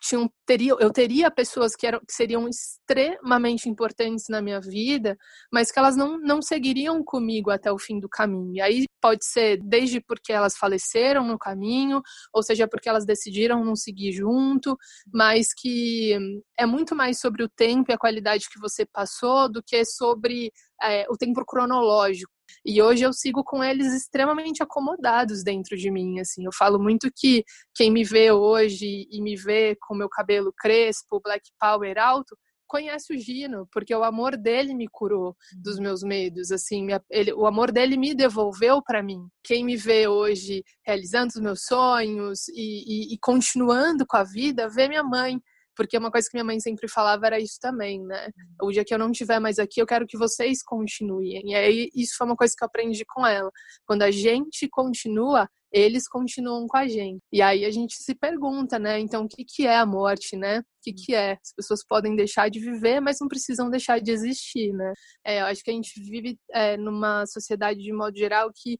tinham, 0.00 0.30
teria, 0.44 0.72
eu 0.78 0.90
teria 0.90 1.30
pessoas 1.30 1.76
que, 1.76 1.86
eram, 1.86 2.00
que 2.00 2.12
seriam 2.12 2.48
extremamente 2.48 3.68
importantes 3.68 4.26
na 4.28 4.42
minha 4.42 4.60
vida, 4.60 5.16
mas 5.52 5.70
que 5.70 5.78
elas 5.78 5.96
não, 5.96 6.18
não 6.18 6.42
seguiriam 6.42 7.02
comigo 7.04 7.50
até 7.50 7.70
o 7.70 7.78
fim 7.78 8.00
do 8.00 8.08
caminho. 8.08 8.54
E 8.54 8.60
aí 8.60 8.84
pode 9.00 9.24
ser 9.24 9.58
desde 9.62 10.00
porque 10.00 10.32
elas 10.32 10.56
faleceram 10.56 11.26
no 11.26 11.38
caminho, 11.38 12.02
ou 12.32 12.42
seja, 12.42 12.66
porque 12.68 12.88
elas 12.88 13.06
decidiram 13.06 13.64
não 13.64 13.76
seguir 13.76 14.12
junto, 14.12 14.76
mas 15.12 15.48
que 15.54 16.18
é 16.58 16.66
muito 16.66 16.94
mais 16.94 17.20
sobre 17.20 17.42
o 17.44 17.48
tempo 17.48 17.90
e 17.90 17.94
a 17.94 17.98
qualidade 17.98 18.48
que 18.50 18.60
você 18.60 18.84
passou 18.84 19.50
do 19.50 19.62
que 19.62 19.84
sobre 19.84 20.52
é, 20.82 21.06
o 21.08 21.16
tempo 21.16 21.44
cronológico. 21.44 22.32
E 22.64 22.82
hoje 22.82 23.04
eu 23.04 23.12
sigo 23.12 23.42
com 23.44 23.62
eles 23.62 23.92
extremamente 23.92 24.62
acomodados 24.62 25.42
dentro 25.42 25.76
de 25.76 25.90
mim, 25.90 26.20
assim. 26.20 26.44
Eu 26.44 26.52
falo 26.52 26.78
muito 26.78 27.10
que 27.14 27.44
quem 27.74 27.90
me 27.90 28.04
vê 28.04 28.32
hoje 28.32 29.06
e 29.10 29.20
me 29.20 29.36
vê 29.36 29.76
com 29.80 29.94
meu 29.94 30.08
cabelo 30.08 30.52
crespo, 30.56 31.20
black 31.20 31.50
power 31.60 31.98
alto, 31.98 32.36
conhece 32.72 33.14
o 33.14 33.18
Gino, 33.18 33.68
porque 33.70 33.94
o 33.94 34.02
amor 34.02 34.34
dele 34.34 34.74
me 34.74 34.88
curou 34.88 35.36
dos 35.62 35.76
uhum. 35.76 35.82
meus 35.82 36.02
medos, 36.02 36.50
assim, 36.50 36.86
ele, 37.10 37.30
o 37.34 37.46
amor 37.46 37.70
dele 37.70 37.98
me 37.98 38.14
devolveu 38.14 38.80
para 38.80 39.02
mim. 39.02 39.28
Quem 39.44 39.62
me 39.62 39.76
vê 39.76 40.08
hoje 40.08 40.64
realizando 40.86 41.28
os 41.28 41.40
meus 41.40 41.64
sonhos 41.66 42.48
e, 42.48 43.10
e, 43.10 43.14
e 43.14 43.18
continuando 43.20 44.06
com 44.06 44.16
a 44.16 44.24
vida, 44.24 44.70
vê 44.70 44.88
minha 44.88 45.02
mãe, 45.04 45.38
porque 45.76 45.96
uma 45.96 46.10
coisa 46.10 46.28
que 46.28 46.36
minha 46.36 46.44
mãe 46.44 46.60
sempre 46.60 46.88
falava 46.88 47.26
era 47.26 47.40
isso 47.40 47.58
também, 47.60 48.02
né? 48.02 48.26
Uhum. 48.60 48.68
O 48.68 48.72
dia 48.72 48.84
que 48.84 48.94
eu 48.94 48.98
não 48.98 49.10
estiver 49.10 49.40
mais 49.40 49.58
aqui, 49.58 49.80
eu 49.80 49.86
quero 49.86 50.06
que 50.06 50.16
vocês 50.16 50.62
continuem. 50.62 51.42
E 51.50 51.54
aí 51.54 51.88
isso 51.94 52.14
foi 52.16 52.26
uma 52.26 52.36
coisa 52.36 52.54
que 52.56 52.62
eu 52.64 52.66
aprendi 52.66 53.04
com 53.04 53.26
ela. 53.26 53.50
Quando 53.86 54.02
a 54.02 54.10
gente 54.10 54.68
continua, 54.68 55.48
eles 55.72 56.06
continuam 56.06 56.66
com 56.66 56.76
a 56.76 56.86
gente. 56.86 57.22
E 57.32 57.40
aí 57.40 57.64
a 57.64 57.70
gente 57.70 57.94
se 57.94 58.14
pergunta, 58.14 58.78
né? 58.78 59.00
Então, 59.00 59.24
o 59.24 59.28
que, 59.28 59.44
que 59.44 59.66
é 59.66 59.76
a 59.76 59.86
morte, 59.86 60.36
né? 60.36 60.58
O 60.60 60.64
que, 60.82 60.92
que 60.92 61.14
é? 61.14 61.32
As 61.32 61.54
pessoas 61.56 61.84
podem 61.86 62.14
deixar 62.14 62.50
de 62.50 62.60
viver, 62.60 63.00
mas 63.00 63.16
não 63.20 63.28
precisam 63.28 63.70
deixar 63.70 63.98
de 63.98 64.10
existir, 64.10 64.72
né? 64.72 64.92
É, 65.24 65.40
eu 65.40 65.46
acho 65.46 65.62
que 65.64 65.70
a 65.70 65.74
gente 65.74 65.98
vive 65.98 66.38
é, 66.52 66.76
numa 66.76 67.24
sociedade, 67.26 67.80
de 67.80 67.92
modo 67.92 68.16
geral, 68.16 68.50
que 68.54 68.78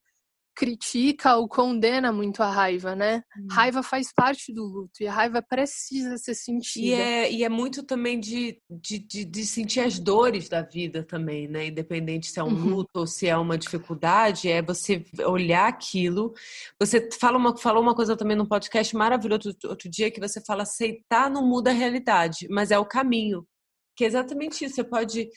critica 0.54 1.36
ou 1.36 1.48
condena 1.48 2.12
muito 2.12 2.42
a 2.42 2.50
raiva, 2.50 2.94
né? 2.94 3.22
Hum. 3.36 3.46
Raiva 3.50 3.82
faz 3.82 4.12
parte 4.12 4.52
do 4.52 4.64
luto 4.64 5.02
e 5.02 5.06
a 5.06 5.12
raiva 5.12 5.42
precisa 5.42 6.16
ser 6.18 6.34
sentida. 6.34 6.86
E 6.86 6.92
é, 6.92 7.32
e 7.32 7.44
é 7.44 7.48
muito 7.48 7.82
também 7.82 8.20
de, 8.20 8.60
de, 8.70 8.98
de, 8.98 9.24
de 9.24 9.46
sentir 9.46 9.80
as 9.80 9.98
dores 9.98 10.48
da 10.48 10.62
vida 10.62 11.02
também, 11.02 11.48
né? 11.48 11.66
Independente 11.66 12.28
se 12.28 12.38
é 12.38 12.44
um 12.44 12.48
uhum. 12.48 12.68
luto 12.76 13.00
ou 13.00 13.06
se 13.06 13.26
é 13.26 13.36
uma 13.36 13.56
dificuldade, 13.56 14.50
é 14.50 14.60
você 14.60 15.04
olhar 15.26 15.68
aquilo. 15.68 16.34
Você 16.78 17.08
fala 17.18 17.38
uma, 17.38 17.56
falou 17.56 17.82
uma 17.82 17.94
coisa 17.94 18.16
também 18.16 18.36
no 18.36 18.46
podcast 18.46 18.94
maravilhoso 18.94 19.48
outro, 19.48 19.70
outro 19.70 19.88
dia 19.90 20.10
que 20.10 20.20
você 20.20 20.40
fala 20.44 20.62
aceitar 20.62 21.30
não 21.30 21.46
muda 21.46 21.70
a 21.70 21.74
realidade, 21.74 22.46
mas 22.50 22.70
é 22.70 22.78
o 22.78 22.84
caminho. 22.84 23.46
Que 23.96 24.04
é 24.04 24.06
exatamente 24.06 24.64
isso. 24.64 24.74
Você 24.74 24.84
pode 24.84 25.28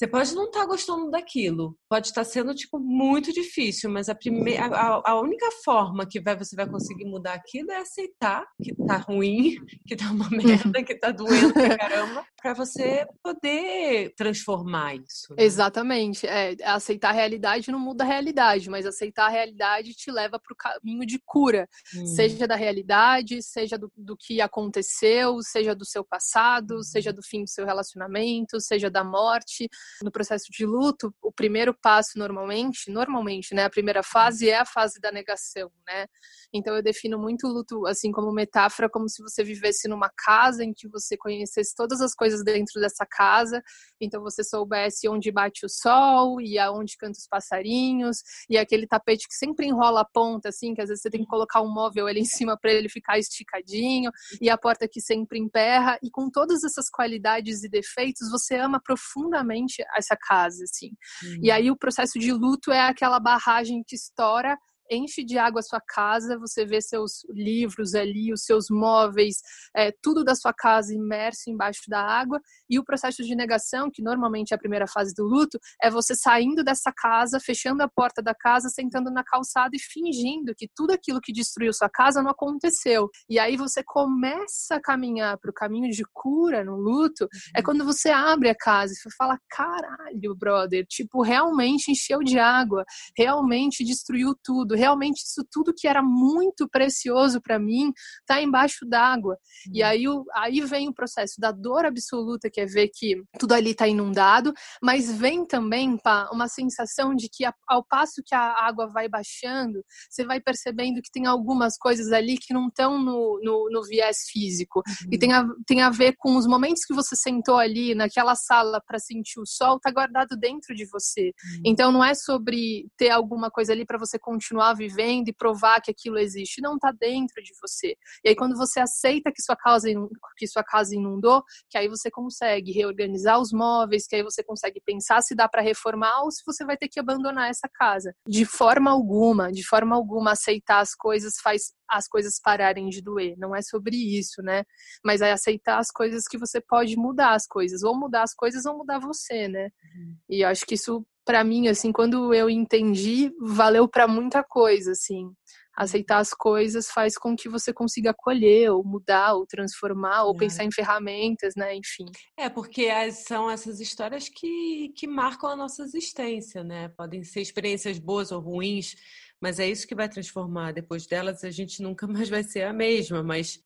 você 0.00 0.06
pode 0.06 0.34
não 0.34 0.46
estar 0.46 0.60
tá 0.60 0.66
gostando 0.66 1.10
daquilo, 1.10 1.76
pode 1.90 2.06
estar 2.06 2.22
sendo 2.22 2.54
tipo 2.54 2.78
muito 2.78 3.32
difícil, 3.32 3.90
mas 3.90 4.08
a 4.08 4.14
primeira, 4.14 4.66
a, 4.66 5.10
a, 5.10 5.20
única 5.20 5.48
forma 5.64 6.06
que 6.06 6.20
vai, 6.20 6.36
você 6.36 6.54
vai 6.54 6.68
conseguir 6.68 7.04
mudar 7.04 7.34
aquilo 7.34 7.72
é 7.72 7.78
aceitar 7.78 8.46
que 8.62 8.72
tá 8.86 8.96
ruim, 8.96 9.56
que 9.84 9.96
tá 9.96 10.08
uma 10.12 10.30
merda, 10.30 10.84
que 10.84 10.94
tá 10.94 11.10
doendo 11.10 11.52
pra 11.52 11.76
caramba, 11.76 12.24
para 12.40 12.54
você 12.54 13.04
poder 13.20 14.14
transformar 14.16 14.94
isso. 14.94 15.34
Né? 15.34 15.42
Exatamente, 15.42 16.28
é, 16.28 16.54
aceitar 16.64 17.08
a 17.08 17.12
realidade 17.12 17.72
não 17.72 17.80
muda 17.80 18.04
a 18.04 18.06
realidade, 18.06 18.70
mas 18.70 18.86
aceitar 18.86 19.26
a 19.26 19.30
realidade 19.30 19.92
te 19.92 20.12
leva 20.12 20.38
para 20.38 20.52
o 20.52 20.56
caminho 20.56 21.04
de 21.04 21.20
cura, 21.26 21.68
hum. 21.96 22.06
seja 22.06 22.46
da 22.46 22.54
realidade, 22.54 23.42
seja 23.42 23.76
do, 23.76 23.90
do, 23.96 24.16
que 24.16 24.40
aconteceu, 24.40 25.42
seja 25.42 25.74
do 25.74 25.84
seu 25.84 26.04
passado, 26.04 26.84
seja 26.84 27.12
do 27.12 27.20
fim 27.20 27.42
do 27.42 27.50
seu 27.50 27.66
relacionamento, 27.66 28.60
seja 28.60 28.88
da 28.88 29.02
morte 29.02 29.68
no 30.04 30.12
processo 30.12 30.46
de 30.52 30.64
luto, 30.64 31.12
o 31.20 31.32
primeiro 31.32 31.74
passo 31.80 32.18
normalmente, 32.18 32.90
normalmente, 32.90 33.54
né, 33.54 33.64
a 33.64 33.70
primeira 33.70 34.02
fase 34.02 34.48
é 34.48 34.58
a 34.58 34.64
fase 34.64 35.00
da 35.00 35.10
negação, 35.10 35.70
né? 35.86 36.06
Então 36.52 36.74
eu 36.74 36.82
defino 36.82 37.18
muito 37.18 37.46
o 37.46 37.52
luto 37.52 37.86
assim 37.86 38.10
como 38.10 38.32
metáfora, 38.32 38.88
como 38.90 39.08
se 39.08 39.22
você 39.22 39.44
vivesse 39.44 39.88
numa 39.88 40.10
casa 40.10 40.64
em 40.64 40.72
que 40.72 40.88
você 40.88 41.16
conhecesse 41.16 41.74
todas 41.74 42.00
as 42.00 42.14
coisas 42.14 42.42
dentro 42.44 42.80
dessa 42.80 43.06
casa, 43.06 43.62
então 44.00 44.22
você 44.22 44.42
soubesse 44.42 45.08
onde 45.08 45.30
bate 45.30 45.64
o 45.64 45.68
sol 45.68 46.40
e 46.40 46.58
aonde 46.58 46.96
canta 46.96 47.18
os 47.18 47.26
passarinhos 47.26 48.18
e 48.48 48.58
aquele 48.58 48.86
tapete 48.86 49.28
que 49.28 49.34
sempre 49.34 49.66
enrola 49.66 50.00
a 50.00 50.04
ponta 50.04 50.48
assim, 50.48 50.74
que 50.74 50.80
às 50.80 50.88
vezes 50.88 51.02
você 51.02 51.10
tem 51.10 51.20
que 51.20 51.26
colocar 51.26 51.62
um 51.62 51.72
móvel 51.72 52.06
ali 52.06 52.20
em 52.20 52.24
cima 52.24 52.58
para 52.58 52.72
ele 52.72 52.88
ficar 52.88 53.18
esticadinho 53.18 54.10
e 54.40 54.50
a 54.50 54.58
porta 54.58 54.88
que 54.88 55.00
sempre 55.00 55.38
emperra 55.38 55.98
e 56.02 56.10
com 56.10 56.30
todas 56.30 56.64
essas 56.64 56.90
qualidades 56.90 57.62
e 57.62 57.68
defeitos 57.68 58.30
você 58.30 58.56
ama 58.56 58.80
profundamente 58.82 59.82
essa 59.96 60.16
casa 60.16 60.64
assim. 60.64 60.90
Uhum. 61.22 61.40
E 61.42 61.50
aí 61.50 61.69
o 61.70 61.76
processo 61.76 62.18
de 62.18 62.32
luto 62.32 62.72
é 62.72 62.80
aquela 62.80 63.18
barragem 63.20 63.82
que 63.86 63.94
estoura 63.94 64.58
enche 64.90 65.24
de 65.24 65.38
água 65.38 65.60
a 65.60 65.62
sua 65.62 65.80
casa, 65.80 66.38
você 66.38 66.64
vê 66.64 66.80
seus 66.80 67.24
livros 67.30 67.94
ali, 67.94 68.32
os 68.32 68.44
seus 68.44 68.66
móveis, 68.70 69.36
é, 69.74 69.92
tudo 70.02 70.24
da 70.24 70.34
sua 70.34 70.52
casa 70.52 70.94
imerso 70.94 71.50
embaixo 71.50 71.82
da 71.88 72.00
água. 72.00 72.40
E 72.68 72.78
o 72.78 72.84
processo 72.84 73.22
de 73.22 73.34
negação, 73.34 73.90
que 73.92 74.02
normalmente 74.02 74.52
é 74.52 74.56
a 74.56 74.58
primeira 74.58 74.86
fase 74.86 75.14
do 75.14 75.24
luto, 75.24 75.58
é 75.82 75.90
você 75.90 76.14
saindo 76.14 76.64
dessa 76.64 76.92
casa, 76.92 77.38
fechando 77.40 77.82
a 77.82 77.88
porta 77.88 78.22
da 78.22 78.34
casa, 78.34 78.68
sentando 78.68 79.10
na 79.10 79.22
calçada 79.22 79.74
e 79.74 79.78
fingindo 79.78 80.54
que 80.56 80.68
tudo 80.74 80.92
aquilo 80.92 81.20
que 81.20 81.32
destruiu 81.32 81.72
sua 81.72 81.88
casa 81.88 82.22
não 82.22 82.30
aconteceu. 82.30 83.08
E 83.28 83.38
aí 83.38 83.56
você 83.56 83.82
começa 83.84 84.76
a 84.76 84.80
caminhar 84.80 85.38
para 85.38 85.50
o 85.50 85.54
caminho 85.54 85.90
de 85.90 86.02
cura 86.12 86.64
no 86.64 86.76
luto, 86.76 87.28
é 87.54 87.58
uhum. 87.58 87.64
quando 87.64 87.84
você 87.84 88.10
abre 88.10 88.48
a 88.48 88.54
casa 88.54 88.92
e 88.92 89.12
fala: 89.16 89.38
caralho, 89.48 90.34
brother, 90.34 90.84
tipo, 90.86 91.22
realmente 91.22 91.90
encheu 91.90 92.20
de 92.20 92.38
água, 92.38 92.84
realmente 93.16 93.84
destruiu 93.84 94.34
tudo 94.42 94.74
realmente 94.80 95.18
isso 95.18 95.46
tudo 95.50 95.74
que 95.76 95.86
era 95.86 96.02
muito 96.02 96.68
precioso 96.68 97.40
para 97.40 97.58
mim 97.58 97.92
tá 98.26 98.40
embaixo 98.40 98.86
d'água. 98.86 99.34
Uhum. 99.66 99.72
E 99.74 99.82
aí, 99.82 100.08
o, 100.08 100.24
aí 100.34 100.60
vem 100.62 100.88
o 100.88 100.94
processo 100.94 101.34
da 101.38 101.52
dor 101.52 101.84
absoluta, 101.84 102.50
que 102.50 102.60
é 102.60 102.66
ver 102.66 102.90
que 102.92 103.22
tudo 103.38 103.54
ali 103.54 103.74
tá 103.74 103.86
inundado, 103.86 104.52
mas 104.82 105.10
vem 105.10 105.46
também 105.46 105.96
pá, 105.98 106.28
uma 106.32 106.48
sensação 106.48 107.14
de 107.14 107.28
que 107.28 107.44
ao 107.68 107.84
passo 107.84 108.22
que 108.24 108.34
a 108.34 108.66
água 108.66 108.86
vai 108.86 109.08
baixando, 109.08 109.84
você 110.08 110.24
vai 110.24 110.40
percebendo 110.40 111.00
que 111.02 111.10
tem 111.12 111.26
algumas 111.26 111.76
coisas 111.76 112.12
ali 112.12 112.36
que 112.38 112.54
não 112.54 112.68
estão 112.68 112.98
no, 112.98 113.40
no, 113.42 113.68
no, 113.70 113.82
viés 113.82 114.18
físico. 114.30 114.82
Uhum. 114.86 115.08
E 115.12 115.18
tem 115.18 115.32
a, 115.32 115.44
tem 115.66 115.82
a 115.82 115.90
ver 115.90 116.14
com 116.18 116.36
os 116.36 116.46
momentos 116.46 116.84
que 116.84 116.94
você 116.94 117.14
sentou 117.16 117.56
ali 117.56 117.94
naquela 117.94 118.34
sala 118.34 118.80
para 118.86 118.98
sentir 118.98 119.40
o 119.40 119.46
sol, 119.46 119.80
tá 119.80 119.90
guardado 119.90 120.36
dentro 120.36 120.74
de 120.74 120.86
você. 120.86 121.26
Uhum. 121.26 121.62
Então 121.64 121.92
não 121.92 122.04
é 122.04 122.14
sobre 122.14 122.88
ter 122.96 123.10
alguma 123.10 123.50
coisa 123.50 123.72
ali 123.72 123.84
para 123.84 123.98
você 123.98 124.18
continuar 124.18 124.69
vivendo 124.74 125.28
e 125.28 125.32
provar 125.32 125.80
que 125.80 125.90
aquilo 125.90 126.18
existe. 126.18 126.60
Não 126.60 126.78
tá 126.78 126.92
dentro 126.92 127.42
de 127.42 127.52
você. 127.60 127.96
E 128.24 128.30
aí 128.30 128.36
quando 128.36 128.56
você 128.56 128.80
aceita 128.80 129.32
que 129.32 129.42
sua 129.42 129.56
casa 129.56 129.88
que 130.36 130.46
sua 130.46 130.64
casa 130.64 130.94
inundou, 130.94 131.42
que 131.68 131.76
aí 131.76 131.88
você 131.88 132.10
consegue 132.10 132.72
reorganizar 132.72 133.40
os 133.40 133.52
móveis, 133.52 134.06
que 134.06 134.16
aí 134.16 134.22
você 134.22 134.42
consegue 134.42 134.80
pensar 134.84 135.22
se 135.22 135.34
dá 135.34 135.48
para 135.48 135.62
reformar 135.62 136.22
ou 136.22 136.30
se 136.30 136.42
você 136.46 136.64
vai 136.64 136.76
ter 136.76 136.88
que 136.88 137.00
abandonar 137.00 137.50
essa 137.50 137.68
casa. 137.72 138.14
De 138.26 138.44
forma 138.44 138.90
alguma, 138.90 139.50
de 139.50 139.66
forma 139.66 139.94
alguma 139.94 140.32
aceitar 140.32 140.80
as 140.80 140.94
coisas 140.94 141.34
faz 141.42 141.72
as 141.90 142.06
coisas 142.06 142.40
pararem 142.40 142.88
de 142.88 143.02
doer. 143.02 143.34
Não 143.36 143.54
é 143.54 143.60
sobre 143.60 143.96
isso, 143.96 144.40
né? 144.42 144.62
Mas 145.04 145.20
é 145.20 145.32
aceitar 145.32 145.78
as 145.78 145.90
coisas 145.90 146.22
que 146.28 146.38
você 146.38 146.60
pode 146.60 146.96
mudar 146.96 147.34
as 147.34 147.46
coisas, 147.46 147.82
ou 147.82 147.98
mudar 147.98 148.22
as 148.22 148.32
coisas 148.32 148.64
ou 148.64 148.78
mudar 148.78 149.00
você, 149.00 149.48
né? 149.48 149.64
Uhum. 149.64 150.16
E 150.28 150.44
acho 150.44 150.64
que 150.64 150.74
isso 150.74 151.04
para 151.24 151.44
mim, 151.44 151.68
assim, 151.68 151.92
quando 151.92 152.32
eu 152.34 152.48
entendi, 152.48 153.30
valeu 153.40 153.88
para 153.88 154.08
muita 154.08 154.42
coisa, 154.42 154.92
assim. 154.92 155.32
Aceitar 155.76 156.18
as 156.18 156.34
coisas 156.34 156.90
faz 156.90 157.16
com 157.16 157.34
que 157.34 157.48
você 157.48 157.72
consiga 157.72 158.10
acolher, 158.10 158.70
ou 158.70 158.84
mudar, 158.84 159.34
ou 159.34 159.46
transformar, 159.46 160.24
ou 160.24 160.34
é. 160.34 160.38
pensar 160.38 160.64
em 160.64 160.72
ferramentas, 160.72 161.54
né? 161.56 161.74
Enfim. 161.74 162.06
É, 162.36 162.48
porque 162.48 162.90
são 163.12 163.50
essas 163.50 163.80
histórias 163.80 164.28
que, 164.28 164.92
que 164.96 165.06
marcam 165.06 165.50
a 165.50 165.56
nossa 165.56 165.82
existência, 165.82 166.62
né? 166.62 166.88
Podem 166.96 167.22
ser 167.24 167.40
experiências 167.40 167.98
boas 167.98 168.32
ou 168.32 168.40
ruins, 168.40 168.94
mas 169.40 169.58
é 169.58 169.68
isso 169.68 169.86
que 169.86 169.94
vai 169.94 170.08
transformar. 170.08 170.72
Depois 170.72 171.06
delas, 171.06 171.44
a 171.44 171.50
gente 171.50 171.82
nunca 171.82 172.06
mais 172.08 172.28
vai 172.28 172.42
ser 172.42 172.64
a 172.64 172.72
mesma, 172.72 173.22
mas 173.22 173.58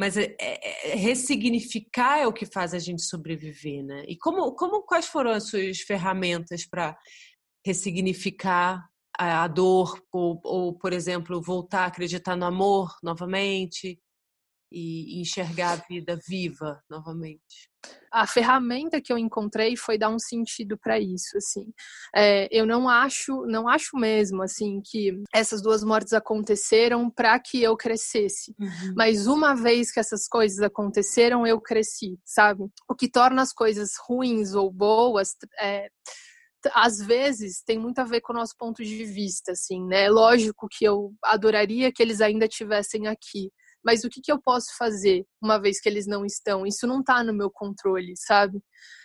mas 0.00 0.16
é, 0.16 0.34
é, 0.40 0.92
é, 0.92 0.94
ressignificar 0.94 2.20
é 2.20 2.26
o 2.26 2.32
que 2.32 2.46
faz 2.46 2.72
a 2.72 2.78
gente 2.78 3.02
sobreviver, 3.02 3.84
né? 3.84 4.02
E 4.08 4.16
como, 4.16 4.54
como 4.54 4.82
quais 4.82 5.04
foram 5.06 5.30
as 5.30 5.50
suas 5.50 5.80
ferramentas 5.80 6.64
para 6.64 6.96
ressignificar 7.66 8.82
a, 9.18 9.44
a 9.44 9.46
dor 9.46 10.02
ou, 10.10 10.40
ou, 10.42 10.72
por 10.72 10.94
exemplo, 10.94 11.42
voltar 11.42 11.82
a 11.82 11.86
acreditar 11.88 12.34
no 12.34 12.46
amor 12.46 12.96
novamente? 13.02 14.00
E 14.70 15.20
enxergar 15.20 15.72
a 15.72 15.76
vida 15.88 16.18
viva 16.28 16.82
novamente? 16.88 17.70
A 18.12 18.26
ferramenta 18.26 19.00
que 19.00 19.12
eu 19.12 19.16
encontrei 19.16 19.76
foi 19.76 19.96
dar 19.96 20.10
um 20.10 20.18
sentido 20.18 20.76
para 20.76 20.98
isso, 20.98 21.36
assim. 21.36 21.72
É, 22.14 22.48
eu 22.50 22.66
não 22.66 22.88
acho, 22.88 23.46
não 23.46 23.68
acho 23.68 23.96
mesmo, 23.96 24.42
assim, 24.42 24.82
que 24.84 25.22
essas 25.32 25.62
duas 25.62 25.82
mortes 25.82 26.12
aconteceram 26.12 27.10
para 27.10 27.38
que 27.38 27.62
eu 27.62 27.76
crescesse. 27.76 28.54
Uhum. 28.58 28.94
Mas 28.96 29.26
uma 29.26 29.54
vez 29.54 29.90
que 29.90 30.00
essas 30.00 30.28
coisas 30.28 30.60
aconteceram, 30.60 31.46
eu 31.46 31.60
cresci, 31.60 32.18
sabe? 32.24 32.64
O 32.88 32.94
que 32.94 33.08
torna 33.08 33.42
as 33.42 33.52
coisas 33.52 33.92
ruins 34.06 34.54
ou 34.54 34.70
boas 34.70 35.34
é, 35.58 35.88
às 36.74 36.98
vezes 36.98 37.62
tem 37.62 37.78
muito 37.78 37.98
a 38.00 38.04
ver 38.04 38.20
com 38.20 38.32
o 38.32 38.36
nosso 38.36 38.54
ponto 38.58 38.82
de 38.84 39.04
vista, 39.04 39.52
assim, 39.52 39.84
né? 39.86 40.10
Lógico 40.10 40.68
que 40.70 40.84
eu 40.84 41.12
adoraria 41.22 41.92
que 41.92 42.02
eles 42.02 42.20
ainda 42.20 42.44
estivessem 42.44 43.06
aqui, 43.06 43.50
mas 43.84 44.04
o 44.04 44.08
que, 44.08 44.20
que 44.20 44.30
eu 44.30 44.40
posso 44.40 44.76
fazer 44.76 45.24
uma 45.42 45.58
vez 45.58 45.80
que 45.80 45.88
eles 45.88 46.06
não 46.06 46.24
estão? 46.24 46.66
Isso 46.66 46.86
não 46.86 47.00
está 47.00 47.24
no 47.24 47.32
meu 47.32 47.50
controle, 47.50 48.14
sabe? 48.16 48.62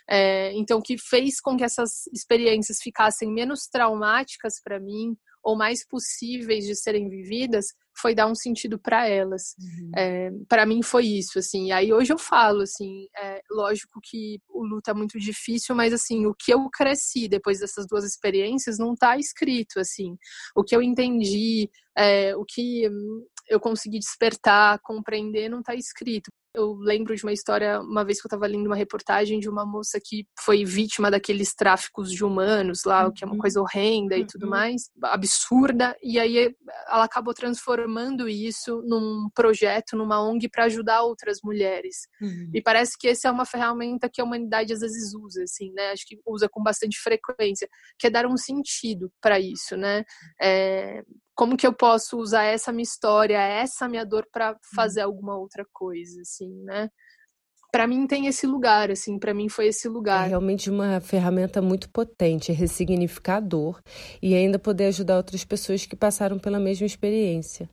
É, 0.08 0.52
então, 0.54 0.78
o 0.78 0.82
que 0.82 0.96
fez 0.98 1.40
com 1.40 1.56
que 1.56 1.64
essas 1.64 2.06
experiências 2.12 2.78
ficassem 2.82 3.32
menos 3.32 3.66
traumáticas 3.66 4.60
para 4.62 4.78
mim 4.78 5.16
ou 5.42 5.56
mais 5.56 5.86
possíveis 5.86 6.64
de 6.64 6.74
serem 6.74 7.08
vividas 7.08 7.66
foi 7.98 8.14
dar 8.14 8.26
um 8.26 8.34
sentido 8.34 8.78
para 8.78 9.08
elas. 9.08 9.54
Uhum. 9.58 9.90
É, 9.96 10.30
para 10.48 10.66
mim 10.66 10.82
foi 10.82 11.06
isso, 11.06 11.38
assim. 11.38 11.72
Aí 11.72 11.92
hoje 11.92 12.12
eu 12.12 12.18
falo, 12.18 12.62
assim, 12.62 13.06
é, 13.16 13.40
lógico 13.50 14.00
que 14.02 14.38
o 14.48 14.64
luto 14.64 14.90
é 14.90 14.94
muito 14.94 15.18
difícil, 15.18 15.74
mas 15.74 15.92
assim, 15.92 16.26
o 16.26 16.34
que 16.34 16.52
eu 16.52 16.68
cresci 16.68 17.28
depois 17.28 17.60
dessas 17.60 17.86
duas 17.86 18.04
experiências 18.04 18.78
não 18.78 18.92
está 18.92 19.16
escrito, 19.16 19.78
assim. 19.78 20.16
O 20.54 20.62
que 20.62 20.76
eu 20.76 20.82
entendi, 20.82 21.70
é, 21.96 22.36
o 22.36 22.44
que 22.44 22.88
eu 23.48 23.60
consegui 23.60 23.98
despertar, 23.98 24.78
compreender, 24.82 25.48
não 25.48 25.60
está 25.60 25.74
escrito. 25.74 26.30
Eu 26.54 26.72
lembro 26.72 27.14
de 27.14 27.22
uma 27.22 27.34
história, 27.34 27.78
uma 27.80 28.02
vez 28.02 28.18
que 28.18 28.26
eu 28.26 28.28
estava 28.28 28.46
lendo 28.46 28.66
uma 28.66 28.76
reportagem 28.76 29.38
de 29.38 29.46
uma 29.46 29.66
moça 29.66 30.00
que 30.02 30.26
foi 30.40 30.64
vítima 30.64 31.10
daqueles 31.10 31.54
tráficos 31.54 32.10
de 32.10 32.24
humanos 32.24 32.84
lá, 32.84 33.06
o 33.06 33.12
que 33.12 33.22
é 33.22 33.26
uma 33.26 33.34
uhum. 33.34 33.40
coisa 33.40 33.60
horrenda 33.60 34.16
e 34.16 34.26
tudo 34.26 34.44
uhum. 34.44 34.50
mais, 34.50 34.90
absurda, 35.02 35.94
e 36.02 36.18
aí 36.18 36.56
ela 36.88 37.04
acabou 37.04 37.34
transformando 37.34 38.26
isso 38.26 38.82
num 38.86 39.28
projeto, 39.34 39.96
numa 39.96 40.22
ONG 40.22 40.48
para 40.48 40.64
ajudar 40.64 41.02
outras 41.02 41.40
mulheres. 41.44 42.08
Uhum. 42.22 42.50
E 42.54 42.62
parece 42.62 42.96
que 42.98 43.08
essa 43.08 43.28
é 43.28 43.30
uma 43.30 43.44
ferramenta 43.44 44.08
que 44.10 44.22
a 44.22 44.24
humanidade 44.24 44.72
às 44.72 44.80
vezes 44.80 45.14
usa, 45.14 45.42
assim, 45.42 45.70
né? 45.72 45.90
Acho 45.90 46.06
que 46.06 46.18
usa 46.24 46.48
com 46.48 46.62
bastante 46.62 46.98
frequência, 46.98 47.68
que 47.98 48.06
é 48.06 48.10
dar 48.10 48.24
um 48.26 48.36
sentido 48.38 49.12
para 49.20 49.38
isso, 49.38 49.76
né? 49.76 50.04
É, 50.40 51.02
como 51.36 51.56
que 51.56 51.66
eu 51.66 51.72
posso 51.72 52.16
usar 52.16 52.44
essa 52.44 52.72
minha 52.72 52.82
história, 52.82 53.38
essa 53.38 53.86
minha 53.86 54.04
dor 54.04 54.26
para 54.32 54.52
uhum. 54.52 54.56
fazer 54.74 55.02
alguma 55.02 55.36
outra 55.36 55.64
coisa, 55.72 56.22
assim, 56.22 56.50
né? 56.64 56.88
Para 57.70 57.86
mim 57.86 58.06
tem 58.06 58.26
esse 58.26 58.46
lugar, 58.46 58.90
assim, 58.90 59.18
para 59.18 59.34
mim 59.34 59.50
foi 59.50 59.66
esse 59.66 59.86
lugar. 59.86 60.24
É 60.24 60.28
realmente 60.28 60.70
uma 60.70 60.98
ferramenta 60.98 61.60
muito 61.60 61.90
potente, 61.90 62.50
ressignificar 62.52 63.36
a 63.36 63.40
dor 63.40 63.82
e 64.22 64.34
ainda 64.34 64.58
poder 64.58 64.86
ajudar 64.86 65.18
outras 65.18 65.44
pessoas 65.44 65.84
que 65.84 65.94
passaram 65.94 66.38
pela 66.38 66.58
mesma 66.58 66.86
experiência. 66.86 67.68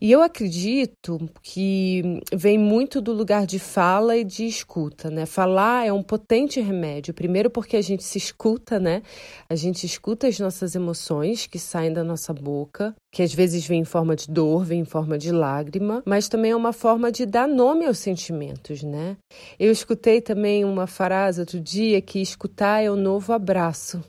E 0.00 0.12
eu 0.12 0.22
acredito 0.22 1.18
que 1.42 2.20
vem 2.32 2.58
muito 2.58 3.00
do 3.00 3.12
lugar 3.12 3.46
de 3.46 3.58
fala 3.58 4.16
e 4.16 4.24
de 4.24 4.46
escuta, 4.46 5.10
né? 5.10 5.26
Falar 5.26 5.86
é 5.86 5.92
um 5.92 6.02
potente 6.02 6.60
remédio. 6.60 7.14
Primeiro 7.14 7.50
porque 7.50 7.76
a 7.76 7.82
gente 7.82 8.04
se 8.04 8.18
escuta, 8.18 8.78
né? 8.78 9.02
A 9.48 9.54
gente 9.54 9.84
escuta 9.84 10.26
as 10.26 10.38
nossas 10.38 10.74
emoções 10.74 11.46
que 11.46 11.58
saem 11.58 11.92
da 11.92 12.04
nossa 12.04 12.32
boca, 12.32 12.94
que 13.12 13.22
às 13.22 13.32
vezes 13.32 13.66
vem 13.66 13.80
em 13.80 13.84
forma 13.84 14.14
de 14.14 14.28
dor, 14.28 14.64
vem 14.64 14.80
em 14.80 14.84
forma 14.84 15.16
de 15.16 15.32
lágrima, 15.32 16.02
mas 16.04 16.28
também 16.28 16.50
é 16.50 16.56
uma 16.56 16.72
forma 16.72 17.10
de 17.10 17.24
dar 17.24 17.48
nome 17.48 17.86
aos 17.86 17.98
sentimentos, 17.98 18.82
né? 18.82 19.16
Eu 19.58 19.72
escutei 19.72 20.20
também 20.20 20.64
uma 20.64 20.86
frase 20.86 21.40
outro 21.40 21.60
dia 21.60 22.00
que 22.00 22.20
escutar 22.20 22.82
é 22.82 22.90
o 22.90 22.96
novo 22.96 23.32
abraço. 23.32 24.02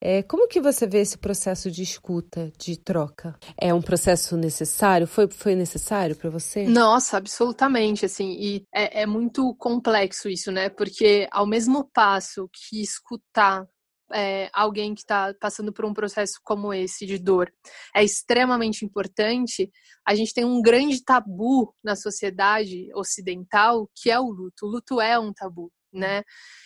É, 0.00 0.22
como 0.22 0.48
que 0.48 0.60
você 0.60 0.86
vê 0.86 1.00
esse 1.00 1.18
processo 1.18 1.70
de 1.70 1.82
escuta, 1.82 2.52
de 2.58 2.76
troca? 2.76 3.36
É 3.60 3.74
um 3.74 3.82
processo 3.82 4.36
necessário? 4.36 5.06
Foi, 5.06 5.28
foi 5.28 5.54
necessário 5.54 6.14
para 6.14 6.30
você? 6.30 6.66
Nossa, 6.66 7.16
absolutamente, 7.16 8.04
assim, 8.04 8.32
e 8.38 8.64
é, 8.72 9.02
é 9.02 9.06
muito 9.06 9.54
complexo 9.56 10.28
isso, 10.28 10.52
né? 10.52 10.68
Porque 10.68 11.26
ao 11.32 11.46
mesmo 11.46 11.88
passo 11.92 12.48
que 12.52 12.80
escutar 12.80 13.66
é, 14.12 14.48
alguém 14.52 14.94
que 14.94 15.00
está 15.00 15.34
passando 15.40 15.72
por 15.72 15.84
um 15.84 15.92
processo 15.92 16.34
como 16.42 16.72
esse 16.72 17.04
de 17.04 17.18
dor 17.18 17.52
é 17.94 18.02
extremamente 18.02 18.84
importante, 18.84 19.70
a 20.06 20.14
gente 20.14 20.32
tem 20.32 20.44
um 20.44 20.62
grande 20.62 21.02
tabu 21.04 21.74
na 21.82 21.94
sociedade 21.94 22.88
ocidental 22.94 23.88
que 23.94 24.10
é 24.10 24.18
o 24.18 24.30
luto. 24.30 24.66
O 24.66 24.68
luto 24.68 25.00
é 25.00 25.18
um 25.18 25.32
tabu, 25.32 25.70
né? 25.92 26.22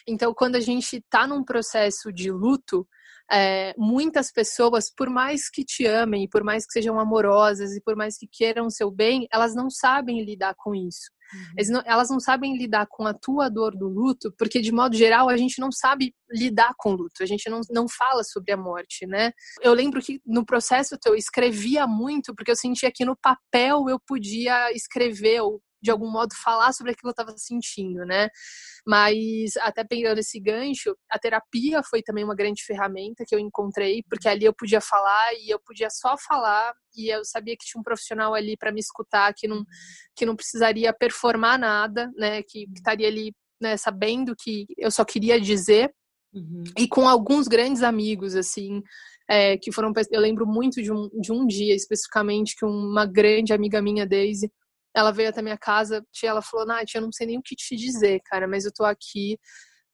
Então, 0.07 0.33
quando 0.35 0.57
a 0.57 0.61
gente 0.61 0.97
está 0.97 1.27
num 1.27 1.45
processo 1.45 2.12
de 2.12 2.31
luto, 2.31 2.87
é, 3.33 3.75
muitas 3.79 4.31
pessoas, 4.31 4.92
por 4.95 5.09
mais 5.09 5.49
que 5.49 5.64
te 5.64 5.87
amem, 5.87 6.29
por 6.29 6.45
mais 6.45 6.66
que 6.66 6.73
sejam 6.73 7.01
amorosas 7.01 7.75
e 7.75 7.81
por 7.81 7.97
mais 7.97 8.18
que 8.18 8.29
queiram 8.31 8.66
o 8.66 8.71
seu 8.71 8.90
bem, 8.90 9.27
elas 9.33 9.55
não 9.55 9.71
sabem 9.71 10.23
lidar 10.23 10.55
com 10.57 10.75
isso. 10.75 11.11
Uhum. 11.35 11.73
Não, 11.73 11.83
elas 11.87 12.11
não 12.11 12.21
sabem 12.21 12.59
lidar 12.59 12.87
com 12.90 13.07
a 13.07 13.14
tua 13.14 13.49
dor 13.49 13.75
do 13.75 13.88
luto, 13.88 14.33
porque 14.38 14.61
de 14.61 14.71
modo 14.71 14.95
geral 14.95 15.31
a 15.31 15.37
gente 15.37 15.59
não 15.61 15.73
sabe 15.73 16.14
lidar 16.31 16.75
com 16.77 16.90
o 16.90 16.97
luto, 16.97 17.23
a 17.23 17.27
gente 17.27 17.49
não, 17.49 17.62
não 17.71 17.87
fala 17.88 18.23
sobre 18.23 18.53
a 18.53 18.57
morte, 18.57 19.07
né? 19.07 19.33
Eu 19.62 19.73
lembro 19.73 20.03
que 20.03 20.21
no 20.27 20.45
processo 20.45 20.99
eu 21.07 21.14
escrevia 21.14 21.87
muito, 21.87 22.35
porque 22.35 22.51
eu 22.51 22.57
sentia 22.57 22.92
que 22.95 23.05
no 23.05 23.16
papel 23.16 23.88
eu 23.88 23.99
podia 24.07 24.71
escrever 24.73 25.40
ou 25.40 25.62
de 25.83 25.90
algum 25.90 26.11
modo 26.11 26.35
falar 26.42 26.73
sobre 26.73 26.92
aquilo 26.92 27.12
que 27.12 27.21
eu 27.21 27.23
estava 27.23 27.37
sentindo, 27.38 28.05
né? 28.07 28.29
Mas 28.87 29.57
até 29.59 29.85
pegando 29.85 30.18
esse 30.18 30.38
gancho, 30.40 30.97
a 31.11 31.18
terapia 31.18 31.83
foi 31.83 32.03
também 32.03 32.25
uma 32.25 32.35
grande 32.35 32.62
ferramenta 32.64 33.25
que 33.27 33.35
eu 33.35 33.38
encontrei, 33.38 34.03
porque 34.09 34.29
ali 34.29 34.45
eu 34.45 34.55
podia 34.55 34.81
falar 34.81 35.35
e 35.35 35.51
eu 35.51 35.61
podia 35.61 35.90
só 35.90 36.16
falar 36.16 36.73
e 36.97 37.09
eu 37.09 37.25
sabia 37.25 37.57
que 37.57 37.66
tinha 37.66 37.81
um 37.81 37.85
profissional 37.85 38.35
ali 38.35 38.57
para 38.57 38.73
me 38.73 38.81
escutar, 38.81 39.33
que 39.35 39.49
não 39.49 39.64
que 40.14 40.27
não 40.27 40.37
precisaria 40.37 40.92
performar 40.92 41.59
nada, 41.59 42.11
né? 42.16 42.42
Que, 42.42 42.66
que 42.66 42.79
estaria 42.79 43.09
ali 43.09 43.35
né, 43.61 43.77
sabendo 43.77 44.35
que 44.37 44.66
eu 44.77 44.90
só 44.90 45.05
queria 45.05 45.40
dizer 45.40 45.92
Uhum. 46.35 46.64
E 46.79 46.88
com 46.88 47.07
alguns 47.07 47.47
grandes 47.47 47.83
amigos, 47.83 48.35
assim, 48.35 48.83
é, 49.29 49.57
que 49.59 49.71
foram. 49.71 49.92
Eu 50.11 50.21
lembro 50.21 50.47
muito 50.47 50.83
de 50.83 50.90
um, 50.90 51.09
de 51.21 51.31
um 51.31 51.47
dia 51.47 51.75
especificamente 51.75 52.57
que 52.57 52.64
uma 52.64 53.05
grande 53.05 53.53
amiga 53.53 53.83
minha, 53.83 54.07
Daisy, 54.07 54.51
ela 54.94 55.12
veio 55.12 55.28
até 55.31 55.42
minha 55.42 55.59
casa 55.59 56.05
e 56.22 56.26
ela 56.26 56.42
falou: 56.42 56.66
Nath, 56.66 56.94
eu 56.94 57.00
não 57.00 57.12
sei 57.12 57.26
nem 57.26 57.38
o 57.38 57.42
que 57.42 57.57
te 57.57 57.76
dizer, 57.76 58.20
cara, 58.24 58.46
mas 58.46 58.64
eu 58.64 58.72
tô 58.72 58.85
aqui 58.85 59.38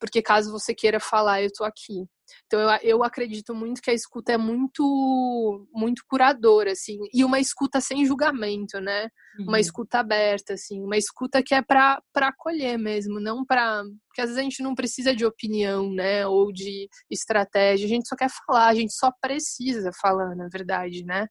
porque 0.00 0.22
caso 0.22 0.52
você 0.52 0.74
queira 0.74 1.00
falar, 1.00 1.42
eu 1.42 1.52
tô 1.52 1.64
aqui. 1.64 2.06
Então 2.46 2.60
eu, 2.60 2.68
eu 2.82 3.02
acredito 3.02 3.54
muito 3.54 3.80
que 3.80 3.90
a 3.90 3.94
escuta 3.94 4.32
é 4.32 4.36
muito 4.36 5.66
muito 5.72 6.02
curadora 6.06 6.72
assim, 6.72 6.98
e 7.12 7.24
uma 7.24 7.40
escuta 7.40 7.80
sem 7.80 8.04
julgamento, 8.04 8.78
né? 8.80 9.08
Uhum. 9.38 9.46
Uma 9.48 9.60
escuta 9.60 10.00
aberta 10.00 10.52
assim, 10.52 10.82
uma 10.82 10.96
escuta 10.96 11.42
que 11.42 11.54
é 11.54 11.62
para 11.62 12.02
para 12.12 12.28
acolher 12.28 12.78
mesmo, 12.78 13.18
não 13.18 13.46
para 13.46 13.82
porque 14.06 14.20
às 14.20 14.26
vezes 14.28 14.38
a 14.38 14.42
gente 14.42 14.62
não 14.62 14.74
precisa 14.74 15.16
de 15.16 15.24
opinião, 15.24 15.90
né, 15.90 16.26
ou 16.26 16.52
de 16.52 16.88
estratégia, 17.10 17.86
a 17.86 17.88
gente 17.88 18.08
só 18.08 18.16
quer 18.16 18.30
falar, 18.46 18.68
a 18.68 18.74
gente 18.74 18.92
só 18.92 19.10
precisa 19.22 19.90
falar, 20.00 20.34
na 20.36 20.48
verdade, 20.52 21.04
né? 21.04 21.26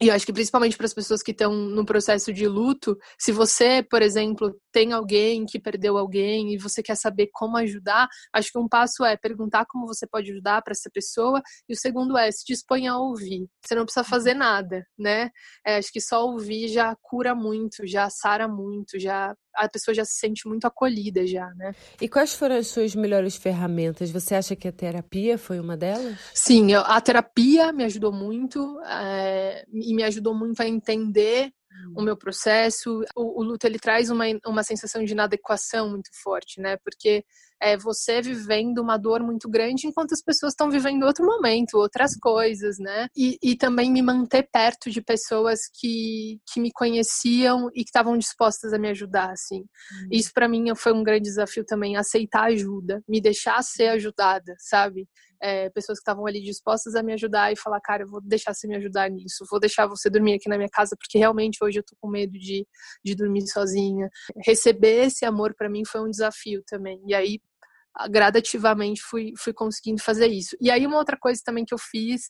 E 0.00 0.08
eu 0.08 0.14
acho 0.14 0.24
que 0.24 0.32
principalmente 0.32 0.76
para 0.76 0.86
as 0.86 0.94
pessoas 0.94 1.22
que 1.22 1.32
estão 1.32 1.52
no 1.52 1.84
processo 1.84 2.32
de 2.32 2.46
luto, 2.46 2.96
se 3.18 3.32
você, 3.32 3.82
por 3.82 4.00
exemplo, 4.00 4.54
tem 4.72 4.92
alguém 4.92 5.44
que 5.44 5.58
perdeu 5.58 5.98
alguém 5.98 6.54
e 6.54 6.58
você 6.58 6.82
quer 6.82 6.96
saber 6.96 7.28
como 7.32 7.56
ajudar, 7.56 8.08
acho 8.32 8.52
que 8.52 8.58
um 8.58 8.68
passo 8.68 9.04
é 9.04 9.16
perguntar 9.16 9.66
como 9.66 9.86
você 9.86 10.06
pode 10.06 10.30
ajudar 10.30 10.62
para 10.62 10.72
essa 10.72 10.88
pessoa, 10.92 11.42
e 11.68 11.72
o 11.72 11.76
segundo 11.76 12.16
é 12.16 12.30
se 12.30 12.44
dispõe 12.46 12.86
a 12.86 12.96
ouvir. 12.96 13.48
Você 13.64 13.74
não 13.74 13.84
precisa 13.84 14.04
fazer 14.04 14.32
uhum. 14.32 14.38
nada, 14.38 14.86
né? 14.96 15.30
É, 15.66 15.78
acho 15.78 15.92
que 15.92 16.00
só 16.00 16.24
ouvir 16.24 16.68
já 16.68 16.94
cura 17.02 17.34
muito, 17.34 17.84
já 17.84 18.08
sara 18.08 18.46
muito, 18.46 19.00
já 19.00 19.34
a 19.54 19.68
pessoa 19.68 19.94
já 19.94 20.04
se 20.04 20.18
sente 20.18 20.46
muito 20.46 20.66
acolhida 20.66 21.26
já, 21.26 21.46
né? 21.54 21.74
E 22.00 22.08
quais 22.08 22.34
foram 22.34 22.56
as 22.56 22.68
suas 22.68 22.94
melhores 22.94 23.36
ferramentas? 23.36 24.10
Você 24.10 24.34
acha 24.34 24.54
que 24.54 24.68
a 24.68 24.72
terapia 24.72 25.36
foi 25.36 25.58
uma 25.58 25.76
delas? 25.76 26.18
Sim, 26.34 26.74
a 26.74 27.00
terapia 27.00 27.72
me 27.72 27.84
ajudou 27.84 28.12
muito 28.12 28.80
é, 28.82 29.64
e 29.72 29.94
me 29.94 30.02
ajudou 30.04 30.34
muito 30.34 30.60
a 30.60 30.68
entender 30.68 31.52
o 31.96 32.02
meu 32.02 32.16
processo. 32.16 33.02
O, 33.14 33.40
o, 33.40 33.42
luto 33.42 33.66
ele 33.66 33.78
traz 33.78 34.10
uma, 34.10 34.24
uma 34.46 34.62
sensação 34.62 35.04
de 35.04 35.12
inadequação 35.12 35.90
muito 35.90 36.10
forte, 36.22 36.60
né? 36.60 36.76
Porque 36.78 37.24
é 37.60 37.76
você 37.76 38.22
vivendo 38.22 38.78
uma 38.78 38.96
dor 38.96 39.20
muito 39.20 39.48
grande 39.48 39.86
enquanto 39.86 40.12
as 40.12 40.22
pessoas 40.22 40.52
estão 40.52 40.70
vivendo 40.70 41.04
outro 41.04 41.26
momento, 41.26 41.74
outras 41.74 42.16
coisas, 42.20 42.78
né? 42.78 43.08
E, 43.16 43.36
e 43.42 43.56
também 43.56 43.90
me 43.90 44.00
manter 44.00 44.48
perto 44.50 44.90
de 44.90 45.02
pessoas 45.02 45.60
que, 45.74 46.40
que 46.52 46.60
me 46.60 46.70
conheciam 46.72 47.68
e 47.74 47.82
que 47.82 47.88
estavam 47.88 48.16
dispostas 48.16 48.72
a 48.72 48.78
me 48.78 48.88
ajudar, 48.88 49.30
assim. 49.30 49.58
Uhum. 49.60 50.08
Isso 50.12 50.30
para 50.32 50.48
mim 50.48 50.64
foi 50.76 50.92
um 50.92 51.02
grande 51.02 51.24
desafio 51.24 51.64
também, 51.64 51.96
aceitar 51.96 52.44
ajuda, 52.44 53.02
me 53.08 53.20
deixar 53.20 53.60
ser 53.62 53.88
ajudada, 53.88 54.54
sabe? 54.58 55.08
É, 55.40 55.70
pessoas 55.70 55.98
que 55.98 56.02
estavam 56.02 56.26
ali 56.26 56.40
dispostas 56.40 56.94
a 56.94 57.02
me 57.02 57.12
ajudar 57.12 57.52
e 57.52 57.56
falar, 57.56 57.80
cara, 57.80 58.02
eu 58.02 58.08
vou 58.08 58.20
deixar 58.20 58.52
você 58.54 58.66
me 58.66 58.76
ajudar 58.76 59.08
nisso, 59.08 59.44
vou 59.48 59.60
deixar 59.60 59.86
você 59.86 60.10
dormir 60.10 60.34
aqui 60.34 60.48
na 60.48 60.56
minha 60.56 60.68
casa, 60.68 60.96
porque 60.98 61.16
realmente 61.16 61.62
hoje 61.62 61.78
eu 61.78 61.84
tô 61.84 61.94
com 62.00 62.08
medo 62.08 62.38
de, 62.38 62.66
de 63.04 63.14
dormir 63.14 63.46
sozinha. 63.48 64.08
Receber 64.44 65.06
esse 65.06 65.24
amor 65.24 65.54
para 65.54 65.68
mim 65.68 65.84
foi 65.84 66.00
um 66.00 66.10
desafio 66.10 66.62
também. 66.66 67.00
E 67.06 67.14
aí, 67.14 67.40
gradativamente 68.10 69.02
fui, 69.02 69.32
fui 69.36 69.52
conseguindo 69.52 70.02
fazer 70.02 70.28
isso. 70.28 70.56
E 70.60 70.70
aí 70.70 70.86
uma 70.86 70.98
outra 70.98 71.16
coisa 71.16 71.40
também 71.44 71.64
que 71.64 71.74
eu 71.74 71.78
fiz 71.78 72.28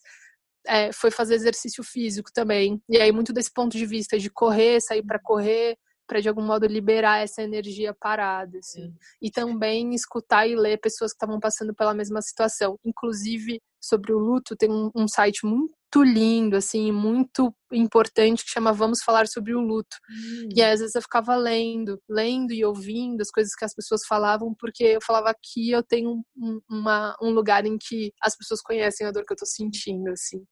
é, 0.66 0.92
foi 0.92 1.10
fazer 1.10 1.34
exercício 1.34 1.82
físico 1.84 2.30
também. 2.32 2.80
E 2.88 2.98
aí 2.98 3.12
muito 3.12 3.32
desse 3.32 3.52
ponto 3.52 3.76
de 3.76 3.84
vista 3.84 4.18
de 4.18 4.30
correr, 4.30 4.80
sair 4.80 5.02
para 5.02 5.18
correr, 5.18 5.76
para 6.08 6.20
de 6.20 6.28
algum 6.28 6.42
modo 6.42 6.66
liberar 6.66 7.18
essa 7.18 7.42
energia 7.42 7.94
parada, 7.94 8.58
assim. 8.58 8.94
E 9.20 9.30
também 9.30 9.94
escutar 9.94 10.48
e 10.48 10.56
ler 10.56 10.78
pessoas 10.78 11.12
que 11.12 11.16
estavam 11.16 11.38
passando 11.38 11.74
pela 11.74 11.94
mesma 11.94 12.22
situação. 12.22 12.78
Inclusive 12.84 13.60
sobre 13.80 14.12
o 14.12 14.18
luto 14.18 14.56
tem 14.56 14.70
um, 14.70 14.90
um 14.96 15.06
site 15.06 15.46
muito 15.46 16.02
lindo, 16.02 16.56
assim, 16.56 16.90
muito 16.90 17.54
importante 17.72 18.44
que 18.44 18.50
chama 18.50 18.72
Vamos 18.72 19.02
Falar 19.02 19.26
sobre 19.28 19.54
o 19.54 19.60
Luto. 19.60 19.96
Hum. 20.10 20.48
E 20.54 20.62
aí, 20.62 20.72
às 20.72 20.80
vezes 20.80 20.94
eu 20.94 21.02
ficava 21.02 21.36
lendo, 21.36 22.00
lendo 22.08 22.52
e 22.52 22.64
ouvindo 22.64 23.20
as 23.20 23.30
coisas 23.30 23.54
que 23.54 23.64
as 23.64 23.74
pessoas 23.74 24.04
falavam, 24.06 24.54
porque 24.58 24.84
eu 24.84 25.00
falava 25.02 25.30
aqui 25.30 25.70
eu 25.70 25.82
tenho 25.82 26.22
um, 26.36 26.60
uma, 26.68 27.16
um 27.22 27.30
lugar 27.30 27.64
em 27.66 27.78
que 27.78 28.12
as 28.22 28.36
pessoas 28.36 28.60
conhecem 28.60 29.06
a 29.06 29.10
dor 29.10 29.24
que 29.24 29.32
eu 29.32 29.36
tô 29.36 29.46
sentindo, 29.46 30.10
assim. 30.10 30.42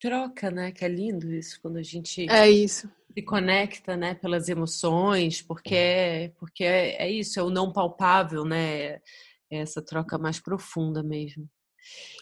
Troca, 0.00 0.50
né? 0.50 0.72
Que 0.72 0.84
é 0.84 0.88
lindo 0.88 1.32
isso, 1.32 1.60
quando 1.60 1.76
a 1.78 1.82
gente 1.82 2.28
é 2.30 2.48
isso. 2.48 2.90
se 3.14 3.22
conecta, 3.22 3.96
né, 3.96 4.14
pelas 4.14 4.48
emoções, 4.48 5.40
porque 5.40 5.74
é, 5.74 6.28
porque 6.38 6.64
é, 6.64 7.02
é 7.02 7.10
isso, 7.10 7.40
é 7.40 7.42
o 7.42 7.50
não 7.50 7.72
palpável, 7.72 8.44
né? 8.44 9.00
É 9.50 9.58
essa 9.58 9.80
troca 9.80 10.18
mais 10.18 10.38
profunda 10.40 11.02
mesmo. 11.02 11.48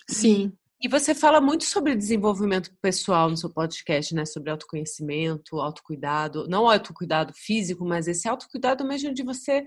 Sim. 0.09 0.53
E 0.81 0.89
você 0.89 1.15
fala 1.15 1.41
muito 1.41 1.65
sobre 1.65 1.97
desenvolvimento 1.97 2.71
pessoal 2.83 3.31
no 3.31 3.37
seu 3.37 3.49
podcast, 3.49 4.15
né? 4.15 4.27
Sobre 4.27 4.51
autoconhecimento, 4.51 5.59
autocuidado. 5.59 6.47
Não 6.47 6.69
autocuidado 6.69 7.33
físico, 7.35 7.87
mas 7.87 8.07
esse 8.07 8.29
autocuidado 8.29 8.87
mesmo 8.87 9.15
de 9.15 9.23
você, 9.23 9.67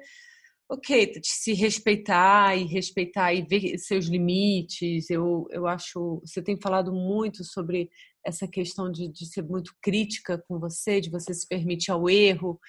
ok, 0.69 1.13
se 1.23 1.53
respeitar 1.53 2.55
e 2.57 2.65
respeitar 2.65 3.33
e 3.33 3.41
ver 3.41 3.77
seus 3.77 4.05
limites. 4.05 5.09
Eu, 5.09 5.47
eu 5.51 5.65
acho. 5.67 6.21
Você 6.25 6.41
tem 6.41 6.59
falado 6.59 6.91
muito 6.91 7.43
sobre 7.43 7.89
essa 8.25 8.47
questão 8.47 8.91
de, 8.91 9.07
de 9.07 9.25
ser 9.25 9.43
muito 9.43 9.73
crítica 9.81 10.43
com 10.47 10.59
você, 10.59 10.99
de 10.99 11.09
você 11.09 11.33
se 11.33 11.47
permitir 11.47 11.91
ao 11.91 12.09
erro. 12.09 12.59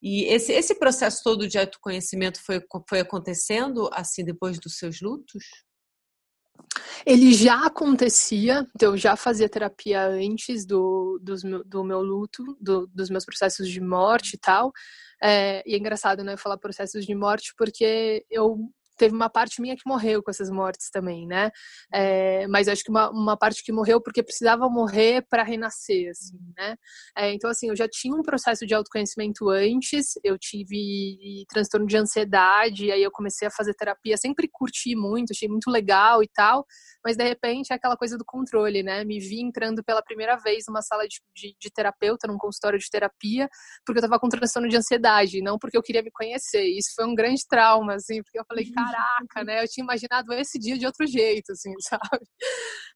E 0.00 0.24
esse, 0.24 0.52
esse 0.52 0.74
processo 0.76 1.22
todo 1.22 1.48
de 1.48 1.58
autoconhecimento 1.58 2.40
foi, 2.44 2.60
foi 2.88 3.00
acontecendo 3.00 3.88
assim 3.92 4.24
depois 4.24 4.58
dos 4.58 4.76
seus 4.76 5.00
lutos? 5.00 5.44
Ele 7.04 7.32
já 7.32 7.66
acontecia, 7.66 8.66
então 8.74 8.92
eu 8.92 8.96
já 8.96 9.16
fazia 9.16 9.48
terapia 9.48 10.06
antes 10.06 10.64
do, 10.64 11.20
do, 11.22 11.84
meu 11.84 12.00
luto, 12.00 12.56
do, 12.60 12.86
dos 12.86 13.10
meus 13.10 13.24
processos 13.24 13.68
de 13.68 13.80
morte 13.80 14.34
e 14.34 14.38
tal. 14.38 14.72
É, 15.22 15.62
e 15.66 15.74
é 15.74 15.78
engraçado, 15.78 16.24
né, 16.24 16.36
falar 16.36 16.58
processos 16.58 17.04
de 17.04 17.14
morte, 17.14 17.52
porque 17.56 18.24
eu 18.30 18.58
teve 18.96 19.14
uma 19.14 19.28
parte 19.30 19.60
minha 19.60 19.76
que 19.76 19.82
morreu 19.86 20.22
com 20.22 20.30
essas 20.30 20.50
mortes 20.50 20.90
também, 20.90 21.26
né? 21.26 21.50
É, 21.92 22.46
mas 22.48 22.68
acho 22.68 22.82
que 22.82 22.90
uma, 22.90 23.10
uma 23.10 23.36
parte 23.36 23.62
que 23.64 23.72
morreu 23.72 24.00
porque 24.00 24.22
precisava 24.22 24.68
morrer 24.68 25.24
para 25.28 25.42
renascer, 25.42 26.10
assim, 26.10 26.38
né? 26.56 26.76
É, 27.16 27.32
então, 27.32 27.50
assim, 27.50 27.68
eu 27.68 27.76
já 27.76 27.88
tinha 27.88 28.14
um 28.14 28.22
processo 28.22 28.66
de 28.66 28.74
autoconhecimento 28.74 29.48
antes, 29.48 30.14
eu 30.22 30.38
tive 30.38 31.44
transtorno 31.48 31.86
de 31.86 31.96
ansiedade, 31.96 32.90
aí 32.90 33.02
eu 33.02 33.10
comecei 33.10 33.48
a 33.48 33.50
fazer 33.50 33.74
terapia, 33.74 34.16
sempre 34.16 34.48
curti 34.50 34.94
muito, 34.94 35.32
achei 35.32 35.48
muito 35.48 35.70
legal 35.70 36.22
e 36.22 36.28
tal, 36.28 36.64
mas 37.04 37.16
de 37.16 37.24
repente 37.24 37.72
é 37.72 37.76
aquela 37.76 37.96
coisa 37.96 38.16
do 38.16 38.24
controle, 38.24 38.82
né? 38.82 39.04
Me 39.04 39.18
vi 39.18 39.40
entrando 39.40 39.82
pela 39.82 40.02
primeira 40.02 40.36
vez 40.36 40.64
numa 40.68 40.82
sala 40.82 41.06
de, 41.06 41.20
de, 41.34 41.56
de 41.58 41.70
terapeuta, 41.70 42.26
num 42.26 42.38
consultório 42.38 42.78
de 42.78 42.88
terapia, 42.90 43.48
porque 43.84 43.98
eu 43.98 44.02
tava 44.02 44.18
com 44.18 44.28
transtorno 44.28 44.68
de 44.68 44.76
ansiedade, 44.76 45.42
não 45.42 45.58
porque 45.58 45.76
eu 45.76 45.82
queria 45.82 46.02
me 46.02 46.10
conhecer. 46.10 46.64
Isso 46.64 46.92
foi 46.94 47.06
um 47.06 47.14
grande 47.14 47.42
trauma, 47.48 47.94
assim, 47.94 48.22
porque 48.22 48.38
eu 48.38 48.44
falei, 48.46 48.64
caraca, 48.84 49.44
né? 49.44 49.62
Eu 49.62 49.68
tinha 49.68 49.84
imaginado 49.84 50.32
esse 50.34 50.58
dia 50.58 50.78
de 50.78 50.86
outro 50.86 51.06
jeito, 51.06 51.52
assim, 51.52 51.72
sabe? 51.80 52.26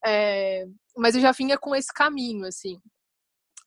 É, 0.05 0.65
mas 0.97 1.15
eu 1.15 1.21
já 1.21 1.33
vinha 1.33 1.59
com 1.59 1.75
esse 1.75 1.93
caminho, 1.93 2.47
assim. 2.47 2.79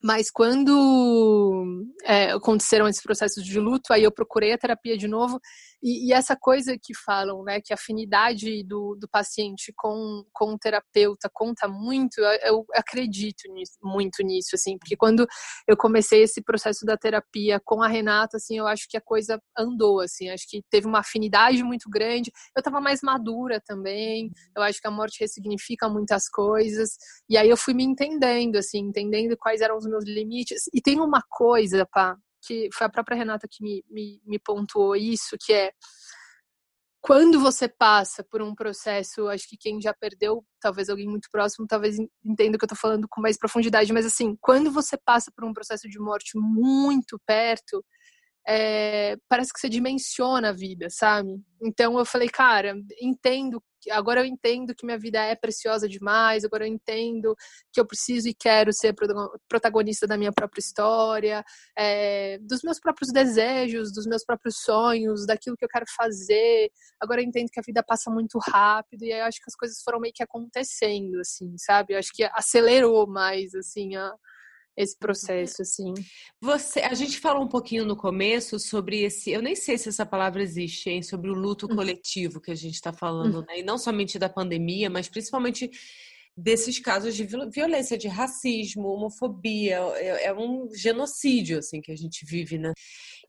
Mas 0.02 0.30
quando 0.30 1.86
é, 2.04 2.32
aconteceram 2.32 2.88
esses 2.88 3.02
processos 3.02 3.44
de 3.44 3.60
luto, 3.60 3.92
aí 3.92 4.02
eu 4.02 4.12
procurei 4.12 4.52
a 4.52 4.58
terapia 4.58 4.96
de 4.96 5.06
novo 5.06 5.38
e, 5.82 6.08
e, 6.08 6.12
essa 6.12 6.36
coisa 6.36 6.76
que 6.76 6.94
falam, 6.94 7.42
né, 7.42 7.60
que 7.60 7.72
a 7.72 7.74
afinidade 7.74 8.62
do, 8.64 8.96
do 8.96 9.08
paciente 9.08 9.72
com, 9.76 10.24
com 10.32 10.54
o 10.54 10.58
terapeuta 10.58 11.30
conta 11.32 11.66
muito, 11.68 12.20
eu, 12.20 12.38
eu 12.42 12.66
acredito 12.74 13.50
nisso, 13.52 13.78
muito 13.82 14.22
nisso, 14.22 14.50
assim, 14.54 14.78
porque 14.78 14.96
quando 14.96 15.26
eu 15.66 15.76
comecei 15.76 16.22
esse 16.22 16.42
processo 16.42 16.84
da 16.84 16.96
terapia 16.96 17.60
com 17.64 17.82
a 17.82 17.88
Renata, 17.88 18.36
assim, 18.36 18.58
eu 18.58 18.66
acho 18.66 18.86
que 18.88 18.96
a 18.96 19.00
coisa 19.00 19.40
andou, 19.58 20.00
assim, 20.00 20.28
acho 20.28 20.48
que 20.48 20.62
teve 20.70 20.86
uma 20.86 21.00
afinidade 21.00 21.62
muito 21.62 21.88
grande, 21.88 22.30
eu 22.54 22.60
estava 22.60 22.80
mais 22.80 23.00
madura 23.02 23.60
também, 23.64 24.30
eu 24.56 24.62
acho 24.62 24.80
que 24.80 24.88
a 24.88 24.90
morte 24.90 25.20
ressignifica 25.20 25.88
muitas 25.88 26.28
coisas, 26.28 26.90
e 27.28 27.36
aí 27.36 27.48
eu 27.48 27.56
fui 27.56 27.74
me 27.74 27.84
entendendo, 27.84 28.56
assim, 28.56 28.78
entendendo 28.78 29.36
quais 29.36 29.60
eram 29.60 29.76
os 29.76 29.86
meus 29.86 30.04
limites, 30.04 30.64
e 30.74 30.80
tem 30.80 31.00
uma 31.00 31.22
coisa, 31.28 31.86
pá, 31.90 32.16
que 32.42 32.68
foi 32.72 32.86
a 32.86 32.90
própria 32.90 33.16
Renata 33.16 33.46
que 33.50 33.62
me, 33.62 33.84
me, 33.88 34.20
me 34.24 34.38
pontuou 34.38 34.96
isso, 34.96 35.36
que 35.38 35.52
é 35.52 35.72
quando 37.02 37.40
você 37.40 37.66
passa 37.66 38.22
por 38.22 38.42
um 38.42 38.54
processo, 38.54 39.26
acho 39.28 39.48
que 39.48 39.56
quem 39.56 39.80
já 39.80 39.92
perdeu, 39.94 40.44
talvez 40.60 40.90
alguém 40.90 41.08
muito 41.08 41.28
próximo, 41.32 41.66
talvez 41.66 41.96
entenda 42.22 42.56
o 42.56 42.58
que 42.58 42.64
eu 42.64 42.68
tô 42.68 42.76
falando 42.76 43.06
com 43.08 43.22
mais 43.22 43.38
profundidade, 43.38 43.90
mas 43.92 44.04
assim, 44.04 44.36
quando 44.38 44.70
você 44.70 44.98
passa 44.98 45.32
por 45.34 45.44
um 45.44 45.52
processo 45.52 45.88
de 45.88 45.98
morte 45.98 46.32
muito 46.34 47.18
perto, 47.26 47.82
é, 48.52 49.16
parece 49.28 49.52
que 49.52 49.60
você 49.60 49.68
dimensiona 49.68 50.48
a 50.48 50.52
vida, 50.52 50.88
sabe? 50.90 51.40
Então 51.62 51.96
eu 51.96 52.04
falei, 52.04 52.28
cara, 52.28 52.74
entendo, 53.00 53.62
agora 53.92 54.22
eu 54.22 54.24
entendo 54.24 54.74
que 54.74 54.84
minha 54.84 54.98
vida 54.98 55.22
é 55.22 55.36
preciosa 55.36 55.88
demais, 55.88 56.44
agora 56.44 56.66
eu 56.66 56.72
entendo 56.72 57.36
que 57.72 57.80
eu 57.80 57.86
preciso 57.86 58.28
e 58.28 58.34
quero 58.34 58.72
ser 58.72 58.92
protagonista 59.48 60.04
da 60.04 60.16
minha 60.16 60.32
própria 60.32 60.58
história, 60.58 61.44
é, 61.78 62.38
dos 62.38 62.62
meus 62.64 62.80
próprios 62.80 63.12
desejos, 63.12 63.92
dos 63.92 64.04
meus 64.04 64.24
próprios 64.24 64.56
sonhos, 64.64 65.24
daquilo 65.26 65.56
que 65.56 65.64
eu 65.64 65.68
quero 65.68 65.86
fazer. 65.96 66.72
Agora 66.98 67.20
eu 67.22 67.26
entendo 67.26 67.50
que 67.52 67.60
a 67.60 67.64
vida 67.64 67.84
passa 67.86 68.10
muito 68.10 68.36
rápido 68.38 69.04
e 69.04 69.12
aí 69.12 69.20
eu 69.20 69.26
acho 69.26 69.38
que 69.38 69.48
as 69.48 69.54
coisas 69.54 69.80
foram 69.84 70.00
meio 70.00 70.12
que 70.12 70.24
acontecendo, 70.24 71.20
assim, 71.20 71.56
sabe? 71.56 71.94
Eu 71.94 72.00
acho 72.00 72.10
que 72.12 72.24
acelerou 72.24 73.06
mais, 73.06 73.54
assim, 73.54 73.94
a, 73.94 74.12
esse 74.80 74.98
processo, 74.98 75.62
assim. 75.62 75.92
Você, 76.40 76.80
a 76.80 76.94
gente 76.94 77.18
falou 77.18 77.44
um 77.44 77.48
pouquinho 77.48 77.84
no 77.84 77.96
começo 77.96 78.58
sobre 78.58 79.02
esse, 79.02 79.30
eu 79.30 79.42
nem 79.42 79.54
sei 79.54 79.78
se 79.78 79.88
essa 79.88 80.06
palavra 80.06 80.42
existe, 80.42 80.90
hein, 80.90 81.02
sobre 81.02 81.30
o 81.30 81.34
luto 81.34 81.66
hum. 81.66 81.76
coletivo 81.76 82.40
que 82.40 82.50
a 82.50 82.54
gente 82.54 82.74
está 82.74 82.92
falando, 82.92 83.40
hum. 83.40 83.44
né? 83.46 83.60
E 83.60 83.62
não 83.62 83.78
somente 83.78 84.18
da 84.18 84.28
pandemia, 84.28 84.88
mas 84.88 85.08
principalmente 85.08 85.70
desses 86.36 86.78
casos 86.78 87.14
de 87.14 87.26
violência, 87.52 87.98
de 87.98 88.08
racismo, 88.08 88.88
homofobia, 88.88 89.78
é, 89.96 90.26
é 90.26 90.34
um 90.34 90.68
genocídio 90.74 91.58
assim 91.58 91.80
que 91.80 91.92
a 91.92 91.96
gente 91.96 92.24
vive, 92.24 92.58
né? 92.58 92.72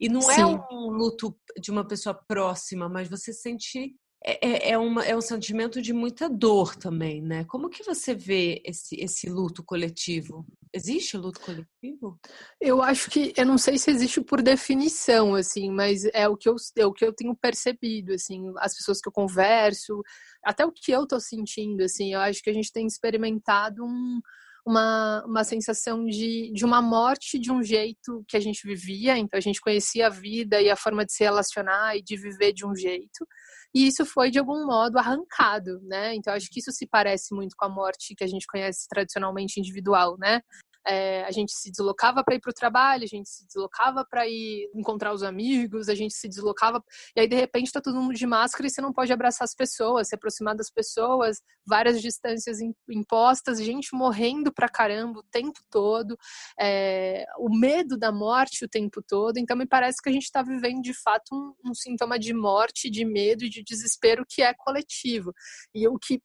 E 0.00 0.08
não 0.08 0.20
é 0.30 0.36
Sim. 0.36 0.40
é 0.40 0.46
um 0.46 0.88
luto 0.90 1.36
de 1.60 1.70
uma 1.70 1.86
pessoa 1.86 2.14
próxima, 2.14 2.88
mas 2.88 3.08
você 3.08 3.32
sente 3.32 3.94
é, 4.24 4.48
é, 4.48 4.70
é, 4.70 4.78
uma, 4.78 5.04
é 5.04 5.16
um 5.16 5.20
sentimento 5.20 5.82
de 5.82 5.92
muita 5.92 6.28
dor 6.28 6.76
também, 6.76 7.20
né? 7.20 7.44
Como 7.44 7.68
que 7.68 7.82
você 7.82 8.14
vê 8.14 8.62
esse, 8.64 8.94
esse 8.96 9.28
luto 9.28 9.64
coletivo? 9.64 10.46
Existe 10.72 11.16
luto 11.16 11.40
coletivo? 11.40 12.18
Eu 12.60 12.80
acho 12.80 13.10
que, 13.10 13.32
eu 13.36 13.44
não 13.44 13.58
sei 13.58 13.76
se 13.78 13.90
existe 13.90 14.20
por 14.20 14.40
definição, 14.40 15.34
assim, 15.34 15.70
mas 15.70 16.04
é 16.14 16.28
o 16.28 16.36
que 16.36 16.48
eu, 16.48 16.54
é 16.78 16.86
o 16.86 16.92
que 16.92 17.04
eu 17.04 17.12
tenho 17.12 17.34
percebido, 17.34 18.12
assim, 18.12 18.52
as 18.58 18.76
pessoas 18.76 19.00
que 19.00 19.08
eu 19.08 19.12
converso, 19.12 20.00
até 20.44 20.64
o 20.64 20.72
que 20.72 20.92
eu 20.92 21.06
tô 21.06 21.18
sentindo, 21.18 21.82
assim, 21.82 22.14
eu 22.14 22.20
acho 22.20 22.42
que 22.42 22.50
a 22.50 22.54
gente 22.54 22.72
tem 22.72 22.86
experimentado 22.86 23.84
um, 23.84 24.20
uma, 24.64 25.24
uma 25.26 25.44
sensação 25.44 26.04
de, 26.04 26.52
de 26.52 26.64
uma 26.64 26.80
morte 26.80 27.38
de 27.38 27.50
um 27.50 27.62
jeito 27.62 28.24
que 28.28 28.36
a 28.36 28.40
gente 28.40 28.66
vivia, 28.66 29.18
então 29.18 29.36
a 29.36 29.40
gente 29.40 29.60
conhecia 29.60 30.06
a 30.06 30.10
vida 30.10 30.60
e 30.60 30.70
a 30.70 30.76
forma 30.76 31.04
de 31.04 31.12
se 31.12 31.24
relacionar 31.24 31.96
e 31.96 32.02
de 32.02 32.16
viver 32.16 32.52
de 32.52 32.64
um 32.64 32.74
jeito, 32.74 33.26
e 33.74 33.86
isso 33.86 34.04
foi 34.04 34.30
de 34.30 34.38
algum 34.38 34.66
modo 34.66 34.98
arrancado, 34.98 35.80
né? 35.82 36.14
Então 36.14 36.34
acho 36.34 36.48
que 36.50 36.60
isso 36.60 36.70
se 36.70 36.86
parece 36.86 37.34
muito 37.34 37.56
com 37.56 37.64
a 37.64 37.68
morte 37.68 38.14
que 38.14 38.22
a 38.22 38.26
gente 38.26 38.46
conhece 38.46 38.86
tradicionalmente 38.88 39.58
individual, 39.58 40.16
né? 40.18 40.42
É, 40.86 41.24
a 41.24 41.30
gente 41.30 41.52
se 41.52 41.70
deslocava 41.70 42.24
para 42.24 42.34
ir 42.34 42.40
para 42.40 42.50
o 42.50 42.54
trabalho, 42.54 43.04
a 43.04 43.06
gente 43.06 43.28
se 43.28 43.46
deslocava 43.46 44.04
para 44.04 44.26
ir 44.26 44.70
encontrar 44.74 45.12
os 45.12 45.22
amigos, 45.22 45.88
a 45.88 45.94
gente 45.94 46.14
se 46.14 46.28
deslocava. 46.28 46.82
E 47.16 47.20
aí, 47.20 47.28
de 47.28 47.36
repente, 47.36 47.66
está 47.66 47.80
todo 47.80 48.00
mundo 48.00 48.14
de 48.14 48.26
máscara 48.26 48.66
e 48.66 48.70
você 48.70 48.80
não 48.80 48.92
pode 48.92 49.12
abraçar 49.12 49.44
as 49.44 49.54
pessoas, 49.54 50.08
se 50.08 50.14
aproximar 50.14 50.56
das 50.56 50.70
pessoas, 50.70 51.40
várias 51.66 52.00
distâncias 52.00 52.58
impostas, 52.88 53.62
gente 53.62 53.94
morrendo 53.94 54.52
pra 54.52 54.68
caramba 54.68 55.20
o 55.20 55.24
tempo 55.24 55.60
todo, 55.70 56.16
é, 56.60 57.24
o 57.38 57.48
medo 57.48 57.96
da 57.96 58.10
morte 58.10 58.64
o 58.64 58.68
tempo 58.68 59.02
todo. 59.02 59.38
Então, 59.38 59.56
me 59.56 59.66
parece 59.66 60.02
que 60.02 60.08
a 60.08 60.12
gente 60.12 60.24
está 60.24 60.42
vivendo, 60.42 60.82
de 60.82 60.94
fato, 60.94 61.32
um, 61.32 61.70
um 61.70 61.74
sintoma 61.74 62.18
de 62.18 62.34
morte, 62.34 62.90
de 62.90 63.04
medo 63.04 63.44
e 63.44 63.48
de 63.48 63.62
desespero 63.62 64.24
que 64.28 64.42
é 64.42 64.52
coletivo. 64.52 65.32
E 65.74 65.86
o 65.86 65.98
que 65.98 66.20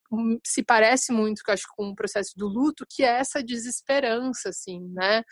se 0.45 0.63
parece 0.63 1.11
muito, 1.11 1.43
que 1.43 1.51
acho, 1.51 1.65
com 1.75 1.89
o 1.89 1.95
processo 1.95 2.33
do 2.35 2.47
luto, 2.47 2.85
que 2.89 3.03
é 3.03 3.19
essa 3.19 3.43
desesperança 3.43 4.46
assim, 4.47 4.81
né? 4.93 5.23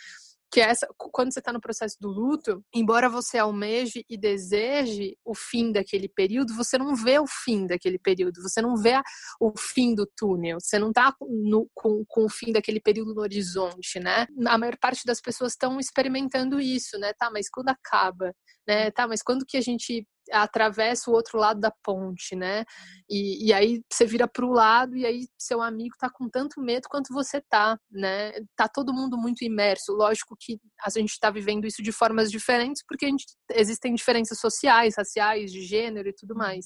que 0.55 0.61
é 0.61 0.69
essa, 0.69 0.87
quando 0.97 1.33
você 1.33 1.39
está 1.39 1.51
no 1.51 1.59
processo 1.59 1.97
do 1.99 2.07
luto, 2.07 2.63
embora 2.73 3.09
você 3.09 3.37
almeje 3.37 4.05
e 4.09 4.17
deseje 4.17 5.17
o 5.25 5.35
fim 5.35 5.69
daquele 5.69 6.07
período, 6.07 6.55
você 6.55 6.77
não 6.77 6.95
vê 6.95 7.19
o 7.19 7.27
fim 7.27 7.67
daquele 7.67 7.99
período, 7.99 8.41
você 8.41 8.61
não 8.61 8.77
vê 8.77 9.01
o 9.37 9.51
fim 9.57 9.93
do 9.93 10.09
túnel, 10.15 10.57
você 10.61 10.79
não 10.79 10.89
está 10.89 11.13
com, 11.19 12.05
com 12.07 12.25
o 12.25 12.29
fim 12.29 12.53
daquele 12.53 12.79
período 12.79 13.13
no 13.13 13.21
horizonte, 13.21 13.99
né? 13.99 14.27
A 14.47 14.57
maior 14.57 14.77
parte 14.77 15.01
das 15.05 15.19
pessoas 15.19 15.51
estão 15.51 15.77
experimentando 15.77 16.57
isso, 16.57 16.97
né? 16.97 17.11
Tá, 17.19 17.29
mas 17.29 17.49
quando 17.49 17.67
acaba? 17.67 18.33
Né? 18.65 18.91
Tá, 18.91 19.07
mas 19.09 19.21
quando 19.21 19.45
que 19.45 19.57
a 19.57 19.61
gente 19.61 20.07
atravessa 20.31 21.09
o 21.09 21.13
outro 21.13 21.37
lado 21.37 21.59
da 21.59 21.71
ponte, 21.83 22.35
né? 22.35 22.65
E, 23.09 23.47
e 23.47 23.53
aí 23.53 23.81
você 23.91 24.05
vira 24.05 24.27
para 24.27 24.45
o 24.45 24.51
lado 24.51 24.95
e 24.95 25.05
aí 25.05 25.27
seu 25.37 25.61
amigo 25.61 25.95
tá 25.99 26.09
com 26.09 26.29
tanto 26.29 26.61
medo 26.61 26.87
quanto 26.89 27.13
você 27.13 27.41
tá, 27.41 27.77
né? 27.91 28.33
Tá 28.55 28.67
todo 28.67 28.93
mundo 28.93 29.17
muito 29.17 29.43
imerso. 29.43 29.93
Lógico 29.93 30.35
que 30.39 30.59
a 30.83 30.89
gente 30.89 31.11
está 31.11 31.29
vivendo 31.29 31.65
isso 31.65 31.83
de 31.83 31.91
formas 31.91 32.31
diferentes 32.31 32.83
porque 32.87 33.05
a 33.05 33.09
gente, 33.09 33.25
existem 33.51 33.93
diferenças 33.93 34.39
sociais, 34.39 34.95
raciais, 34.97 35.51
de 35.51 35.61
gênero 35.61 36.09
e 36.09 36.13
tudo 36.13 36.31
uhum. 36.31 36.39
mais. 36.39 36.65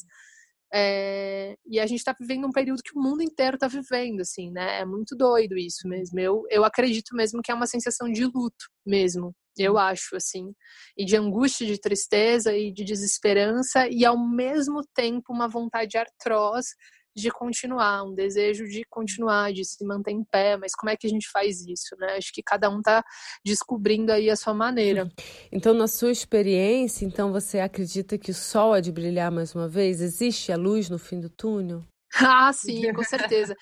É, 0.71 1.55
e 1.65 1.79
a 1.79 1.87
gente 1.87 1.97
está 1.97 2.15
vivendo 2.19 2.45
um 2.45 2.51
período 2.51 2.83
que 2.83 2.95
o 2.95 3.01
mundo 3.01 3.23
inteiro 3.23 3.55
está 3.55 3.67
vivendo, 3.67 4.21
assim, 4.21 4.51
né? 4.51 4.81
É 4.81 4.85
muito 4.85 5.15
doido 5.15 5.57
isso 5.57 5.87
mesmo. 5.87 6.19
Eu, 6.19 6.43
eu 6.49 6.63
acredito 6.63 7.15
mesmo 7.15 7.41
que 7.41 7.51
é 7.51 7.55
uma 7.55 7.65
sensação 7.65 8.11
de 8.11 8.23
luto 8.25 8.65
mesmo, 8.85 9.33
eu 9.57 9.77
acho, 9.77 10.15
assim, 10.15 10.53
e 10.97 11.05
de 11.05 11.15
angústia, 11.15 11.65
de 11.65 11.79
tristeza 11.79 12.55
e 12.55 12.71
de 12.71 12.83
desesperança, 12.83 13.87
e 13.89 14.05
ao 14.05 14.17
mesmo 14.17 14.81
tempo 14.93 15.33
uma 15.33 15.47
vontade 15.47 15.97
atroz 15.97 16.67
de 17.15 17.29
continuar, 17.29 18.03
um 18.03 18.13
desejo 18.13 18.65
de 18.65 18.83
continuar, 18.89 19.51
de 19.51 19.65
se 19.65 19.83
manter 19.85 20.11
em 20.11 20.23
pé, 20.23 20.57
mas 20.57 20.73
como 20.73 20.89
é 20.89 20.95
que 20.95 21.05
a 21.07 21.09
gente 21.09 21.29
faz 21.29 21.61
isso, 21.67 21.95
né? 21.97 22.15
Acho 22.17 22.31
que 22.31 22.41
cada 22.41 22.69
um 22.69 22.77
está 22.77 23.03
descobrindo 23.43 24.11
aí 24.11 24.29
a 24.29 24.35
sua 24.35 24.53
maneira. 24.53 25.09
Então, 25.51 25.73
na 25.73 25.87
sua 25.87 26.11
experiência, 26.11 27.05
então 27.05 27.31
você 27.31 27.59
acredita 27.59 28.17
que 28.17 28.29
o 28.29 28.35
sol 28.35 28.71
há 28.73 28.79
de 28.79 28.91
brilhar 28.91 29.31
mais 29.31 29.55
uma 29.55 29.67
vez? 29.67 29.99
Existe 29.99 30.51
a 30.51 30.55
luz 30.55 30.89
no 30.89 30.99
fim 30.99 31.19
do 31.19 31.29
túnel? 31.29 31.83
Ah, 32.15 32.53
sim, 32.53 32.93
com 32.93 33.03
certeza. 33.03 33.55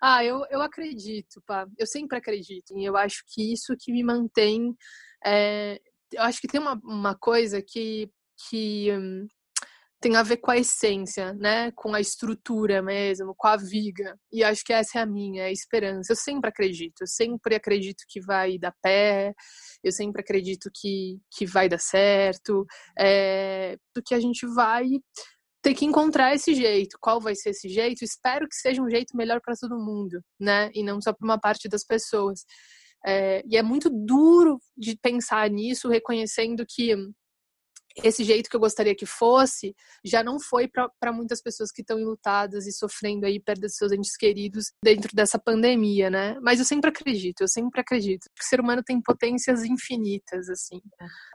Ah, 0.00 0.24
eu, 0.24 0.44
eu 0.50 0.60
acredito, 0.62 1.42
pá. 1.46 1.66
Eu 1.78 1.86
sempre 1.86 2.18
acredito. 2.18 2.76
E 2.76 2.84
eu 2.84 2.96
acho 2.96 3.24
que 3.26 3.52
isso 3.52 3.74
que 3.78 3.92
me 3.92 4.02
mantém 4.02 4.74
é, 5.24 5.80
eu 6.12 6.22
acho 6.22 6.40
que 6.40 6.48
tem 6.48 6.60
uma, 6.60 6.80
uma 6.84 7.14
coisa 7.14 7.62
que, 7.62 8.10
que 8.48 8.90
hum, 8.92 9.26
tem 10.04 10.16
a 10.16 10.22
ver 10.22 10.36
com 10.36 10.50
a 10.50 10.58
essência, 10.58 11.32
né? 11.32 11.72
Com 11.72 11.94
a 11.94 12.00
estrutura 12.00 12.82
mesmo, 12.82 13.34
com 13.34 13.46
a 13.48 13.56
viga. 13.56 14.18
E 14.30 14.44
acho 14.44 14.62
que 14.62 14.72
essa 14.72 14.98
é 14.98 15.02
a 15.02 15.06
minha, 15.06 15.44
é 15.44 15.46
a 15.46 15.52
esperança. 15.52 16.12
Eu 16.12 16.16
sempre 16.16 16.50
acredito, 16.50 17.00
eu 17.00 17.06
sempre 17.06 17.54
acredito 17.54 18.04
que 18.06 18.20
vai 18.20 18.58
dar 18.58 18.74
pé, 18.82 19.32
eu 19.82 19.90
sempre 19.90 20.20
acredito 20.20 20.70
que, 20.74 21.18
que 21.30 21.46
vai 21.46 21.70
dar 21.70 21.80
certo, 21.80 22.66
é, 22.98 23.78
porque 23.94 24.14
a 24.14 24.20
gente 24.20 24.46
vai 24.54 24.84
ter 25.62 25.72
que 25.72 25.86
encontrar 25.86 26.34
esse 26.34 26.54
jeito. 26.54 26.98
Qual 27.00 27.18
vai 27.18 27.34
ser 27.34 27.50
esse 27.50 27.70
jeito? 27.70 28.04
Espero 28.04 28.46
que 28.46 28.56
seja 28.56 28.82
um 28.82 28.90
jeito 28.90 29.16
melhor 29.16 29.40
para 29.40 29.54
todo 29.58 29.82
mundo, 29.82 30.20
né? 30.38 30.70
E 30.74 30.82
não 30.82 31.00
só 31.00 31.14
para 31.14 31.24
uma 31.24 31.40
parte 31.40 31.66
das 31.66 31.82
pessoas. 31.82 32.44
É, 33.06 33.42
e 33.46 33.56
é 33.56 33.62
muito 33.62 33.90
duro 33.90 34.58
de 34.76 34.96
pensar 34.96 35.48
nisso, 35.50 35.88
reconhecendo 35.88 36.64
que 36.66 36.94
esse 38.02 38.24
jeito 38.24 38.50
que 38.50 38.56
eu 38.56 38.60
gostaria 38.60 38.94
que 38.94 39.06
fosse 39.06 39.74
já 40.04 40.22
não 40.22 40.40
foi 40.40 40.68
para 40.68 41.12
muitas 41.12 41.40
pessoas 41.40 41.70
que 41.70 41.80
estão 41.80 41.98
enlutadas 41.98 42.66
e 42.66 42.72
sofrendo 42.72 43.24
aí 43.24 43.38
perda 43.38 43.68
de 43.68 43.72
seus 43.72 43.92
entes 43.92 44.16
queridos 44.16 44.72
dentro 44.82 45.14
dessa 45.14 45.38
pandemia, 45.38 46.10
né? 46.10 46.36
Mas 46.40 46.58
eu 46.58 46.64
sempre 46.64 46.90
acredito, 46.90 47.42
eu 47.42 47.48
sempre 47.48 47.80
acredito 47.80 48.24
que 48.34 48.44
o 48.44 48.48
ser 48.48 48.60
humano 48.60 48.82
tem 48.82 49.00
potências 49.00 49.62
infinitas, 49.62 50.48
assim, 50.48 50.80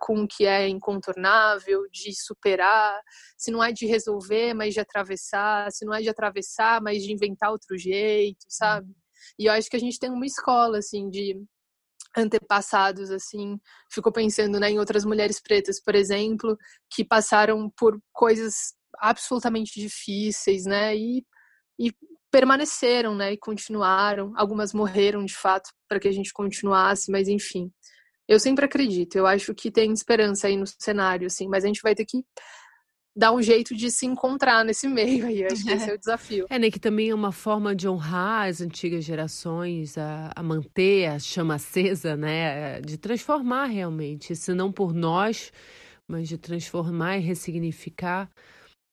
com 0.01 0.23
o 0.23 0.27
que 0.27 0.45
é 0.45 0.67
incontornável, 0.67 1.83
de 1.91 2.13
superar, 2.13 2.99
se 3.37 3.51
não 3.51 3.63
é 3.63 3.71
de 3.71 3.85
resolver, 3.85 4.53
mas 4.53 4.73
de 4.73 4.81
atravessar, 4.81 5.71
se 5.71 5.85
não 5.85 5.93
é 5.93 6.01
de 6.01 6.09
atravessar, 6.09 6.81
mas 6.81 7.03
de 7.03 7.13
inventar 7.13 7.51
outro 7.51 7.77
jeito, 7.77 8.45
sabe? 8.49 8.93
E 9.37 9.45
eu 9.45 9.53
acho 9.53 9.69
que 9.69 9.77
a 9.77 9.79
gente 9.79 9.99
tem 9.99 10.11
uma 10.11 10.25
escola, 10.25 10.79
assim, 10.79 11.09
de 11.09 11.41
antepassados 12.17 13.11
assim 13.11 13.59
ficou 13.91 14.11
pensando 14.11 14.59
né, 14.59 14.71
em 14.71 14.79
outras 14.79 15.05
mulheres 15.05 15.39
pretas 15.39 15.81
por 15.81 15.95
exemplo 15.95 16.57
que 16.89 17.05
passaram 17.05 17.69
por 17.77 17.99
coisas 18.11 18.73
absolutamente 18.97 19.79
difíceis 19.79 20.65
né 20.65 20.95
e, 20.95 21.23
e 21.79 21.93
permaneceram 22.31 23.15
né 23.15 23.33
e 23.33 23.37
continuaram. 23.37 24.33
Algumas 24.35 24.73
morreram 24.73 25.23
de 25.25 25.35
fato 25.35 25.69
para 25.87 25.99
que 25.99 26.07
a 26.07 26.11
gente 26.11 26.33
continuasse 26.33 27.11
mas 27.11 27.27
enfim. 27.27 27.71
Eu 28.27 28.39
sempre 28.39 28.65
acredito 28.65 29.15
eu 29.15 29.27
acho 29.27 29.53
que 29.53 29.71
tem 29.71 29.91
esperança 29.91 30.47
aí 30.47 30.57
no 30.57 30.65
cenário 30.67 31.27
assim 31.27 31.47
mas 31.47 31.63
a 31.63 31.67
gente 31.67 31.81
vai 31.81 31.95
ter 31.95 32.05
que 32.05 32.23
dar 33.19 33.33
um 33.33 33.41
jeito 33.41 33.75
de 33.75 33.91
se 33.91 34.05
encontrar 34.05 34.63
nesse 34.63 34.87
meio 34.87 35.27
aí. 35.27 35.43
Acho 35.43 35.65
que 35.65 35.71
esse 35.71 35.89
é 35.89 35.93
o 35.93 35.97
desafio. 35.99 36.45
É, 36.49 36.57
né? 36.57 36.71
Que 36.71 36.79
também 36.79 37.09
é 37.09 37.13
uma 37.13 37.33
forma 37.33 37.75
de 37.75 37.87
honrar 37.87 38.47
as 38.47 38.61
antigas 38.61 39.03
gerações, 39.03 39.97
a, 39.97 40.31
a 40.33 40.41
manter 40.41 41.07
a 41.07 41.19
chama 41.19 41.55
acesa, 41.55 42.15
né? 42.15 42.79
De 42.79 42.97
transformar 42.97 43.65
realmente, 43.65 44.33
se 44.35 44.53
não 44.53 44.71
por 44.71 44.93
nós, 44.93 45.51
mas 46.07 46.29
de 46.29 46.37
transformar 46.37 47.17
e 47.17 47.21
ressignificar 47.21 48.29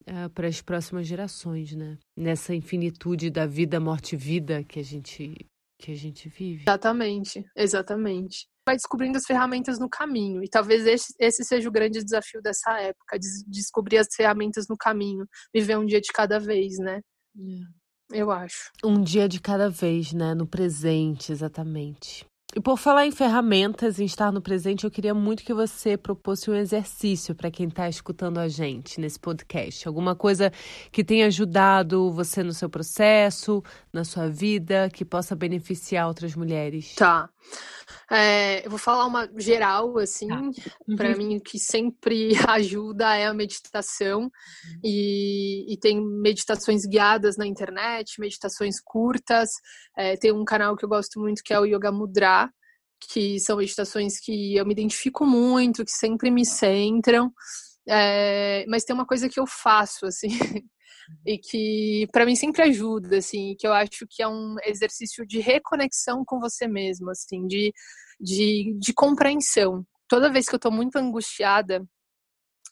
uh, 0.08 0.28
para 0.30 0.48
as 0.48 0.60
próximas 0.60 1.06
gerações, 1.06 1.72
né? 1.72 1.96
Nessa 2.16 2.52
infinitude 2.52 3.30
da 3.30 3.46
vida, 3.46 3.78
morte 3.78 4.14
e 4.14 4.18
vida 4.18 4.64
que 4.64 4.80
a 4.80 4.84
gente 4.84 5.36
que 5.78 5.92
a 5.92 5.94
gente 5.94 6.28
vive. 6.28 6.62
Exatamente, 6.62 7.44
exatamente. 7.56 8.48
vai 8.66 8.76
descobrindo 8.76 9.18
as 9.18 9.24
ferramentas 9.24 9.78
no 9.78 9.88
caminho. 9.88 10.42
E 10.42 10.48
talvez 10.48 10.86
esse, 10.86 11.14
esse 11.18 11.44
seja 11.44 11.68
o 11.68 11.72
grande 11.72 12.02
desafio 12.02 12.40
dessa 12.42 12.78
época, 12.80 13.18
de 13.18 13.28
descobrir 13.46 13.98
as 13.98 14.08
ferramentas 14.14 14.66
no 14.68 14.76
caminho, 14.76 15.26
viver 15.54 15.76
um 15.76 15.86
dia 15.86 16.00
de 16.00 16.12
cada 16.12 16.38
vez, 16.38 16.78
né? 16.78 17.00
Yeah. 17.36 17.66
É. 17.66 17.86
Eu 18.12 18.30
acho. 18.30 18.70
Um 18.84 19.02
dia 19.02 19.28
de 19.28 19.40
cada 19.40 19.68
vez, 19.68 20.12
né? 20.12 20.32
No 20.34 20.46
presente, 20.46 21.32
exatamente. 21.32 22.24
E 22.56 22.60
por 22.60 22.78
falar 22.78 23.04
em 23.04 23.10
ferramentas, 23.10 24.00
em 24.00 24.06
estar 24.06 24.32
no 24.32 24.40
presente, 24.40 24.84
eu 24.84 24.90
queria 24.90 25.12
muito 25.12 25.44
que 25.44 25.52
você 25.52 25.94
propôsse 25.94 26.50
um 26.50 26.54
exercício 26.54 27.34
para 27.34 27.50
quem 27.50 27.68
está 27.68 27.86
escutando 27.86 28.38
a 28.38 28.48
gente 28.48 28.98
nesse 28.98 29.20
podcast. 29.20 29.86
Alguma 29.86 30.16
coisa 30.16 30.50
que 30.90 31.04
tenha 31.04 31.26
ajudado 31.26 32.10
você 32.10 32.42
no 32.42 32.54
seu 32.54 32.70
processo, 32.70 33.62
na 33.92 34.04
sua 34.04 34.30
vida, 34.30 34.88
que 34.88 35.04
possa 35.04 35.36
beneficiar 35.36 36.08
outras 36.08 36.34
mulheres. 36.34 36.94
Tá. 36.94 37.28
É, 38.10 38.64
eu 38.64 38.70
vou 38.70 38.78
falar 38.78 39.04
uma 39.04 39.28
geral, 39.36 39.98
assim, 39.98 40.28
tá. 40.28 40.40
uhum. 40.40 40.96
para 40.96 41.16
mim 41.16 41.36
o 41.36 41.40
que 41.40 41.58
sempre 41.58 42.30
ajuda 42.48 43.16
é 43.16 43.26
a 43.26 43.34
meditação 43.34 44.22
uhum. 44.22 44.30
e, 44.82 45.72
e, 45.72 45.76
tem 45.76 46.00
meditações 46.00 46.86
guiadas 46.86 47.36
na 47.36 47.46
internet, 47.46 48.20
meditações 48.20 48.80
curtas, 48.80 49.50
é, 49.96 50.16
tem 50.16 50.32
um 50.32 50.44
canal 50.44 50.76
que 50.76 50.84
eu 50.84 50.88
gosto 50.88 51.20
muito 51.20 51.42
que 51.44 51.52
é 51.52 51.60
o 51.60 51.64
Yoga 51.64 51.90
Mudra, 51.90 52.45
que 53.00 53.38
são 53.40 53.56
meditações 53.58 54.18
que 54.18 54.56
eu 54.56 54.66
me 54.66 54.72
identifico 54.72 55.24
muito, 55.26 55.84
que 55.84 55.90
sempre 55.90 56.30
me 56.30 56.44
centram, 56.44 57.32
é, 57.88 58.64
mas 58.68 58.84
tem 58.84 58.94
uma 58.94 59.06
coisa 59.06 59.28
que 59.28 59.38
eu 59.38 59.46
faço, 59.46 60.06
assim, 60.06 60.28
e 61.24 61.38
que 61.38 62.08
para 62.12 62.26
mim 62.26 62.34
sempre 62.34 62.62
ajuda, 62.62 63.18
assim, 63.18 63.54
que 63.58 63.66
eu 63.66 63.72
acho 63.72 64.06
que 64.08 64.22
é 64.22 64.28
um 64.28 64.56
exercício 64.64 65.26
de 65.26 65.38
reconexão 65.38 66.24
com 66.24 66.40
você 66.40 66.66
mesmo, 66.66 67.10
assim, 67.10 67.46
de, 67.46 67.72
de, 68.20 68.76
de 68.78 68.92
compreensão. 68.92 69.86
Toda 70.08 70.32
vez 70.32 70.48
que 70.48 70.54
eu 70.54 70.58
tô 70.58 70.70
muito 70.70 70.96
angustiada, 70.96 71.84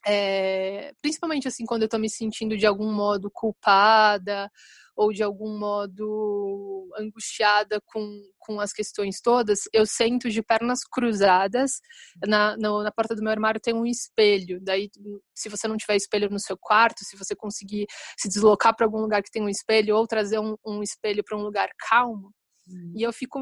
é, 0.07 0.93
principalmente 1.01 1.49
assim 1.49 1.65
quando 1.65 1.83
eu 1.83 1.89
tô 1.89 1.99
me 1.99 2.11
sentindo 2.11 2.57
de 2.57 2.67
algum 2.67 2.93
modo 2.93 3.31
culpada 3.31 4.51
ou 4.97 5.13
de 5.13 5.23
algum 5.23 5.59
modo 5.59 6.89
angustiada 6.97 7.81
com, 7.85 8.23
com 8.39 8.61
as 8.61 8.73
questões 8.73 9.21
todas, 9.21 9.63
eu 9.73 9.85
sento 9.85 10.31
de 10.31 10.43
pernas 10.43 10.81
cruzadas. 10.85 11.81
Na, 12.27 12.57
na, 12.57 12.83
na, 12.83 12.93
porta 12.93 13.15
do 13.15 13.23
meu 13.23 13.33
armário 13.33 13.61
tem 13.61 13.75
um 13.75 13.87
espelho. 13.87 14.61
Daí, 14.63 14.89
se 15.35 15.49
você 15.49 15.67
não 15.67 15.77
tiver 15.77 15.97
espelho 15.97 16.31
no 16.31 16.39
seu 16.39 16.57
quarto, 16.57 17.05
se 17.05 17.17
você 17.17 17.35
conseguir 17.35 17.87
se 18.17 18.29
deslocar 18.29 18.75
para 18.77 18.87
algum 18.87 19.01
lugar 19.01 19.23
que 19.23 19.31
tem 19.31 19.43
um 19.43 19.49
espelho 19.49 19.97
ou 19.97 20.07
trazer 20.07 20.39
um, 20.39 20.55
um 20.65 20.83
espelho 20.83 21.25
para 21.25 21.37
um 21.37 21.43
lugar 21.43 21.71
calmo, 21.77 22.33
hum. 22.69 22.93
e 22.97 23.03
eu 23.03 23.13
fico 23.13 23.41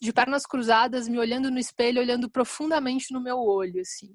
de 0.00 0.12
pernas 0.12 0.44
cruzadas, 0.44 1.08
me 1.08 1.18
olhando 1.18 1.50
no 1.50 1.58
espelho, 1.58 2.00
olhando 2.00 2.30
profundamente 2.30 3.12
no 3.12 3.20
meu 3.20 3.38
olho, 3.38 3.80
assim. 3.80 4.10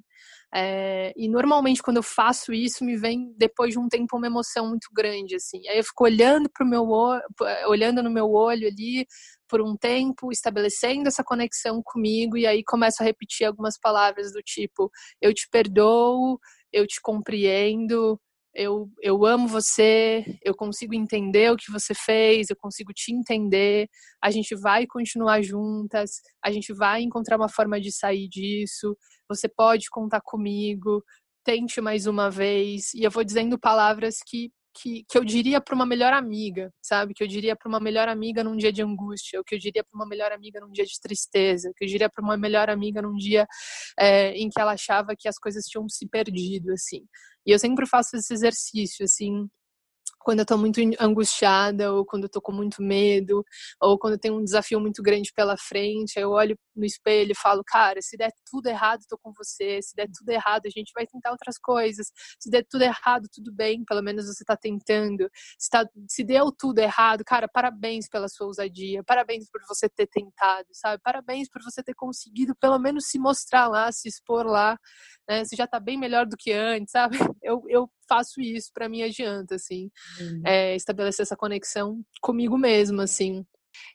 É, 0.54 1.12
e 1.18 1.28
normalmente 1.28 1.82
quando 1.82 1.98
eu 1.98 2.04
faço 2.04 2.54
isso, 2.54 2.86
me 2.86 2.96
vem 2.96 3.34
depois 3.38 3.72
de 3.72 3.80
um 3.80 3.88
tempo 3.88 4.18
uma 4.18 4.28
emoção 4.28 4.70
muito 4.70 4.88
grande, 4.94 5.36
assim. 5.36 5.68
Aí 5.68 5.78
eu 5.78 5.84
fico 5.84 6.04
olhando 6.04 6.50
pro 6.54 6.66
meu 6.66 6.88
olho, 6.90 7.24
olhando 7.68 8.04
no 8.04 8.12
meu 8.12 8.32
olho 8.32 8.68
ali 8.68 9.08
por 9.48 9.62
um 9.62 9.76
tempo, 9.76 10.32
estabelecendo 10.32 11.08
essa 11.08 11.24
conexão 11.24 11.82
comigo 11.84 12.38
e 12.38 12.46
aí 12.46 12.64
começo 12.64 13.02
a 13.02 13.06
repetir 13.06 13.48
algumas 13.48 13.80
palavras 13.80 14.32
do 14.32 14.42
tipo: 14.44 14.92
eu 15.22 15.34
te 15.34 15.48
perdoo, 15.52 16.40
eu 16.72 16.86
te 16.88 17.00
compreendo, 17.02 18.20
eu, 18.54 18.90
eu 19.02 19.26
amo 19.26 19.48
você, 19.48 20.24
eu 20.44 20.56
consigo 20.56 20.94
entender 20.94 21.52
o 21.52 21.58
que 21.58 21.72
você 21.72 21.94
fez, 21.94 22.50
eu 22.50 22.56
consigo 22.56 22.94
te 22.94 23.14
entender, 23.14 23.88
a 24.22 24.30
gente 24.30 24.56
vai 24.56 24.86
continuar 24.86 25.42
juntas, 25.42 26.22
a 26.44 26.52
gente 26.52 26.74
vai 26.74 27.02
encontrar 27.02 27.38
uma 27.38 27.50
forma 27.50 27.82
de 27.82 27.92
sair 27.92 28.28
disso, 28.28 28.96
você 29.28 29.50
pode 29.50 29.90
contar 29.90 30.22
comigo, 30.22 31.04
tente 31.44 31.82
mais 31.82 32.08
uma 32.08 32.30
vez. 32.30 32.94
E 32.94 33.04
eu 33.04 33.12
vou 33.12 33.24
dizendo 33.24 33.60
palavras 33.60 34.18
que 34.26 34.52
que, 34.74 35.06
que 35.10 35.18
eu 35.18 35.24
diria 35.24 35.62
para 35.62 35.76
uma 35.76 35.86
melhor 35.86 36.14
amiga, 36.14 36.72
sabe? 36.82 37.14
Que 37.14 37.24
eu 37.24 37.28
diria 37.28 37.56
para 37.56 37.70
uma 37.70 37.80
melhor 37.80 38.08
amiga 38.10 38.44
num 38.44 38.58
dia 38.58 38.72
de 38.72 38.82
angústia, 38.82 39.40
o 39.40 39.44
que 39.44 39.56
eu 39.56 39.60
diria 39.60 39.84
para 39.84 39.96
uma 39.96 40.08
melhor 40.08 40.32
amiga 40.32 40.60
num 40.60 40.72
dia 40.72 40.86
de 40.86 41.00
tristeza, 41.00 41.70
o 41.70 41.74
que 41.74 41.86
eu 41.86 41.88
diria 41.88 42.10
para 42.10 42.24
uma 42.24 42.38
melhor 42.38 42.70
amiga 42.70 43.02
num 43.02 43.16
dia 43.16 43.46
é, 44.00 44.32
em 44.32 44.50
que 44.50 44.60
ela 44.60 44.74
achava 44.74 45.16
que 45.18 45.28
as 45.28 45.38
coisas 45.38 45.66
tinham 45.66 45.88
se 45.88 46.08
perdido, 46.08 46.72
assim. 46.74 47.06
E 47.46 47.52
eu 47.52 47.60
sempre 47.60 47.86
faço 47.86 48.16
esse 48.16 48.34
exercício, 48.34 49.04
assim, 49.04 49.48
quando 50.24 50.40
eu 50.40 50.46
tô 50.46 50.58
muito 50.58 50.80
angustiada, 51.00 51.94
ou 51.94 52.06
quando 52.06 52.24
eu 52.24 52.30
tô 52.30 52.42
com 52.42 52.52
muito 52.52 52.82
medo, 52.82 53.44
ou 53.82 53.98
quando 54.00 54.14
eu 54.14 54.20
tenho 54.20 54.38
um 54.38 54.44
desafio 54.44 54.80
muito 54.80 55.02
grande 55.04 55.32
pela 55.36 55.58
frente, 55.58 56.18
eu 56.18 56.32
olho 56.32 56.58
no 56.76 56.86
espelho 56.86 57.32
e 57.32 57.36
falo, 57.36 57.64
cara, 57.66 58.02
se 58.02 58.18
der 58.18 58.32
tudo 58.50 58.68
errado, 58.68 59.02
tô 59.08 59.18
com 59.18 59.32
você, 59.38 59.82
se 59.82 59.96
der 59.96 60.08
tudo 60.12 60.30
errado, 60.30 60.66
a 60.66 60.70
gente 60.70 60.92
vai 60.96 61.06
tentar 61.06 61.32
outras 61.32 61.58
coisas, 61.58 62.08
se 62.40 62.50
der 62.50 62.66
tudo 62.70 62.82
errado, 62.84 63.28
tudo 63.32 63.54
bem, 63.54 63.84
pelo 63.86 64.02
menos 64.02 64.26
você 64.26 64.44
tá 64.44 64.58
tentando, 64.58 65.30
se, 65.60 65.70
tá, 65.70 65.86
se 66.10 66.24
deu 66.24 66.52
tudo 66.52 66.80
errado, 66.80 67.24
cara, 67.26 67.48
parabéns 67.48 68.08
pela 68.10 68.28
sua 68.28 68.48
ousadia, 68.48 69.04
parabéns 69.04 69.50
por 69.52 69.62
você 69.68 69.88
ter 69.90 70.08
tentado, 70.08 70.68
sabe, 70.72 71.02
parabéns 71.04 71.50
por 71.50 71.62
você 71.62 71.84
ter 71.84 71.94
conseguido 71.94 72.56
pelo 72.56 72.80
menos 72.80 73.06
se 73.08 73.20
mostrar 73.20 73.68
lá, 73.68 73.92
se 73.92 74.08
expor 74.08 74.46
lá, 74.46 74.78
né, 75.30 75.46
você 75.46 75.56
já 75.56 75.68
tá 75.68 75.80
bem 75.80 75.98
melhor 75.98 76.26
do 76.26 76.38
que 76.38 76.52
antes, 76.52 76.92
sabe, 76.92 77.18
eu, 77.44 77.64
eu 77.68 77.90
faço 78.14 78.42
isso, 78.42 78.70
para 78.74 78.88
mim 78.88 79.02
adianta, 79.02 79.56
assim, 79.56 79.90
uhum. 80.20 80.42
é, 80.46 80.76
estabelecer 80.76 81.24
essa 81.24 81.36
conexão 81.36 82.02
comigo 82.22 82.58
mesma, 82.58 83.04
assim. 83.04 83.46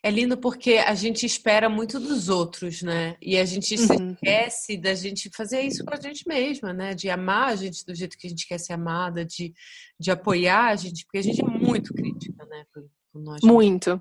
É 0.03 0.11
lindo 0.11 0.37
porque 0.37 0.75
a 0.75 0.95
gente 0.95 1.25
espera 1.25 1.69
muito 1.69 2.01
dos 2.01 2.29
outros, 2.29 2.83
né? 2.83 3.17
E 3.23 3.39
a 3.39 3.45
gente 3.45 3.77
uhum. 3.77 3.87
se 3.87 3.95
esquece 3.95 4.77
da 4.77 4.93
gente 4.93 5.31
fazer 5.33 5.61
isso 5.63 5.85
com 5.85 5.95
a 5.95 6.01
gente 6.01 6.27
mesma, 6.27 6.73
né? 6.73 6.95
De 6.95 7.09
amar 7.09 7.51
a 7.51 7.57
gente 7.57 7.85
do 7.87 7.95
jeito 7.95 8.19
que 8.19 8.27
a 8.27 8.31
gente 8.31 8.47
quer 8.47 8.59
ser 8.59 8.73
amada, 8.73 9.25
de, 9.25 9.55
de 9.99 10.11
apoiar 10.11 10.71
a 10.71 10.77
gente, 10.77 11.05
porque 11.05 11.19
a 11.19 11.23
gente 11.23 11.41
é 11.41 11.47
muito 11.47 11.95
crítica, 11.95 12.45
né? 12.47 12.65
Com 13.13 13.21
nós. 13.21 13.41
Muito. 13.43 14.01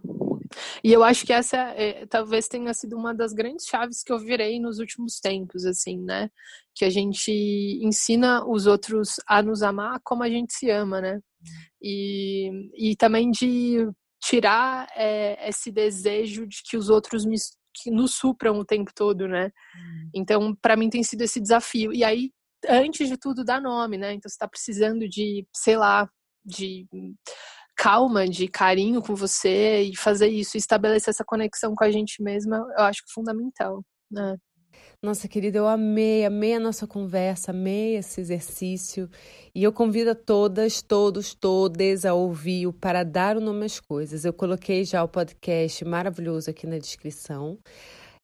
E 0.84 0.92
eu 0.92 1.04
acho 1.04 1.26
que 1.26 1.34
essa 1.34 1.58
é, 1.58 2.06
talvez 2.06 2.48
tenha 2.48 2.74
sido 2.74 2.98
uma 2.98 3.14
das 3.14 3.34
grandes 3.34 3.66
chaves 3.66 4.04
que 4.04 4.12
eu 4.12 4.20
virei 4.20 4.60
nos 4.60 4.80
últimos 4.80 5.20
tempos, 5.20 5.66
assim, 5.66 6.00
né? 6.00 6.30
Que 6.76 6.86
a 6.86 6.90
gente 6.90 7.32
ensina 7.82 8.46
os 8.46 8.68
outros 8.68 9.16
a 9.28 9.42
nos 9.42 9.62
amar 9.64 10.00
como 10.04 10.24
a 10.24 10.30
gente 10.30 10.54
se 10.54 10.70
ama, 10.70 11.02
né? 11.02 11.20
E, 11.82 12.50
e 12.76 12.96
também 12.96 13.32
de 13.32 13.88
tirar 14.24 14.88
é, 14.96 15.50
esse 15.50 15.72
desejo 15.72 16.48
de 16.48 16.58
que 16.64 16.76
os 16.76 16.90
outros 16.90 17.26
me, 17.26 17.38
que 17.74 17.92
nos 17.92 18.16
supram 18.16 18.58
o 18.60 18.66
tempo 18.66 18.92
todo, 18.94 19.28
né? 19.28 19.52
Então, 20.14 20.56
para 20.56 20.76
mim 20.76 20.90
tem 20.90 21.04
sido 21.04 21.22
esse 21.22 21.40
desafio. 21.40 21.94
E 21.94 22.04
aí, 22.04 22.32
antes 22.68 23.08
de 23.08 23.18
tudo, 23.18 23.44
dá 23.44 23.62
nome, 23.62 23.98
né? 23.98 24.14
Então, 24.14 24.30
você 24.30 24.36
está 24.36 24.48
precisando 24.48 25.08
de, 25.08 25.46
sei 25.54 25.78
lá, 25.78 26.10
de 26.44 26.88
calma, 27.78 28.28
de 28.28 28.48
carinho 28.48 29.02
com 29.02 29.16
você 29.16 29.84
e 29.84 29.96
fazer 29.96 30.28
isso, 30.28 30.58
estabelecer 30.58 31.12
essa 31.12 31.24
conexão 31.24 31.76
com 31.76 31.84
a 31.84 31.92
gente 31.92 32.22
mesma, 32.22 32.58
eu 32.78 32.84
acho 32.84 33.04
que 33.04 33.12
é 33.12 33.14
fundamental, 33.14 33.84
né? 34.12 34.36
Nossa 35.02 35.28
querida, 35.28 35.60
eu 35.60 35.68
amei, 35.68 36.26
amei 36.26 36.56
a 36.56 36.60
nossa 36.60 36.88
conversa, 36.88 37.52
amei 37.52 37.98
esse 37.98 38.20
exercício. 38.20 39.08
E 39.54 39.64
eu 39.64 39.72
convido 39.72 40.10
a 40.10 40.16
todas, 40.16 40.82
todos, 40.82 41.36
todas 41.36 42.04
a 42.04 42.16
ouvir 42.16 42.66
o 42.66 42.74
Para 42.74 43.04
Dar 43.04 43.38
o 43.38 43.40
Nome 43.40 43.66
às 43.66 43.80
Coisas. 43.80 44.26
Eu 44.26 44.34
coloquei 44.34 44.84
já 44.84 45.04
o 45.04 45.08
podcast 45.08 45.86
maravilhoso 45.86 46.50
aqui 46.50 46.66
na 46.66 46.80
descrição. 46.80 47.60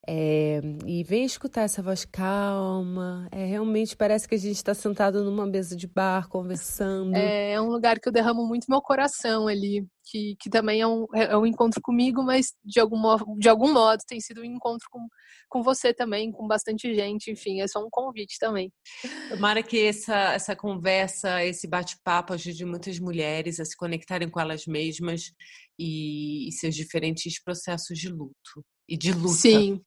É, 0.05 0.59
e 0.85 1.01
vem 1.03 1.23
escutar 1.23 1.61
essa 1.61 1.81
voz 1.81 2.03
calma. 2.03 3.27
É, 3.31 3.45
realmente 3.45 3.95
parece 3.95 4.27
que 4.27 4.35
a 4.35 4.37
gente 4.37 4.57
está 4.57 4.73
sentado 4.73 5.23
numa 5.23 5.45
mesa 5.45 5.77
de 5.77 5.87
bar, 5.87 6.27
conversando. 6.27 7.15
É, 7.15 7.53
é, 7.53 7.61
um 7.61 7.69
lugar 7.69 7.99
que 7.99 8.09
eu 8.09 8.11
derramo 8.11 8.45
muito 8.45 8.65
meu 8.67 8.81
coração 8.81 9.47
ali, 9.47 9.87
que, 10.03 10.35
que 10.41 10.49
também 10.49 10.81
é 10.81 10.87
um, 10.87 11.05
é 11.13 11.37
um 11.37 11.45
encontro 11.45 11.81
comigo, 11.81 12.21
mas 12.21 12.53
de 12.65 12.81
algum, 12.81 12.99
de 13.37 13.47
algum 13.47 13.71
modo 13.71 14.01
tem 14.05 14.19
sido 14.19 14.41
um 14.41 14.43
encontro 14.43 14.85
com, 14.91 15.07
com 15.47 15.63
você 15.63 15.93
também, 15.93 16.33
com 16.33 16.45
bastante 16.47 16.93
gente. 16.93 17.31
Enfim, 17.31 17.61
é 17.61 17.67
só 17.67 17.79
um 17.79 17.89
convite 17.89 18.37
também. 18.39 18.73
Tomara 19.29 19.63
que 19.63 19.85
essa, 19.85 20.33
essa 20.33 20.53
conversa, 20.53 21.45
esse 21.45 21.65
bate-papo 21.65 22.33
ajude 22.33 22.65
muitas 22.65 22.99
mulheres 22.99 23.57
a 23.57 23.63
se 23.63 23.77
conectarem 23.77 24.29
com 24.29 24.41
elas 24.41 24.65
mesmas 24.67 25.31
e, 25.79 26.49
e 26.49 26.51
seus 26.51 26.75
diferentes 26.75 27.41
processos 27.41 27.97
de 27.97 28.09
luto 28.09 28.65
e 28.87 28.97
de 28.97 29.13
luta. 29.13 29.33
Sim, 29.33 29.81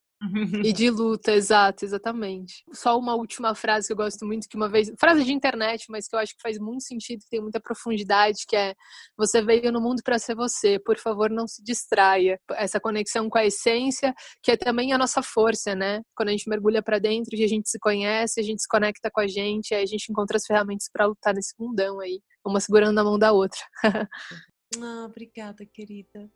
e 0.64 0.73
de 0.73 0.89
luta, 0.91 1.33
exato, 1.33 1.85
exatamente. 1.85 2.64
Só 2.73 2.99
uma 2.99 3.14
última 3.14 3.55
frase 3.55 3.87
que 3.87 3.93
eu 3.93 3.97
gosto 3.97 4.25
muito, 4.25 4.49
que 4.49 4.57
uma 4.57 4.69
vez. 4.69 4.91
Frase 4.99 5.25
de 5.25 5.33
internet, 5.33 5.87
mas 5.91 6.09
que 6.09 6.17
eu 6.17 6.21
acho 6.21 6.35
que 6.35 6.41
faz 6.43 6.59
muito 6.59 6.85
sentido, 6.85 7.21
que 7.21 7.29
tem 7.29 7.41
muita 7.41 7.61
profundidade, 7.61 8.45
que 8.49 8.57
é 8.57 8.75
você 9.17 9.43
veio 9.43 9.71
no 9.71 9.81
mundo 9.81 10.03
para 10.03 10.19
ser 10.19 10.35
você, 10.35 10.79
por 10.79 10.99
favor, 10.99 11.31
não 11.31 11.47
se 11.47 11.62
distraia. 11.62 12.41
Essa 12.53 12.81
conexão 12.81 13.29
com 13.29 13.39
a 13.39 13.45
essência, 13.45 14.14
que 14.43 14.53
é 14.53 14.57
também 14.57 14.93
a 14.93 14.99
nossa 14.99 15.23
força, 15.23 15.75
né? 15.75 16.03
Quando 16.14 16.31
a 16.31 16.33
gente 16.33 16.49
mergulha 16.49 16.83
para 16.83 16.99
dentro 16.99 17.37
e 17.37 17.45
a 17.45 17.49
gente 17.49 17.69
se 17.69 17.79
conhece, 17.79 18.41
a 18.41 18.43
gente 18.43 18.62
se 18.62 18.69
conecta 18.69 19.11
com 19.11 19.21
a 19.21 19.27
gente, 19.27 19.75
aí 19.75 19.83
a 19.83 19.87
gente 19.87 20.11
encontra 20.11 20.39
as 20.39 20.47
ferramentas 20.47 20.89
para 20.91 21.07
lutar 21.07 21.35
nesse 21.35 21.55
mundão 21.59 22.01
aí, 22.01 22.21
uma 22.45 22.61
segurando 22.61 22.95
na 22.95 23.05
mão 23.05 23.19
da 23.19 23.33
outra. 23.33 23.61
ah, 23.85 25.07
obrigada, 25.07 25.67
querida. 25.67 26.31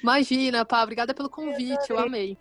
Imagina, 0.00 0.64
pá, 0.64 0.82
obrigada 0.82 1.14
pelo 1.14 1.30
convite, 1.30 1.90
eu 1.90 1.98
amei. 1.98 2.36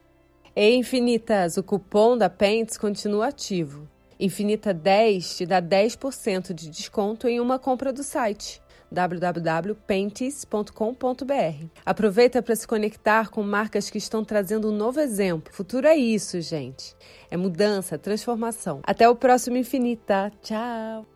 Ei, 0.56 0.76
Infinitas, 0.76 1.58
o 1.58 1.64
cupom 1.64 2.16
da 2.16 2.30
Pentes 2.30 2.78
continua 2.78 3.30
ativo. 3.30 3.90
Infinita 4.20 4.72
10 4.74 5.38
te 5.38 5.46
dá 5.48 5.60
10% 5.60 6.54
de 6.54 6.70
desconto 6.70 7.28
em 7.28 7.40
uma 7.40 7.58
compra 7.58 7.92
do 7.92 8.04
site 8.04 8.62
www.pentes.com.br. 8.92 11.66
Aproveita 11.84 12.44
para 12.44 12.56
se 12.56 12.68
conectar 12.68 13.32
com 13.32 13.42
marcas 13.42 13.90
que 13.90 13.98
estão 13.98 14.24
trazendo 14.24 14.70
um 14.70 14.76
novo 14.76 15.00
exemplo. 15.00 15.52
Futuro 15.52 15.88
é 15.88 15.96
isso, 15.96 16.40
gente. 16.40 16.96
É 17.32 17.36
mudança, 17.36 17.98
transformação. 17.98 18.82
Até 18.84 19.10
o 19.10 19.16
próximo 19.16 19.58
Infinita. 19.58 20.32
Tchau! 20.44 21.13